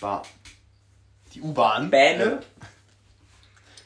[0.00, 0.22] Ba
[1.34, 1.88] die U-Bahn.
[1.90, 2.22] Bähne?
[2.24, 2.36] Äh,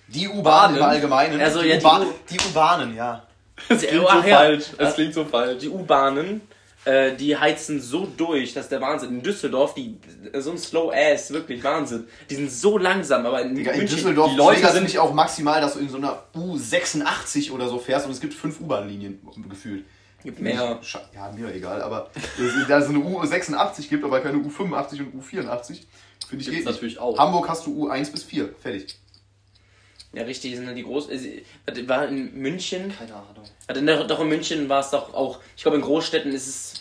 [0.09, 0.83] die U-Bahn im?
[0.83, 1.41] Allgemeinen.
[1.41, 3.23] Also, die ja, die U-Bahn- U- die U-Bahnen, ja.
[3.69, 4.37] Es klingt so Ach ja.
[4.37, 4.65] falsch.
[4.79, 5.59] Es klingt so falsch.
[5.63, 6.41] Die U-Bahnen,
[6.85, 9.09] äh, die heizen so durch, dass der Wahnsinn.
[9.11, 9.97] In Düsseldorf, die
[10.39, 12.07] so ein Slow Ass, wirklich Wahnsinn.
[12.31, 15.13] Die sind so langsam, aber in Digga, in München, Düsseldorf die Leute sind- mich auch
[15.15, 19.21] maximal, dass du in so einer U86 oder so fährst und es gibt fünf U-Bahn-Linien
[19.49, 19.85] gefühlt.
[20.23, 20.81] gibt mehr.
[21.15, 22.11] Ja, mir egal, aber
[22.69, 25.87] da es eine U86 gibt, aber keine U85 und U84, finde ich
[26.31, 26.65] Gibt's geht nicht.
[26.67, 27.17] natürlich auch.
[27.19, 28.99] Hamburg hast du U1 bis 4, fertig.
[30.17, 31.11] Ja, richtig, die sind die groß.
[31.11, 31.43] äh,
[31.87, 32.91] War in München.
[32.97, 33.45] Keine Ahnung.
[33.67, 35.41] Also in der, doch in München war es doch auch.
[35.57, 36.75] Ich glaube, in Großstädten ist es.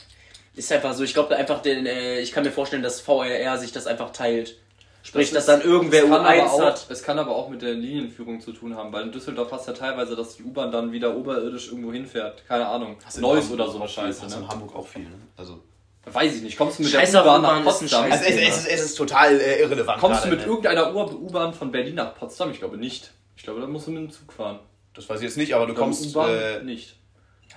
[0.55, 1.03] Ist einfach so.
[1.03, 1.85] Ich glaube, da einfach den.
[1.85, 4.55] Äh, ich kann mir vorstellen, dass VRR sich das einfach teilt.
[5.03, 6.85] Sprich, Das dass dann irgendwer es kann U1 aber auch, hat.
[6.89, 9.71] Es kann aber auch mit der Linienführung zu tun haben, weil in Düsseldorf hast du
[9.73, 12.41] ja teilweise, dass die U-Bahn dann wieder oberirdisch irgendwo hinfährt.
[12.47, 12.95] Keine Ahnung.
[13.19, 14.23] Neues oder so eine Scheiße.
[14.23, 14.45] Hast du Ne?
[14.45, 15.09] in Hamburg auch viel, ne?
[15.37, 15.59] Also,
[16.05, 16.57] Weiß ich nicht.
[16.57, 18.09] Kommst du mit Scheiß der U-Bahn nach Potsdam?
[18.11, 19.99] Also es, es, ist, es ist total äh, irrelevant.
[19.99, 20.45] Kommst du mit ne?
[20.45, 22.51] irgendeiner U-Bahn von Berlin nach Potsdam?
[22.51, 23.11] Ich glaube nicht.
[23.35, 24.59] Ich glaube, da musst du mit dem Zug fahren.
[24.93, 26.05] Das weiß ich jetzt nicht, aber du Ich kommst.
[26.15, 26.95] U-Bahn Äh, nicht.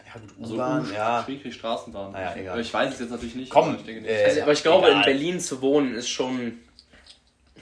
[0.07, 1.22] ja, gut, Also U-Bahn, U- ja.
[1.24, 2.12] Schrägstrich Straßenbahn.
[2.12, 2.61] Naja, egal.
[2.61, 3.51] Ich weiß es jetzt natürlich nicht.
[3.51, 4.11] Komm, aber ich denke nicht.
[4.11, 4.99] äh, Also, aber ich glaube, egal.
[5.01, 6.59] in Berlin zu wohnen ist schon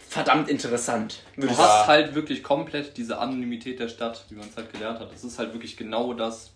[0.09, 1.23] verdammt interessant.
[1.37, 1.59] Du Ja.
[1.59, 5.13] hast halt wirklich komplett diese Anonymität der Stadt, wie man es halt gelernt hat.
[5.13, 6.53] Es ist halt wirklich genau das.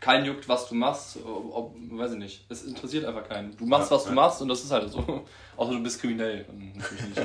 [0.00, 2.44] Kein juckt, was du machst, ob, ob, weiß ich nicht.
[2.48, 3.56] Es interessiert einfach keinen.
[3.56, 4.14] Du machst, Ja, was du ja.
[4.16, 5.24] machst und das ist halt so.
[5.56, 6.44] Außer du bist kriminell.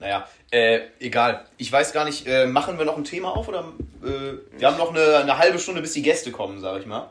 [0.00, 1.44] Naja, äh, egal.
[1.56, 3.72] Ich weiß gar nicht, äh, machen wir noch ein Thema auf oder
[4.04, 7.10] äh, wir haben noch eine, eine halbe Stunde, bis die Gäste kommen, sag ich mal.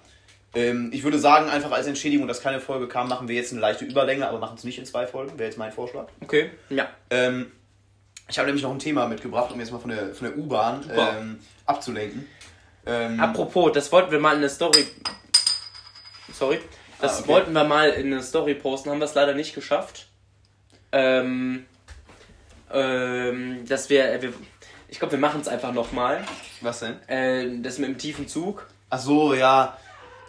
[0.55, 3.59] Ähm, ich würde sagen, einfach als Entschädigung, dass keine Folge kam, machen wir jetzt eine
[3.59, 6.07] leichte Überlänge, aber machen es nicht in zwei Folgen, wäre jetzt mein Vorschlag.
[6.21, 6.49] Okay.
[6.69, 6.87] Ja.
[7.09, 7.51] Ähm,
[8.29, 10.89] ich habe nämlich noch ein Thema mitgebracht, um jetzt mal von der, von der U-Bahn
[10.95, 12.25] ähm, abzulenken.
[12.85, 14.85] Ähm, Apropos, das wollten wir mal in eine Story.
[16.33, 16.59] Sorry.
[17.01, 17.27] Das Ah, okay.
[17.27, 20.07] wollten wir mal in eine Story posten, haben wir es leider nicht geschafft.
[20.93, 21.65] Ähm.
[22.73, 23.65] Ähm.
[23.67, 24.21] Dass wir.
[24.21, 24.33] wir
[24.89, 26.23] ich glaube, wir machen es einfach nochmal.
[26.61, 26.95] was denn?
[27.07, 28.65] Äh, das mit dem tiefen Zug.
[28.89, 29.77] Ach so, ja.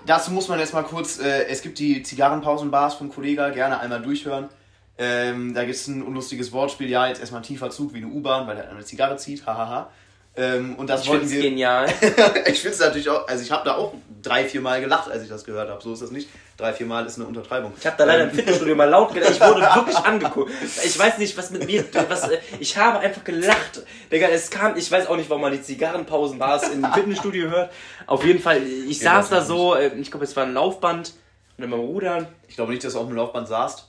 [0.06, 4.02] Dazu muss man jetzt mal kurz, äh, es gibt die Zigarrenpausenbars vom Kollega, gerne einmal
[4.02, 4.48] durchhören.
[4.96, 8.08] Ähm, da gibt es ein unlustiges Wortspiel, ja, jetzt erstmal ein tiefer Zug wie eine
[8.08, 9.90] U-Bahn, weil er eine Zigarre zieht, hahaha.
[10.36, 11.50] Ähm, und das Ich finde wollten es wir.
[11.50, 11.86] genial.
[12.46, 15.22] ich finde es natürlich auch, also ich habe da auch drei, vier Mal gelacht, als
[15.22, 15.82] ich das gehört habe.
[15.82, 16.28] So ist das nicht.
[16.56, 17.72] Drei, vier Mal ist eine Untertreibung.
[17.78, 19.30] Ich habe da leider im Ähm, Fitnessstudio mal laut gelacht.
[19.32, 20.50] Ich wurde wirklich angeguckt.
[20.84, 21.84] Ich weiß nicht, was mit mir.
[22.08, 23.82] Was, äh, ich habe einfach gelacht.
[24.12, 24.76] Digga, es kam.
[24.76, 27.72] Ich weiß auch nicht, warum man die Zigarrenpausen war, es im Fitnessstudio hört.
[28.06, 29.74] Auf jeden Fall, ich Ja, saß da so.
[29.74, 31.14] äh, Ich glaube, es war ein Laufband.
[31.56, 32.28] Und dann beim Rudern.
[32.46, 33.87] Ich glaube nicht, dass du auf dem Laufband saßt.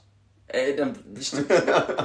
[0.49, 0.97] Äh, dann,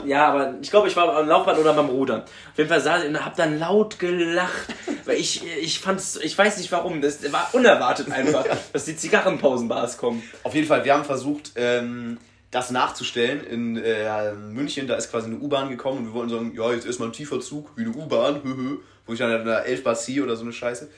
[0.05, 2.22] ja, aber ich glaube, ich war am Laufband oder beim Rudern.
[2.22, 4.66] Auf jeden Fall saß ich und hab dann laut gelacht,
[5.07, 9.97] weil ich, ich fand's, ich weiß nicht warum, das war unerwartet einfach, dass die Zigarrenpausenbars
[9.97, 10.22] kommen.
[10.42, 12.18] Auf jeden Fall, wir haben versucht, ähm,
[12.51, 14.86] das nachzustellen in äh, München.
[14.86, 17.40] Da ist quasi eine U-Bahn gekommen und wir wollten sagen, ja, jetzt erstmal ein tiefer
[17.40, 18.76] Zug wie eine U-Bahn, höhö.
[19.07, 20.88] wo ich dann in der 11 Bar C oder so eine Scheiße.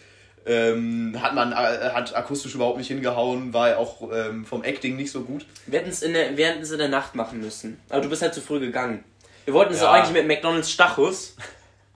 [0.47, 4.94] Ähm, hat man äh, hat akustisch überhaupt nicht hingehauen, war ja auch ähm, vom Acting
[4.97, 5.44] nicht so gut.
[5.66, 7.80] Wir hätten es in, der- wir hätten es in der Nacht machen müssen.
[7.88, 9.03] Aber du bist halt zu früh gegangen.
[9.44, 9.88] Wir wollten es Ja.
[9.90, 11.36] auch eigentlich mit McDonalds Stachus.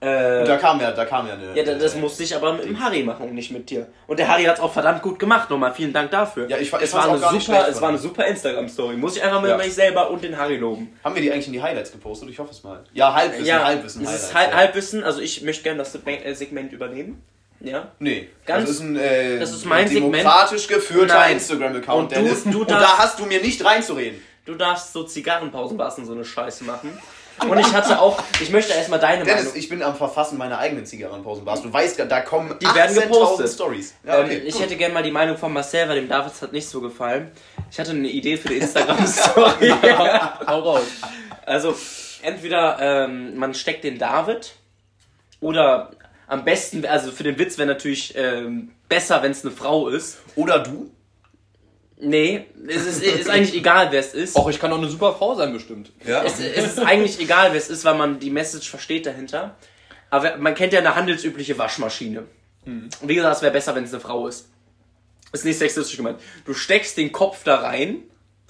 [0.03, 1.55] Äh, da kam ja, da kam ja eine.
[1.55, 3.85] ja, da- das musste ich aber mit dem Harry machen und nicht mit dir.
[4.07, 5.51] Und der Harry hat es auch verdammt gut gemacht.
[5.51, 6.49] Nochmal vielen Dank dafür.
[6.49, 8.95] Ja, ich ich es war eine super, schlecht es war eine super Instagram-Story.
[8.97, 9.57] Muss ich einfach mit Ja.
[9.57, 10.91] mich selber und den Harry loben.
[11.03, 12.29] Haben wir die eigentlich in die Highlights gepostet?
[12.31, 12.83] Ich hoffe es mal.
[12.93, 14.03] Ja, Halbwissen, ja, Halbwissen.
[14.03, 14.57] es ist Highlights, Halb, ja.
[14.57, 15.03] Halbwissen.
[15.03, 17.21] Also ich möchte gerne das Segment übernehmen.
[17.63, 17.91] Ja.
[17.99, 20.15] Nee, Ganz- das ist ein, äh, das ist mein Segment.
[20.15, 21.33] demokratisch geführter Nein.
[21.33, 22.43] Instagram-Account, Und du- Dennis.
[22.45, 24.21] du und da hast du mir nicht reinzureden.
[24.45, 26.97] Du darfst so Zigarrenpausenbars und so eine Scheiße machen.
[27.47, 29.57] Und ich hatte auch, ich möchte erstmal deine Dennis, Meinung.
[29.57, 31.61] ich bin am Verfassen meiner eigenen Zigarrenpausenbars.
[31.63, 33.49] Du weißt, da kommen Die werden 18.000 gepostet.
[33.49, 33.93] Stories.
[34.05, 36.51] Ja, okay, ähm, ich hätte gerne mal die Meinung von Marcel, weil dem David hat
[36.51, 37.31] nicht so gefallen.
[37.71, 39.69] Ich hatte eine Idee für die Instagram-Story.
[40.47, 40.83] Hau raus.
[41.45, 41.75] also,
[42.21, 44.53] entweder ähm, man steckt den David
[45.39, 45.91] oder
[46.31, 50.19] am besten, also für den Witz wäre natürlich ähm, besser, wenn es eine Frau ist.
[50.35, 50.89] Oder du?
[51.99, 54.37] Nee, es ist, ist eigentlich egal, wer es ist.
[54.37, 55.91] Och, ich kann doch eine super Frau sein, bestimmt.
[56.05, 56.23] Ja.
[56.23, 59.57] Es, es ist eigentlich egal, wer es ist, weil man die Message versteht dahinter.
[60.09, 62.23] Aber man kennt ja eine handelsübliche Waschmaschine.
[62.65, 64.47] Und wie gesagt, es wäre besser, wenn es eine Frau ist.
[65.33, 66.19] Ist nicht sexistisch gemeint.
[66.45, 68.03] Du steckst den Kopf da rein,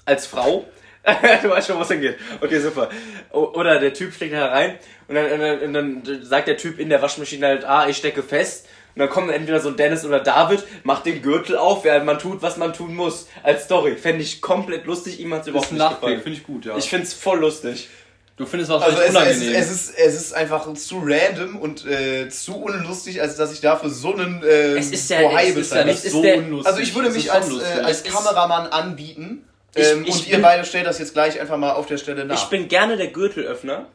[0.04, 0.66] als Frau.
[1.42, 2.16] du weißt schon, wo es hingeht.
[2.40, 2.88] Okay, super.
[3.32, 4.78] Oder der Typ steckt da rein
[5.08, 5.72] und dann, und, dann, und
[6.04, 8.66] dann sagt der Typ in der Waschmaschine halt, ah, ich stecke fest.
[8.94, 12.18] Und dann kommt entweder so ein Dennis oder David, macht den Gürtel auf, während man
[12.18, 13.26] tut, was man tun muss.
[13.42, 13.96] Als Story.
[13.96, 16.20] Fände ich komplett lustig, ihm hat's Das überhaupt nicht gefallen.
[16.20, 16.76] finde ich gut, ja.
[16.76, 17.88] Ich find's voll lustig.
[18.36, 19.54] du findest Also wahrscheinlich es, es, unangenehm.
[19.62, 23.88] es, ist, es ist einfach zu random und äh, zu unlustig, als dass ich dafür
[23.88, 26.66] so einen ähm, Es ist ja- Bohai es ist ja nicht so unlustig.
[26.66, 29.44] Also ich würde Es mich als, äh, als Es Kameramann anbieten.
[29.74, 31.98] Ich- Ähm, ich und ihr bin- beide stellt das jetzt gleich einfach mal auf der
[31.98, 32.36] Stelle nach.
[32.36, 33.86] Ich bin gerne der Gürtelöffner.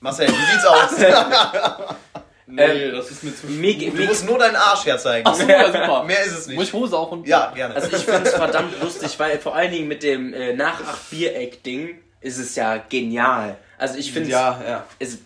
[0.00, 0.90] Marcel, wie sieht's aus?
[2.46, 5.26] nee, ähm, das ist mir zu Mir, du musst nur deinen Arsch herzeigen.
[5.26, 6.04] Ach so, ja, super.
[6.04, 6.56] Mehr ist es nicht.
[6.56, 7.26] Muss ich Hose auch und.
[7.26, 7.74] ja, gerne.
[7.74, 11.10] also ich finde es verdammt lustig, weil vor allen Dingen mit dem äh, nach 8
[11.10, 13.56] Bier-Eck-Ding ist es ja genial.
[13.78, 14.86] Also ich finde ja, ja.
[14.98, 15.22] es ist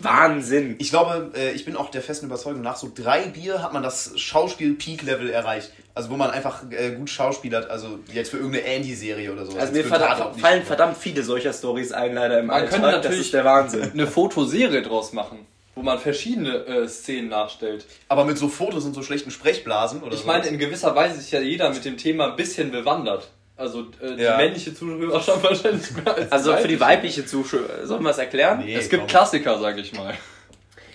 [0.00, 0.76] Wahnsinn.
[0.78, 3.82] Ich glaube, äh, ich bin auch der festen Überzeugung, nach so drei Bier hat man
[3.82, 5.72] das Schauspiel-Peak-Level erreicht.
[5.94, 9.58] Also wo man einfach äh, gut schauspielert, also jetzt für irgendeine Andy-Serie oder so.
[9.58, 12.70] Also mir verdammt, fallen verdammt viele solcher Stories ein, leider im Man Alltag.
[12.70, 13.90] könnte das natürlich- ist der Wahnsinn.
[13.92, 17.84] Eine Fotoserie draus machen, wo man verschiedene äh, Szenen nachstellt.
[18.08, 20.26] Aber mit so Fotos und so schlechten Sprechblasen oder Ich so.
[20.28, 23.28] meine, in gewisser Weise ist ja jeder mit dem Thema ein bisschen bewandert.
[23.58, 24.36] Also äh, die Ja.
[24.38, 27.26] männliche Zuschauer schon wahrscheinlich mehr als Also für die weibliche.
[27.26, 28.60] Zuschauer, sollen wir es erklären?
[28.64, 29.08] Nee, Es gibt komm.
[29.08, 30.14] Klassiker, sag ich mal.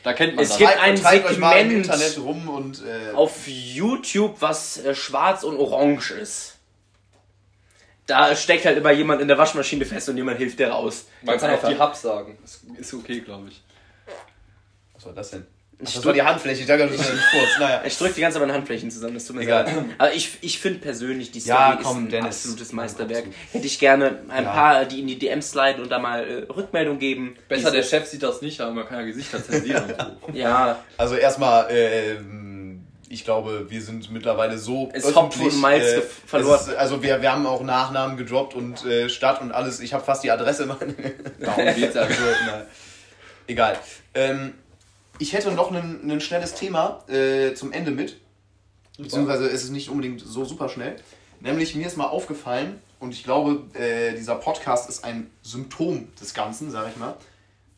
[0.04, 0.58] Da kennt man Es das.
[0.58, 6.56] gibt- ein Segment Internet rum und äh, Auf YouTube, was äh, schwarz und orange ist.
[8.06, 11.06] Da steckt halt immer jemand in der Waschmaschine fest und jemand hilft dir raus.
[11.22, 11.70] Man Ganz kann auch einfach.
[11.70, 12.38] die Hub sagen.
[12.44, 13.62] Ist, ist okay, glaube ich.
[14.94, 15.46] Was war das denn?
[15.86, 17.50] Ich das war die Handfläche, ich dachte, das ist ein Furz.
[17.60, 17.82] Naja.
[17.86, 19.66] Ich drücke die ganze Zeit meine Handflächen zusammen, das tut mir Egal.
[19.66, 19.76] leid.
[19.98, 22.36] Aber ich, ich finde persönlich, die Story Ja, komm, ist ein Dennis.
[22.38, 23.26] absolutes Meisterwerk.
[23.52, 24.52] Hätte ich gerne ein Ja.
[24.52, 27.36] paar, die in die DMs sliden und da mal äh, Rückmeldung geben.
[27.48, 29.94] Besser, der Chef sieht das nicht, aber man kann ja Gesichter zensieren.
[30.34, 36.60] Ja, Also erstmal, ähm, ich glaube, wir sind mittlerweile so Es öffentlich, Malz äh, verloren.
[36.62, 39.80] es Ist, also wir, wir haben auch Nachnamen gedroppt und äh, Stadt und alles.
[39.82, 40.66] Ich habe fast die Adresse.
[41.40, 42.02] Darum geht's ja.
[42.08, 42.66] Also, na,
[43.48, 43.78] egal.
[44.16, 44.54] Ähm,
[45.24, 48.18] ich hätte noch ein, schnelles Thema äh, zum Ende mit.
[48.98, 50.98] Beziehungsweise es ist nicht unbedingt so super schnell.
[51.40, 56.34] Nämlich mir ist mal aufgefallen, und ich glaube, äh, dieser Podcast ist ein Symptom des
[56.34, 57.16] Ganzen, sage ich mal,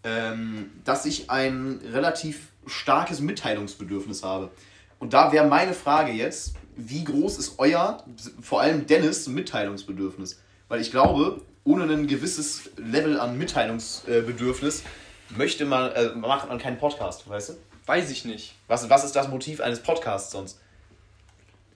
[0.04, 4.50] ähm, dass ich ein relativ starkes Mitteilungsbedürfnis habe.
[4.98, 8.04] Und da wäre meine Frage jetzt, wie groß ist euer,
[8.42, 10.40] vor allem Dennis, Mitteilungsbedürfnis?
[10.68, 14.84] Weil ich glaube, ohne ein gewisses Level an Mitteilungsbedürfnis
[15.30, 17.54] möchte man, äh, macht man keinen Podcast, weißt du?
[17.86, 18.56] Weiß ich nicht.
[18.68, 20.60] Was, was ist das Motiv eines Podcasts sonst?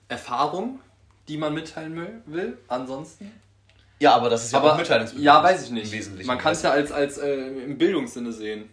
[0.08, 0.80] Erfahrung,
[1.28, 3.30] die man mitteilen will, ansonsten.
[4.00, 5.24] Ja, aber das ist aber Mitteilungsbedürfnis.
[5.24, 5.92] Ja, weiß ich nicht.
[5.92, 6.26] Im Wesentlichen.
[6.26, 8.70] Man kann es ja als, als äh, im Bildungssinne sehen.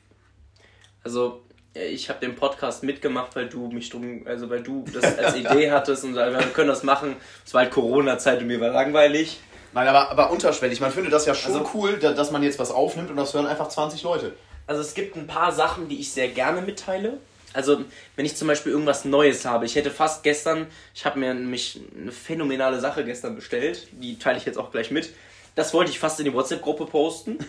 [1.03, 1.43] also
[1.75, 5.36] äh, ich habe den Podcast mitgemacht, weil du mich drum, also weil du das als
[5.36, 7.17] Idee hattest und wir können das machen.
[7.45, 9.39] Es war halt Corona-Zeit und mir war langweilig.
[9.73, 10.80] Nein, aber, aber unterschwellig.
[10.80, 13.34] Man findet das ja schon Also- cool, da, dass man jetzt was aufnimmt und das
[13.34, 14.34] hören einfach 20 Leute.
[14.68, 17.18] Also es gibt ein paar Sachen, die ich sehr gerne mitteile.
[17.53, 17.84] Also
[18.15, 19.65] wenn ich zum Beispiel irgendwas Neues habe.
[19.65, 23.88] Ich hätte fast gestern, ich habe mir nämlich eine phänomenale Sache gestern bestellt.
[23.93, 25.09] Die teile ich jetzt auch gleich mit.
[25.57, 27.39] Das wollte ich fast in die WhatsApp-Gruppe posten.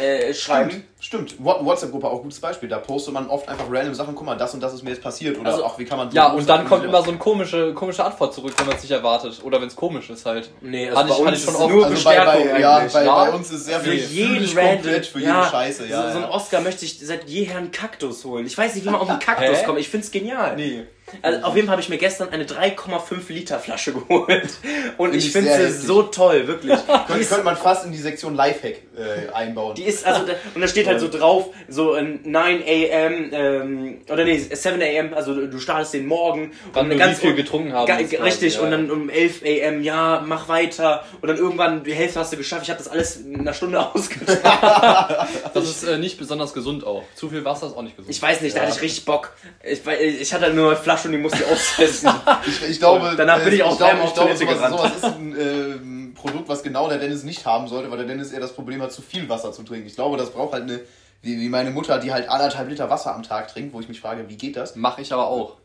[0.00, 0.84] Äh, schreiben.
[1.00, 1.44] Stimmt.
[1.44, 2.68] Wa- WhatsApp-Gruppe auch gutes Beispiel.
[2.68, 4.14] Da postet man oft einfach random Sachen.
[4.14, 5.36] Guck mal, das und das ist mir jetzt passiert.
[5.38, 6.12] Oder Also- auch, wie kann man.
[6.12, 8.92] Ja, und dann kommt immer so eine komische, komische Antwort zurück, wenn man es nicht
[8.92, 9.40] erwartet.
[9.42, 10.50] Oder wenn es komisch ist halt.
[10.60, 13.24] Nee, Hatte ich- hatte ich schon ist oft- nur also bei, bei, ja, bei, Ja.
[13.24, 15.86] bei uns ist sehr für viel jeden random, komplett für ja, jeden Scheiße.
[15.88, 16.30] Ja, so, so ein ja.
[16.30, 18.46] Oscar möchte ich seit jeher einen Kaktus holen.
[18.46, 19.64] Ich weiß nicht, wie man auf einen Kaktus Hä?
[19.64, 19.80] kommt.
[19.80, 20.54] Ich find's genial.
[20.54, 20.84] Nee.
[21.22, 24.50] Also auf jeden Fall habe ich mir gestern eine 3,5 Liter Flasche geholt.
[24.96, 25.86] Und ich ich finde sie heftig.
[25.86, 26.72] so toll, wirklich.
[27.08, 29.74] Die Könnte, man fast in die Sektion Lifehack äh, einbauen.
[29.74, 30.22] die ist also,
[30.54, 35.14] und da steht halt so drauf, so ein 9 am, ähm, oder nee, 7 am,
[35.14, 36.52] also du startest den Morgen.
[36.72, 37.86] Wann und du wie viel getrunken haben
[38.22, 38.76] richtig, ja, und ja.
[38.76, 41.04] dann um 11 am, ja, mach weiter.
[41.20, 42.62] Und dann irgendwann, die Hälfte hast du geschafft.
[42.64, 45.28] Ich habe das alles in einer Stunde ausgetragen.
[45.54, 47.04] Das ist äh, nicht besonders gesund auch.
[47.14, 48.14] Zu viel Wasser ist auch nicht gesund.
[48.14, 49.32] Ich weiß nicht, da hatte ich richtig Bock.
[49.62, 52.10] Ich, ich hatte halt nur eine Flasche und die musste ich austesten.
[52.46, 54.76] Ich, ich glaube, Danach bin ich auch glaube, dreimal ich auf glaube, Toilette sowas, gerannt.
[54.76, 58.32] sowas ist ein ähm, Produkt, was genau der Dennis nicht haben sollte, weil der Dennis
[58.32, 59.86] eher das Problem hat, zu viel Wasser zu trinken.
[59.86, 60.80] Ich glaube, das braucht halt eine,
[61.22, 64.00] wie, wie meine Mutter, die halt anderthalb Liter Wasser am Tag trinkt, wo ich mich
[64.00, 64.76] frage, wie geht das?
[64.76, 65.56] Mache ich aber auch.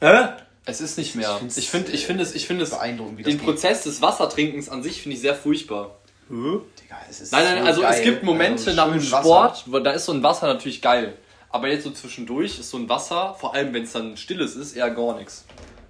[0.00, 0.28] Hä?
[0.66, 1.40] Es ist nicht mehr.
[1.56, 3.46] Ich finde ich find es, ich find es Beeindruckend, wie das den geht.
[3.46, 5.96] Prozess des Wassertrinkens an sich finde ich sehr furchtbar.
[6.28, 8.04] Digga, es ist Nein, nein, so also es geil.
[8.04, 9.20] gibt Momente Also nach dem Wasser.
[9.20, 11.14] Sport, wo, da ist so ein Wasser natürlich geil.
[11.50, 14.76] Aber jetzt so zwischendurch ist so ein Wasser, vor allem wenn es dann stilles ist,
[14.76, 15.44] eher gar nichts.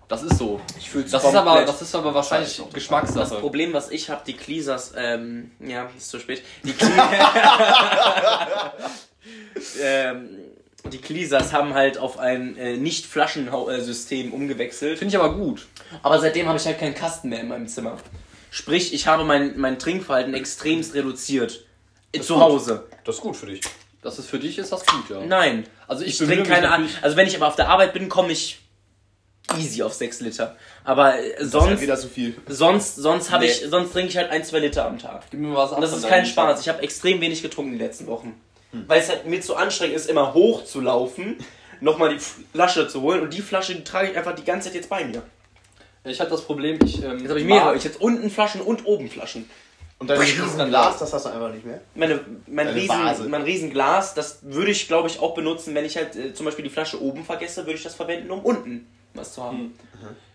[0.09, 0.61] Das ist so.
[0.77, 3.37] Ich fühl's Das ist aber, das ist aber wahrscheinlich Das auch Das Geschmackssache.
[3.37, 6.43] Problem, was ich habe, die Cleasers, ähm, ja, ist zu spät.
[6.65, 6.71] Die,
[9.83, 10.31] ähm,
[10.91, 14.99] die Cleasers haben halt auf ein äh, Nicht-Flaschensystem umgewechselt.
[14.99, 15.69] Finde ich aber gut.
[16.03, 17.99] Aber seitdem habe ich halt keinen Kasten mehr in meinem Zimmer.
[18.51, 21.65] Sprich, ich habe mein, mein Trinkverhalten extremst reduziert.
[22.13, 22.43] Äh, Zu gut.
[22.43, 22.89] Hause.
[23.05, 23.61] Das ist gut für dich.
[24.03, 25.21] Das ist für dich ist das gut, ja.
[25.27, 25.67] Nein.
[25.87, 28.33] Also ich Ich trinke keine natürlich- Also wenn ich aber auf der Arbeit bin, komme
[28.33, 28.59] ich
[29.59, 30.57] easy auf 6 Liter.
[30.85, 32.35] Aber äh, Das ist sonst, halt wieder zu viel.
[32.49, 33.51] sonst, sonst habe Nee.
[33.51, 35.25] ich, sonst trinke ich halt ein, zwei Liter am Tag.
[35.31, 36.61] Gib mir was ab Und das ist kein Spaß.
[36.61, 38.41] Ich habe extrem wenig getrunken die letzten Wochen.
[38.73, 41.37] Weil es halt mir zu anstrengend ist, immer hoch zu laufen,
[41.81, 42.21] nochmal die
[42.53, 43.21] Flasche zu holen.
[43.21, 45.23] Und die Flasche, die trage ich einfach die ganze Zeit jetzt bei mir.
[46.05, 47.03] Ich habe das Problem, ich.
[47.03, 47.75] Ähm, Jetzt habe ich mehrere.
[47.77, 49.51] Ich habe unten Flaschen und oben Flaschen.
[50.01, 51.83] Und dein riesen Glas, das hast du einfach nicht mehr.
[51.95, 53.11] Meine, mein, Deine Vase.
[53.11, 56.47] riesen, mein Riesenglas, das würde ich, glaube ich, auch benutzen, wenn ich halt äh, zum
[56.47, 59.75] Beispiel die Flasche oben vergesse, würde ich das verwenden, um unten was zu haben.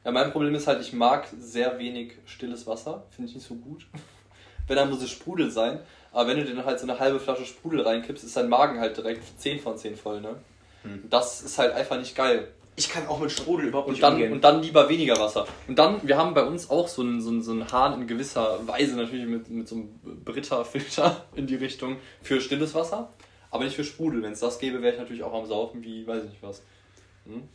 [0.03, 3.05] Ja, mein Problem ist halt, ich mag sehr wenig stilles Wasser.
[3.09, 3.87] Finde ich nicht so gut.
[4.67, 5.79] Wenn, dann muss es Sprudel sein.
[6.11, 8.79] Aber wenn du dir dann halt so eine halbe Flasche Sprudel reinkippst, ist dein Magen
[8.79, 10.35] halt direkt 10 von 10 voll, ne?
[11.09, 12.47] Das ist halt einfach nicht geil.
[12.77, 14.33] Ich kann auch mit Sprudel überhaupt Und nicht dann, umgehen.
[14.33, 15.47] und dann lieber weniger Wasser.
[15.67, 18.07] Und dann, wir haben bei uns auch so einen, so einen, so einen Hahn in
[18.07, 23.13] gewisser Weise natürlich mit, mit so einem Britta-Filter in die Richtung für stilles Wasser,
[23.49, 24.21] aber nicht für Sprudel.
[24.21, 26.61] Wenn es das gäbe, wäre ich natürlich auch am Saufen wie, weiß ich nicht was.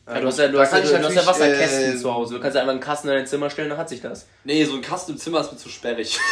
[0.07, 2.35] ja, du hast ja, du hast ja, du hast ja Wasserkästen äh, zu Hause.
[2.37, 4.27] Du kannst ja einfach einen Kasten in dein Zimmer stellen, dann hat sich das.
[4.45, 6.19] Nee, so ein Kasten im Zimmer ist mir zu sperrig.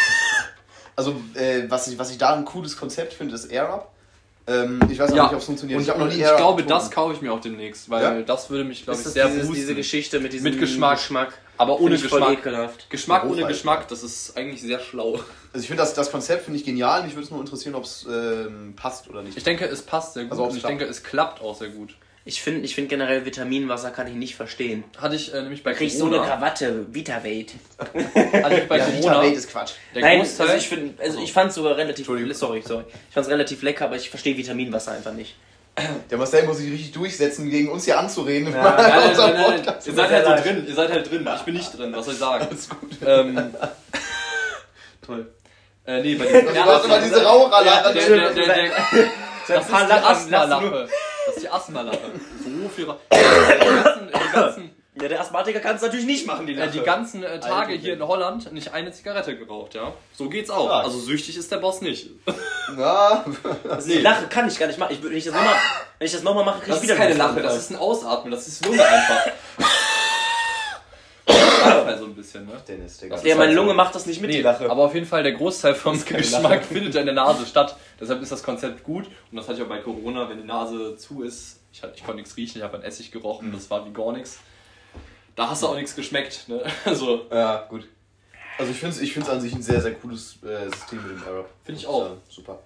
[0.97, 3.89] Also, äh, was, ich, was ich da ein cooles Konzept finde, ist AirUp.
[4.49, 5.79] Ähm, ich weiß auch Ja, nicht, ob es funktioniert.
[5.79, 6.69] Und ich nie ich glaube, getrunken.
[6.69, 8.23] das kaufe ich mir auch demnächst, weil Ja?
[8.23, 9.55] das würde mich, glaube Ist ich, sehr dieses, boosten.
[9.55, 10.97] diese Geschichte mit diesem Mit Geschmack.
[10.99, 11.35] Geschmack.
[11.59, 12.31] Aber ohne Geschmack.
[12.39, 12.89] ekelhaft.
[12.89, 15.15] Geschmack ohne halt, Geschmack, das ist eigentlich sehr schlau.
[15.53, 17.03] Also ich finde das, das Konzept finde ich genial.
[17.03, 19.37] Mich würde es nur interessieren, ob es ähm, passt oder nicht.
[19.37, 20.71] Ich denke, es passt sehr gut Also, und ich klappt.
[20.71, 21.97] denke, es klappt auch sehr gut.
[22.29, 24.85] Ich finde ich find generell Vitaminwasser kann ich nicht verstehen.
[24.99, 26.35] Hatte ich äh, nämlich bei Kriegst so eine Corona.
[26.35, 27.55] Krawatte, Vitavate.
[28.45, 28.99] hatte ich bei ja, Corona.
[28.99, 29.71] Vita-Welt ist Quatsch.
[29.95, 32.61] Der Nein, Großteil, also ich finde, also ich fand sogar relativ, sorry, sorry.
[32.61, 35.37] Ich fand es relativ lecker, aber ich verstehe Vitaminwasser einfach nicht.
[36.11, 38.53] Der Marcel muss sich richtig durchsetzen, gegen uns hier anzureden.
[38.53, 39.75] Ja, Nein, nein, nein.
[39.87, 41.29] Ihr seid halt so drin, ihr seid halt drin.
[41.35, 42.47] Ich bin nicht drin, was soll ich sagen?
[42.47, 42.91] Alles gut.
[43.07, 43.55] ähm,
[45.07, 45.33] toll.
[45.87, 47.95] Äh, nee, bei den Du hast immer diese Raucherlache.
[47.95, 48.71] der, der, der, der,
[49.49, 50.89] das ist paar die Lachen, Asthma-Lache.
[51.29, 51.99] Das ist die Asthma-Lache.
[52.43, 56.55] So viel die ganzen, die ganzen, Ja, der Asthmatiker kann es natürlich nicht machen, die
[56.55, 56.71] äh, Lache.
[56.71, 59.93] die ganzen äh, Tage hier in Holland nicht eine Zigarette geraucht, ja?
[60.17, 60.67] So geht's auch.
[60.67, 60.85] Stark.
[60.87, 62.11] Also süchtig ist der Boss nicht.
[62.75, 63.25] Na,
[63.69, 64.95] also die Lache kann ich gar nicht machen.
[64.95, 65.57] Ich, wenn ich das nochmal
[65.99, 68.47] wenn ich das noch mache, krieg ich wieder keine Lache, das ist ein Ausatmen, das
[68.47, 69.33] ist Lunge einfach.
[71.65, 72.53] Halt so ein bisschen, ne?
[72.67, 73.21] Dennis, Digga.
[73.23, 74.71] Ja, meine Lunge macht das nicht mit, die Nee, Lache.
[74.71, 76.63] aber auf jeden Fall der Großteil vom Geschmack Lache.
[76.65, 77.77] findet ja in der Nase statt.
[78.01, 79.07] Deshalb ist das Konzept gut.
[79.31, 81.61] Und das hatte ich auch bei Corona, wenn die Nase zu ist.
[81.73, 84.39] Ich, ich konnte nichts riechen, ich habe an Essig gerochen, das war wie gar nichts.
[85.37, 86.49] Da hast du auch nichts geschmeckt.
[86.49, 86.63] Ne?
[86.85, 87.87] Also, Ja, gut.
[88.59, 91.13] Also ich finde es ich find's an sich ein sehr, sehr cooles äh, System mit
[91.13, 91.49] dem Arab.
[91.65, 92.03] Finde ich auch.
[92.03, 92.59] sagen, Super.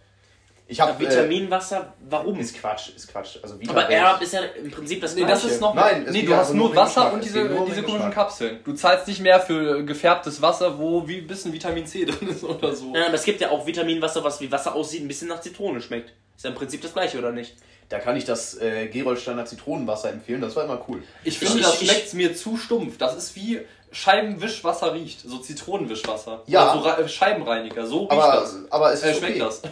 [0.73, 2.39] Ich habe Vitaminwasser, warum?
[2.39, 3.37] Ist Quatsch, ist Quatsch.
[3.43, 5.55] Also Vita aber Arab ist ja im Prinzip das nee, das Gleiche.
[5.55, 5.75] ist noch.
[5.75, 8.11] Nein, nee, du hast nur Wasser und Es diese, diese komischen.
[8.11, 8.59] Kapseln.
[8.65, 12.43] Du zahlst nicht mehr für gefärbtes Wasser, wo wie ein bisschen Vitamin C drin ist
[12.43, 12.95] oder so.
[12.95, 15.81] Ja, aber es gibt ja auch Vitaminwasser, was wie Wasser aussieht, ein bisschen nach Zitrone
[15.81, 16.13] schmeckt.
[16.37, 17.55] Ist ja im Prinzip das gleiche, oder nicht?
[17.89, 21.03] Da kann ich das äh, Gerold Standard Zitronenwasser empfehlen, das war immer cool.
[21.25, 22.97] Ich finde, Ich- das schmeckt mir zu stumpf.
[22.97, 25.21] Das ist wie Scheibenwischwasser riecht.
[25.21, 26.43] So Zitronenwischwasser.
[26.47, 26.73] Ja.
[26.75, 27.87] Oder so Re- Scheibenreiniger.
[27.87, 28.57] So riecht Aber, das.
[28.71, 29.39] aber es Äh, schmeckt okay.
[29.41, 29.63] das.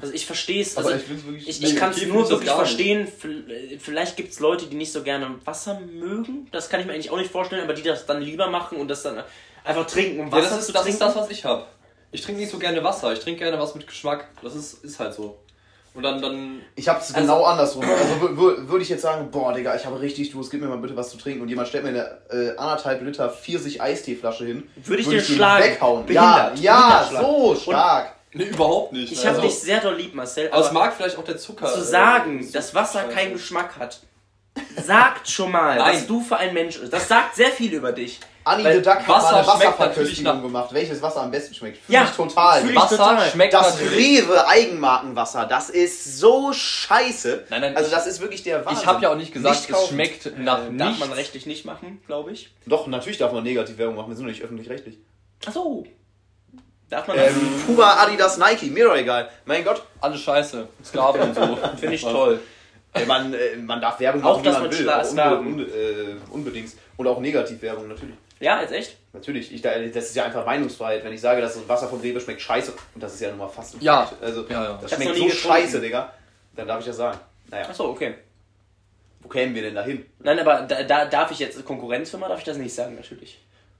[0.00, 3.08] Also ich verstehe es, also ich ich, ich kann es nur ich das wirklich verstehen.
[3.80, 6.48] Vielleicht gibt es Leute, die nicht so gerne Wasser mögen.
[6.52, 8.88] Das kann ich mir eigentlich auch nicht vorstellen, aber die das dann lieber machen und
[8.88, 9.22] das dann
[9.64, 10.94] einfach trinken, um Ja, Wasser das ist, zu das trinken.
[10.94, 11.64] ist das, was ich habe.
[12.10, 13.12] Ich trinke nicht so gerne Wasser.
[13.12, 14.28] Ich trinke gerne was mit Geschmack.
[14.42, 15.38] Das ist, ist halt so.
[15.94, 17.82] Und dann, dann Ich hab's Also- genau andersrum.
[17.84, 18.20] Also
[18.68, 21.10] würde ich jetzt sagen, boah, Digga, ich habe richtig Durst, gib mir mal bitte was
[21.10, 21.42] zu trinken.
[21.42, 24.68] Und jemand stellt mir eine äh, anderthalb Liter Pfirsich Eisteeflasche hin.
[24.76, 25.64] Würde ich würd dir schlagen.
[25.64, 26.06] Weghauen.
[26.06, 26.58] Behindert.
[26.60, 28.14] Ja, ja, so stark.
[28.32, 29.12] Nee, überhaupt nicht.
[29.12, 31.72] Ich habe Also, dich sehr doll lieb, Marcel, Aber es mag vielleicht auch der Zucker.
[31.72, 33.14] zu äh, sagen, so- dass Wasser Scheiße.
[33.14, 34.00] keinen Geschmack hat,
[34.84, 35.94] sagt schon mal, Nein.
[35.94, 36.92] was du für ein Mensch bist.
[36.92, 38.20] Das sagt sehr viel über dich.
[38.44, 41.78] Anni the Duck hat Wasser mal eine Wasserverköstigung gemacht, welches Wasser am besten schmeckt.
[41.84, 42.60] Fühl Ja, ich total.
[42.62, 43.30] fühl ich Wasser total.
[43.30, 44.22] schmeckt das natürlich.
[44.22, 47.44] Rewe Eigenmarkenwasser, das ist so scheiße.
[47.50, 48.80] Nein, nein, also das ist wirklich der Wahnsinn.
[48.82, 49.92] Ich habe ja auch nicht gesagt, Nicht es kaufen.
[49.94, 50.78] schmeckt nach Äh, nichts.
[50.78, 52.50] darf man rechtlich nicht machen, glaube ich.
[52.66, 54.96] Doch, natürlich darf man Negativwerbung machen, wir sind doch nicht öffentlich-rechtlich.
[55.46, 55.84] Achso.
[56.90, 57.28] Darf man das?
[57.30, 59.28] Ähm, Puma, Adidas, Nike, mir doch egal.
[59.44, 60.66] Mein Gott, Alles scheiße.
[60.84, 61.56] Sklaven und so.
[61.78, 62.40] Finde ich toll.
[62.94, 65.20] äh, man, äh, man darf Werbung Auch, machen, dass wie man man will.
[65.20, 66.72] Auch unbe unbe äh, unbedingt.
[66.96, 68.14] Und auch Negativwerbung, natürlich.
[68.40, 68.96] Ja, jetzt echt?
[69.12, 71.04] Natürlich, ich, da- das ist ja einfach Meinungsfreiheit.
[71.04, 73.38] Wenn ich sage, dass das Wasser vom Rewe schmeckt scheiße, und das ist ja nun
[73.38, 74.06] mal fast ein Ja.
[74.06, 74.72] Fakt, also Ja, ja.
[74.80, 75.36] das hab's schmeckt so getrunken.
[75.36, 76.12] scheiße, Digga,
[76.56, 77.18] dann darf ich das sagen.
[77.50, 78.14] Naja, Achso, okay.
[79.20, 80.06] wo kämen wir denn da hin?
[80.20, 83.38] Nein, aber da, da darf ich jetzt Konkurrenzfirma, darf ich das nicht sagen, natürlich.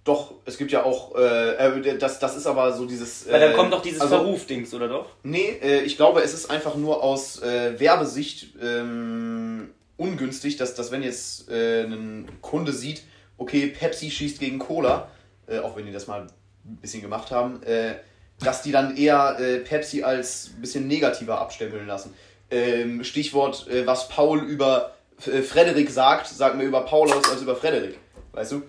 [0.09, 3.31] Doch, es gibt ja auch, äh, äh, das, das ist aber so dieses...
[3.31, 5.11] Weil dann äh, kommt doch dieses also, Verruf-Dings, oder doch?
[5.23, 9.69] Nee, äh, ich glaube, es ist einfach nur aus äh, Werbesicht ähm,
[9.99, 13.03] ungünstig, dass, dass wenn jetzt äh, ein Kunde sieht,
[13.37, 15.11] okay, Pepsi schießt gegen Cola,
[15.47, 17.97] äh, auch wenn die das mal ein bisschen gemacht haben, äh,
[18.41, 22.15] dass die dann eher äh, Pepsi als ein bisschen negativer abstempeln lassen.
[22.51, 24.95] Ähm, Stichwort, äh, was Paul über
[25.27, 27.99] äh, Frederik sagt, sagt mir über Paul aus als über Frederik.
[28.33, 28.63] Weißt du?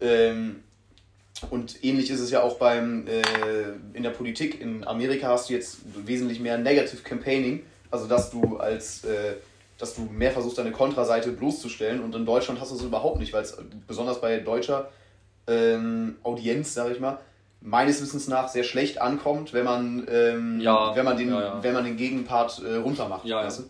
[0.00, 0.60] Ähm,
[1.50, 3.22] und ähnlich ist es ja auch beim äh,
[3.92, 4.60] in der Politik.
[4.60, 9.34] In Amerika hast du jetzt wesentlich mehr Negative Campaigning, also dass du als äh,
[9.78, 12.02] dass du mehr versuchst, deine Kontraseite bloßzustellen.
[12.02, 13.56] Und in Deutschland hast du es überhaupt nicht, weil es
[13.86, 14.90] besonders bei deutscher
[15.46, 17.18] ähm, Audienz, sage ich mal,
[17.60, 21.62] meines Wissens nach sehr schlecht ankommt, wenn man ähm, Ja, wenn man den ja, ja.
[21.62, 23.24] wenn man den Gegenpart äh, runtermacht.
[23.24, 23.46] Ja, ja.
[23.46, 23.62] weißt du?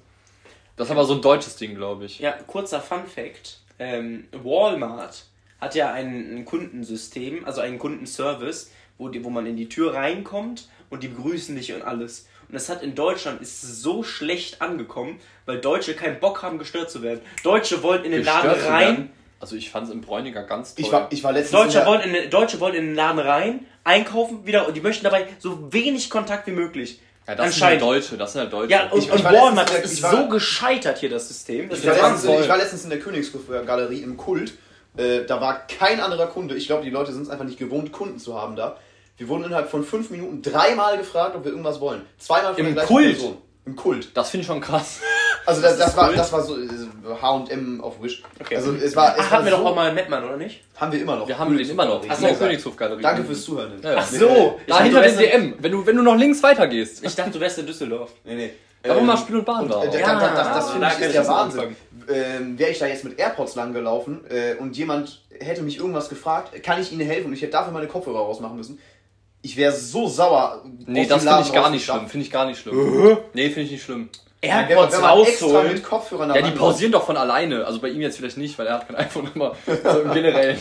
[0.76, 2.18] Das ist aber so ein deutsches Ding, glaube ich.
[2.18, 3.60] Ja, kurzer Fun-Fact.
[3.78, 5.24] Ähm, Walmart
[5.64, 9.94] hat ja ein, ein Kundensystem, also einen Kundenservice, wo, die, wo man in die Tür
[9.94, 12.26] reinkommt und die begrüßen dich und alles.
[12.48, 16.90] Und das hat in Deutschland ist so schlecht angekommen, weil Deutsche keinen Bock haben, gestört
[16.90, 17.20] zu werden.
[17.42, 19.10] Deutsche wollen in den Laden Gestört zu rein.
[19.40, 20.84] Also ich fand es im Bräuniger ganz toll.
[20.86, 22.94] Ich war ich war letztens in Deutsche der- wollen, in, den- Deutsche wollen in den
[22.94, 27.00] Laden rein, einkaufen wieder und die möchten dabei so wenig Kontakt wie möglich.
[27.26, 27.82] ja, das sind Anscheinend.
[27.82, 28.70] halt Deutsche, das sind halt Deutsche.
[28.72, 31.28] Ja, und, Ich- und war Walmart, letztens- das ich ist war- so gescheitert hier, das
[31.28, 31.68] System.
[31.68, 34.52] Das Ich war, letztens, ich war letztens in der Königsgalerie im Kult.
[34.96, 36.54] Äh, da war kein anderer Kunde.
[36.56, 38.76] Ich glaube, die Leute sind es einfach nicht gewohnt, Kunden zu haben da.
[39.16, 42.02] Wir wurden innerhalb von fünf Minuten dreimal gefragt, ob wir irgendwas wollen.
[42.18, 43.12] Zweimal von Im der gleichen Kult?
[43.16, 43.36] Person.
[43.66, 44.08] Ein Kult.
[44.14, 45.00] Das finde ich schon krass.
[45.46, 46.16] Also das, das, ist war, cool.
[46.16, 46.56] das war so
[47.20, 48.22] H&M auf Wish.
[48.40, 48.56] Okay.
[48.56, 50.36] Also es war, es Ach, war hatten wir so, doch auch mal einen Mettmann, oder
[50.36, 50.62] nicht?
[50.76, 51.28] haben wir immer noch.
[51.28, 52.00] Wir haben den immer noch.
[52.04, 52.26] Ach Das so.
[52.26, 53.02] ist Königshofgalerie.
[53.02, 53.72] Danke fürs Zuhören.
[53.82, 53.98] Ja, ja.
[54.00, 54.60] Ach so.
[54.66, 57.04] Da hinter dem DM, wenn du, wenn du noch links weitergehst.
[57.04, 58.12] Ich dachte, du wärst in Düsseldorf.
[58.24, 58.50] Nee, nee.
[58.82, 59.82] Da wo Ähm, mal Spiel und Bahn war.
[59.84, 61.76] Äh, Ja, das, das, das finde da ich ist ich der Wahnsinn.
[62.08, 66.08] Ähm, Wäre ich da jetzt mit AirPods lang gelaufen äh, und jemand hätte mich irgendwas
[66.08, 68.78] gefragt, kann ich Ihnen helfen und ich hätte dafür meine Kopfhörer rausmachen müssen.
[69.42, 70.64] Ich wäre so sauer.
[70.86, 72.08] Nee, das finde ich gar nicht schlimm.
[72.08, 73.18] Finde ich gar nicht schlimm.
[73.34, 74.08] Nee, finde ich nicht schlimm.
[74.40, 75.72] AirPods rausholen.
[75.72, 77.66] mit Kopfhörern Ja, die pausieren doch von alleine.
[77.66, 79.54] Also bei ihm jetzt vielleicht nicht, weil er hat kein iPhone immer.
[79.66, 80.58] So im Generellen.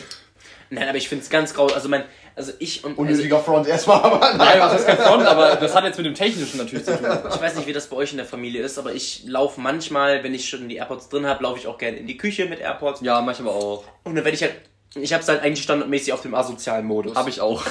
[0.70, 1.68] Nein, aber ich finde es ganz grau.
[1.68, 2.03] Also mein,
[2.35, 4.60] also ich und also Unnötiger Front erstmal, aber Nein, nein.
[4.60, 7.05] was heißt kein Front, aber das hat jetzt mit dem Technischen natürlich zu tun.
[7.34, 10.23] ich weiß nicht, wie das bei euch in der Familie ist, aber ich laufe manchmal,
[10.23, 12.60] wenn ich schon die AirPods drin habe, laufe ich auch gerne in die Küche mit
[12.60, 13.01] AirPods.
[13.01, 13.84] Ja, mach ich aber auch.
[14.03, 14.55] Und dann werde ich halt,
[14.95, 17.15] ich habe es halt eigentlich standardmäßig auf dem asozialen Modus.
[17.15, 17.64] Habe ich auch.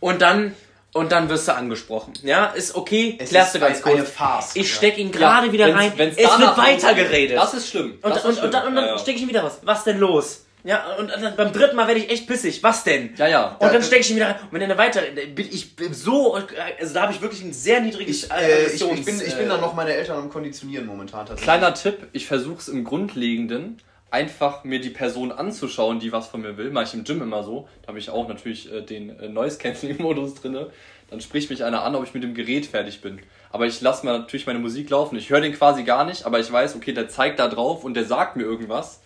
[0.00, 0.54] Und dann
[0.92, 2.14] und dann wirst du angesprochen.
[2.22, 3.96] Ja, ist okay, Es klärst ist du ganz kurz.
[3.96, 4.56] eine Farce.
[4.56, 4.76] Ich Ja.
[4.76, 5.92] steck ihn gerade wieder wenn's- rein.
[5.96, 7.36] wenn's es wird weitergeredet.
[7.36, 7.98] Das ist schlimm.
[8.00, 8.98] Und, das und, ist und dann, und dann ja, ja.
[8.98, 9.58] stecke ich ihn wieder raus.
[9.62, 10.45] Was denn los?
[10.66, 12.60] Ja, und dann beim dritten Mal werde ich echt pissig.
[12.64, 13.14] Was denn?
[13.16, 13.56] Ja, ja.
[13.60, 14.36] Und dann stecke ich ihn wieder rein.
[14.50, 15.00] Und wenn er weiter,
[15.32, 18.82] bin ich bin so, also da habe ich wirklich ein sehr niedriges Ich, äh, ich,
[18.82, 21.44] ich, bin, ich bin dann noch meine Eltern am Konditionieren momentan tatsächlich.
[21.44, 23.80] Kleiner Tipp, ich versuche es im Grundlegenden
[24.10, 26.72] einfach mir die Person anzuschauen, die was von mir will.
[26.72, 27.68] Mache ich im Gym immer so.
[27.82, 30.70] Da habe ich auch natürlich äh, den äh, Noise-Canceling-Modus drinne.
[31.10, 33.20] Dann spricht mich einer an, ob ich mit dem Gerät fertig bin.
[33.50, 35.16] Aber ich lasse mal natürlich meine Musik laufen.
[35.16, 37.94] Ich höre den quasi gar nicht, aber ich weiß, okay, der zeigt da drauf und
[37.94, 39.00] der sagt mir irgendwas.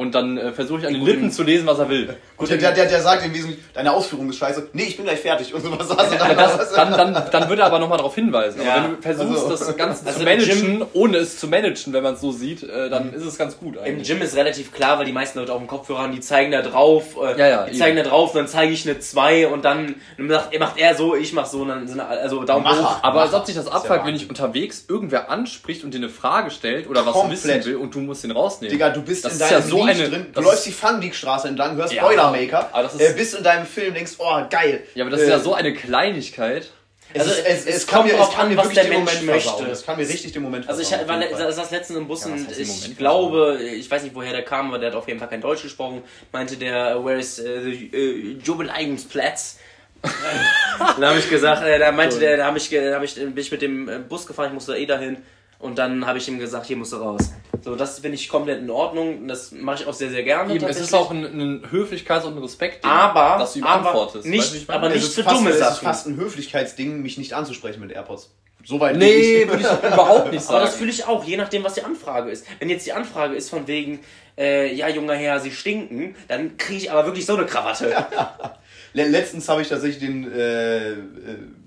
[0.00, 2.16] Und dann äh, versuche ich an den Lippen zu lesen, was er will.
[2.38, 4.68] Gut, der, der, der sagt im Wesentlichen, deine Ausführung ist scheiße.
[4.72, 5.52] Nee, ich bin gleich fertig.
[5.54, 5.90] Und sowas.
[5.90, 8.62] Also Ja, dann, das, dann, dann, dann würde er aber nochmal darauf hinweisen.
[8.64, 8.76] Ja.
[8.76, 11.92] Aber wenn du versuchst, Also- das Ganze Also zu im managen, ohne es zu managen,
[11.92, 14.08] wenn man es so sieht, äh, dann ist es ganz gut Im eigentlich.
[14.08, 16.62] Gym ist relativ klar, weil die meisten Leute auch einen Kopfhörer haben, die zeigen da
[16.62, 18.04] drauf, äh, Ja, ja, die zeigen eben.
[18.04, 21.44] da drauf, dann zeige ich eine 2 und dann, macht, macht er so, ich mach
[21.44, 22.82] so, und dann sind also Daumen Macher.
[22.82, 22.98] hoch.
[23.02, 26.08] Aber als ob sich das ja abfuckt, wenn ich unterwegs irgendwer anspricht und dir eine
[26.08, 27.44] Frage stellt oder was Komplett.
[27.44, 28.72] wissen will und du musst den rausnehmen.
[28.72, 30.72] Digga, du bist Das in ist deinem ja so eine- drin, du das läufst die
[30.72, 32.02] Fundic-Straße entlang, hörst Ja.
[32.04, 34.82] Boilermaker, Aber das ist- äh, bist in deinem Film, denkst, oh, geil.
[34.94, 36.70] ja, aber das ist ja Äh, so eine Kleinigkeit.
[37.12, 38.74] Es, Also, ist, es, es es, kann kommt mir, es kann an, mir was wirklich
[38.76, 39.64] der den Mensch Moment möchte.
[39.72, 42.56] Es kann mir richtig den Moment Also ich war, saß letztens im Bus Ja, und
[42.56, 45.40] ich glaube, ich weiß nicht woher der kam, aber der hat auf jeden Fall kein
[45.40, 49.58] Deutsch gesprochen, meinte der, where is uh, the uh, Jubel Eigensplatz?
[50.02, 53.36] dann habe ich gesagt, äh, da meinte der, da habe ich, da hab ich, bin
[53.36, 55.16] ich mit dem äh, Bus gefahren, ich musste eh dahin
[55.60, 57.32] und dann habe ich ihm gesagt, hier musst du raus.
[57.62, 60.54] So, das finde ich komplett in Ordnung, das mache ich auch sehr, sehr gerne.
[60.54, 63.88] Eben, es ist auch ein, ein Höflichkeits- und ein Respekt, aber, dass du ihm aber
[63.90, 64.26] antwortest.
[64.26, 65.84] nicht, Weißt aber nicht ist für dumme es ist Sachen.
[65.84, 68.34] fast ein Höflichkeitsding, mich nicht anzusprechen mit AirPods.
[68.64, 70.56] Soweit Nee, würde ich überhaupt nicht sagen.
[70.56, 72.46] Aber das fühle ich auch, je nachdem, was die Anfrage ist.
[72.58, 74.00] Wenn jetzt die Anfrage ist von wegen,
[74.38, 77.94] äh, ja, junger Herr, Sie stinken, dann kriege ich aber wirklich so eine Krawatte.
[78.92, 80.96] Le letztens habe ich tatsächlich den, äh, äh,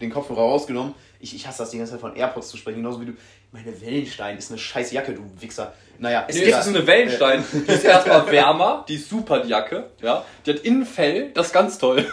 [0.02, 0.94] den Kopfhörer rausgenommen.
[1.20, 3.14] Ich, ich hasse das die ganze Zeit von AirPods zu sprechen, genauso wie du.
[3.54, 5.74] Meine Wellenstein ist eine scheiß Jacke, du Wichser.
[6.00, 7.44] Naja, Nee, das ist eine Wellenstein.
[7.54, 9.92] Die ist erstmal wärmer, die ist super, die Jacke.
[10.02, 10.26] Ja?
[10.44, 12.04] Die hat Innenfell, das ist ganz toll.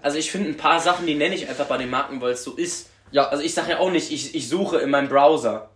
[0.00, 2.42] Also ich finde ein paar Sachen, die nenne ich einfach bei den Marken, weil es
[2.42, 2.88] so ist.
[3.10, 5.68] Ja, Also ich sage ja auch nicht, ich, ich suche in meinem Browser.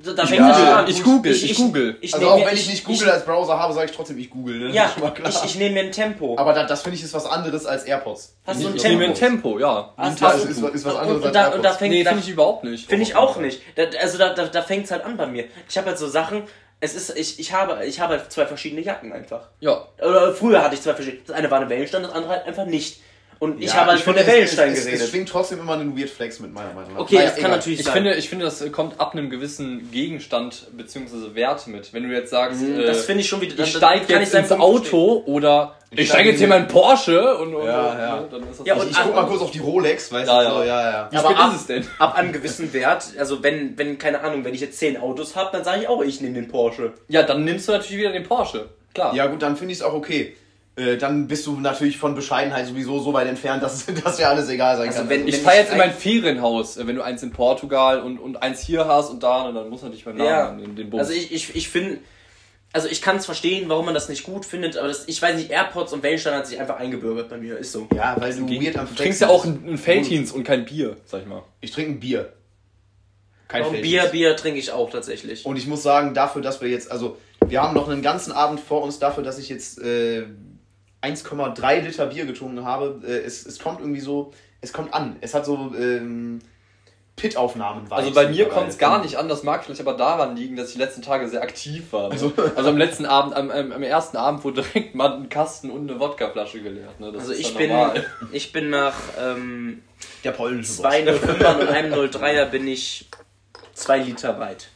[0.00, 0.88] So, Da Ja, fängt es schon an.
[0.88, 1.96] ich google, ich google.
[2.00, 4.30] Ich, also auch mir- wenn ich nicht Google als Browser habe, sage ich trotzdem, ich
[4.30, 4.58] Google.
[4.68, 4.70] Ne?
[4.70, 4.92] Ja,
[5.24, 6.36] Das ich, ich nehme mir ein Tempo.
[6.38, 8.36] Aber da, das finde ich ist was anderes als AirPods.
[8.46, 9.48] Hast du ein ich nehme ein Tempo?
[9.54, 9.92] Tempo, ja.
[9.96, 11.76] Hast- Ja, du- ist, ist was und, anderes und, als da, und da AirPods.
[11.78, 12.88] fängt Nee, da- finde ich überhaupt nicht.
[12.88, 13.60] Finde ich auch nicht.
[13.74, 15.46] Da, also da, da, da fängt es halt an bei mir.
[15.68, 16.44] Ich habe halt so Sachen,
[16.78, 19.48] es ist, ich, ich habe, ich habe halt zwei verschiedene Jacken einfach.
[19.58, 19.84] Ja.
[20.00, 21.22] Oder früher hatte ich zwei verschiedene.
[21.26, 23.00] Das eine war eine Wellenstein, das andere halt einfach nicht.
[23.40, 25.04] Und ich Ja, habe halt von finde, der Wellenstein es, es, geredet.
[25.04, 27.00] Es schwingt trotzdem immer einen Weird Flex mit, meiner Meinung nach.
[27.00, 27.56] okay, Naja, das kann egal.
[27.58, 27.94] natürlich Ich sein.
[27.94, 31.34] finde, ich finde, das kommt ab einem gewissen Gegenstand bzw.
[31.34, 31.92] Wert mit.
[31.94, 33.62] Wenn du jetzt sagst, Mhm, äh, das finde ich schon wieder.
[33.62, 37.36] ich steige jetzt ins Punkt Auto oder ich, Ich steige jetzt hier in mein Porsche
[37.38, 38.20] und, und Ja, und, ja.
[38.22, 40.40] ne, dann ist das Ja, und Ich guck mal kurz auf die Rolex, weißt Ja,
[40.42, 40.44] du?
[40.48, 40.54] ja.
[40.56, 41.08] So, ja, ja.
[41.12, 41.86] Wie aber ab- ist es denn?
[42.00, 45.50] Ab einem gewissen Wert, also wenn, wenn, keine Ahnung, wenn ich jetzt zehn Autos habe,
[45.52, 46.92] dann sage ich auch, ich nehme den Porsche.
[47.06, 48.68] Ja, dann nimmst du natürlich wieder den Porsche.
[48.94, 49.14] Klar.
[49.14, 50.34] Ja gut, dann finde ich es auch okay.
[50.78, 54.48] Äh, dann bist du natürlich von Bescheidenheit sowieso so weit entfernt, dass, dass dir alles
[54.48, 55.08] egal sein Also kann.
[55.08, 58.00] wenn- Ich wenn fahre ich jetzt in mein Ferienhaus, äh, wenn du eins in Portugal
[58.00, 60.44] und, und eins hier hast und da, und dann muss natürlich beim Ja.
[60.44, 61.00] Namen den, den Bums.
[61.00, 61.98] Also ich, ich, ich finde,
[62.72, 65.36] also ich kann es verstehen, warum man das nicht gut findet, aber das, ich weiß
[65.36, 67.88] nicht, AirPods und Wellenstein hat sich einfach eingebürgert bei mir, ist so.
[67.94, 71.22] ja, weil du weird am du trinkst ja auch ein, Feldhins und kein Bier, sag
[71.22, 71.42] ich mal.
[71.60, 72.32] Ich trinke ein Bier.
[73.48, 73.80] Kein Und.
[73.80, 75.46] Bier, Bier trinke ich auch tatsächlich.
[75.46, 78.60] Und ich muss sagen, dafür, dass wir jetzt, also wir haben noch einen ganzen Abend
[78.60, 80.24] vor uns, dafür, dass ich jetzt äh,
[81.02, 85.16] 1,3 Liter Bier getrunken habe, äh, es, es kommt irgendwie so, es kommt an.
[85.20, 86.40] Es hat so, ähm,
[87.18, 90.56] Pit-Aufnahmen Also bei mir kommt es gar nicht an, das mag vielleicht aber daran liegen,
[90.56, 92.08] dass ich die letzten Tage sehr aktiv war.
[92.08, 92.32] Ne?
[92.56, 95.90] Also, am letzten Abend, am, am, am ersten Abend wurde direkt mal ein Kasten und
[95.90, 96.98] eine Wodkaflasche geleert.
[97.00, 97.12] Ne?
[97.14, 98.06] Also ist ich bin, normal.
[98.32, 99.82] ich bin nach ähm,
[100.24, 103.08] Der polnische zwei 05ern und einem 03er bin ich
[103.74, 104.68] zwei Liter weit.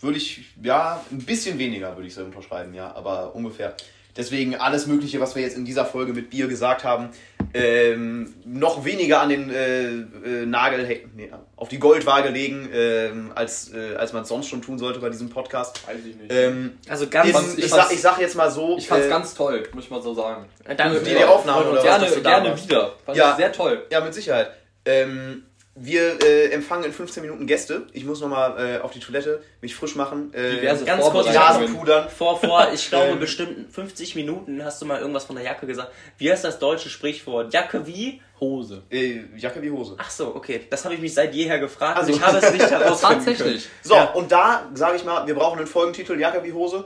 [0.00, 3.74] Würde ich, ja, ein bisschen weniger würde ich so unterschreiben, ja, aber ungefähr.
[4.16, 7.08] Deswegen alles Mögliche, was wir jetzt in dieser Folge mit Bier gesagt haben,
[7.52, 13.32] ähm, noch weniger an den äh, äh, Nagel, hey, nee, auf die Goldwaage legen, ähm,
[13.34, 15.86] als, äh, als man es sonst schon tun sollte bei diesem Podcast.
[15.86, 16.32] Weiß ich nicht.
[16.32, 18.76] Ähm, Also ganz ist, fand's- ich, ich sag, ich sag jetzt mal so.
[18.78, 20.46] ich fand's äh, ganz toll, muss ich mal so sagen.
[20.76, 22.92] danke die- die Aufnahme oder was, Gerne, da gerne wieder.
[23.04, 23.30] Fand Ja.
[23.32, 23.84] ich sehr toll.
[23.90, 24.50] Ja, mit Sicherheit.
[24.84, 25.44] Ähm,
[25.76, 27.86] wir äh, empfangen in 15 Minuten Gäste.
[27.92, 31.32] Ich muss nochmal äh, auf die Toilette, mich frisch machen, äh, Diverse ganz kurz, die
[31.32, 31.62] Vorbereitungen.
[31.72, 32.08] Nase pudern.
[32.10, 33.18] Vor, vor, ich glaube, Ähm.
[33.20, 35.90] bestimmt 50 Minuten hast du mal irgendwas von der Jacke gesagt.
[36.18, 37.52] Wie heißt das deutsche Sprichwort?
[37.52, 38.20] Jacke wie?
[38.38, 38.82] Hose.
[38.90, 39.96] Äh, Jacke wie Hose.
[39.98, 40.66] Ach so, okay.
[40.70, 43.68] Das habe ich mich seit jeher gefragt Also- und ich habe es nicht herausfinden Tatsächlich.
[43.82, 44.04] So, Ja.
[44.12, 46.84] und da sage ich mal, wir brauchen einen Folgentitel, Jacke wie Hose.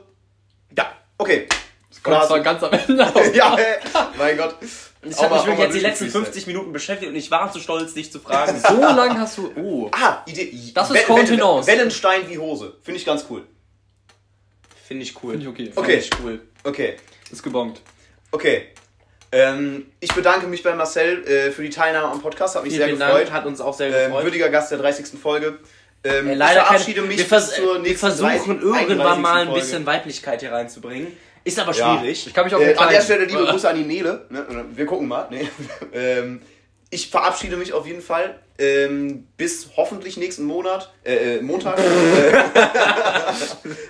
[0.77, 1.47] Ja, okay.
[1.91, 3.77] Das kommt zwar ganz am Ende ja, äh,
[4.19, 4.57] mein Gott.
[5.01, 5.13] Können.
[5.13, 6.25] Ich habe mich wirklich jetzt die letzten durchgefreestylt.
[6.27, 8.61] 50 Minuten beschäftigt und ich war zu stolz, dich zu fragen.
[8.69, 9.51] So lang hast du.
[9.57, 9.89] Oh.
[9.93, 10.53] Ah, Idee.
[10.75, 11.69] Das ist Kontenance.
[11.71, 12.75] Wel- Wellenstein wie Hose.
[12.83, 13.45] Finde ich ganz cool.
[14.87, 15.33] Finde ich cool.
[15.33, 15.73] Finde ich okay.
[15.75, 16.01] Okay.
[16.01, 16.41] Finde ich cool.
[16.65, 16.97] Okay,
[17.31, 17.81] Ist gebongt.
[18.33, 18.69] okay.
[19.31, 22.57] Ähm, ich bedanke mich bei Marcel äh, für die Teilnahme am Podcast.
[22.57, 23.27] Hat mich Vielen, sehr vielen gefreut.
[23.27, 23.33] Dank.
[23.37, 24.25] Hat uns auch sehr Ähm, gefreut.
[24.25, 25.19] würdiger Gast der 30.
[25.21, 25.59] Folge.
[26.05, 28.89] Ähm, Äh, leider ich verabschiede keine, mich wir, vers bis zur wir nächsten versuchen 30,
[28.89, 29.55] irgendwann mal ein 31.
[29.63, 31.09] bisschen Weiblichkeit hier reinzubringen.
[31.49, 31.99] Ist aber Ja.
[31.99, 32.27] schwierig.
[32.27, 34.27] Ich kann mich auf Äh, an der Stelle liebe Grüße an die Nele.
[34.31, 34.65] Ne?
[34.75, 35.27] Wir gucken mal.
[35.31, 35.49] Nee.
[35.95, 36.43] ähm,
[36.91, 38.39] ich verabschiede mich auf jeden Fall.
[38.59, 40.93] Ähm, bis hoffentlich nächsten Monat.
[41.05, 41.79] Äh, äh, Montag.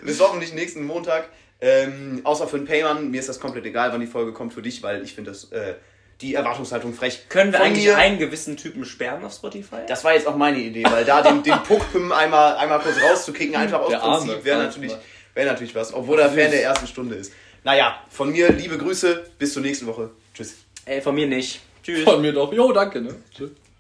[0.05, 1.28] Bis hoffentlich nächsten Montag.
[1.60, 3.10] Ähm, außer für den Payman.
[3.10, 5.51] Mir ist das komplett egal, wann die Folge kommt für dich, weil ich finde das
[5.52, 5.74] äh,
[6.20, 7.28] die Erwartungshaltung frech.
[7.28, 9.76] Können wir Von eigentlich mir- einen gewissen Typen sperren auf Spotify?
[9.89, 13.56] Das war jetzt auch meine Idee, weil da den, den Puckpim einmal, einmal kurz rauszukicken,
[13.56, 14.93] einfach aus Prinzip, wäre natürlich,
[15.35, 15.93] wär natürlich was.
[15.94, 17.32] Obwohl er Fan der ersten Stunde ist.
[17.64, 20.10] Naja, von mir liebe Grüße, bis zur nächsten Woche.
[20.35, 20.55] Tschüss.
[20.85, 21.60] Ey, von mir nicht.
[21.82, 22.05] Tschüss.
[22.05, 22.52] Von mir doch.
[22.52, 23.14] Jo, danke, ne?
[23.35, 23.51] Tschüss.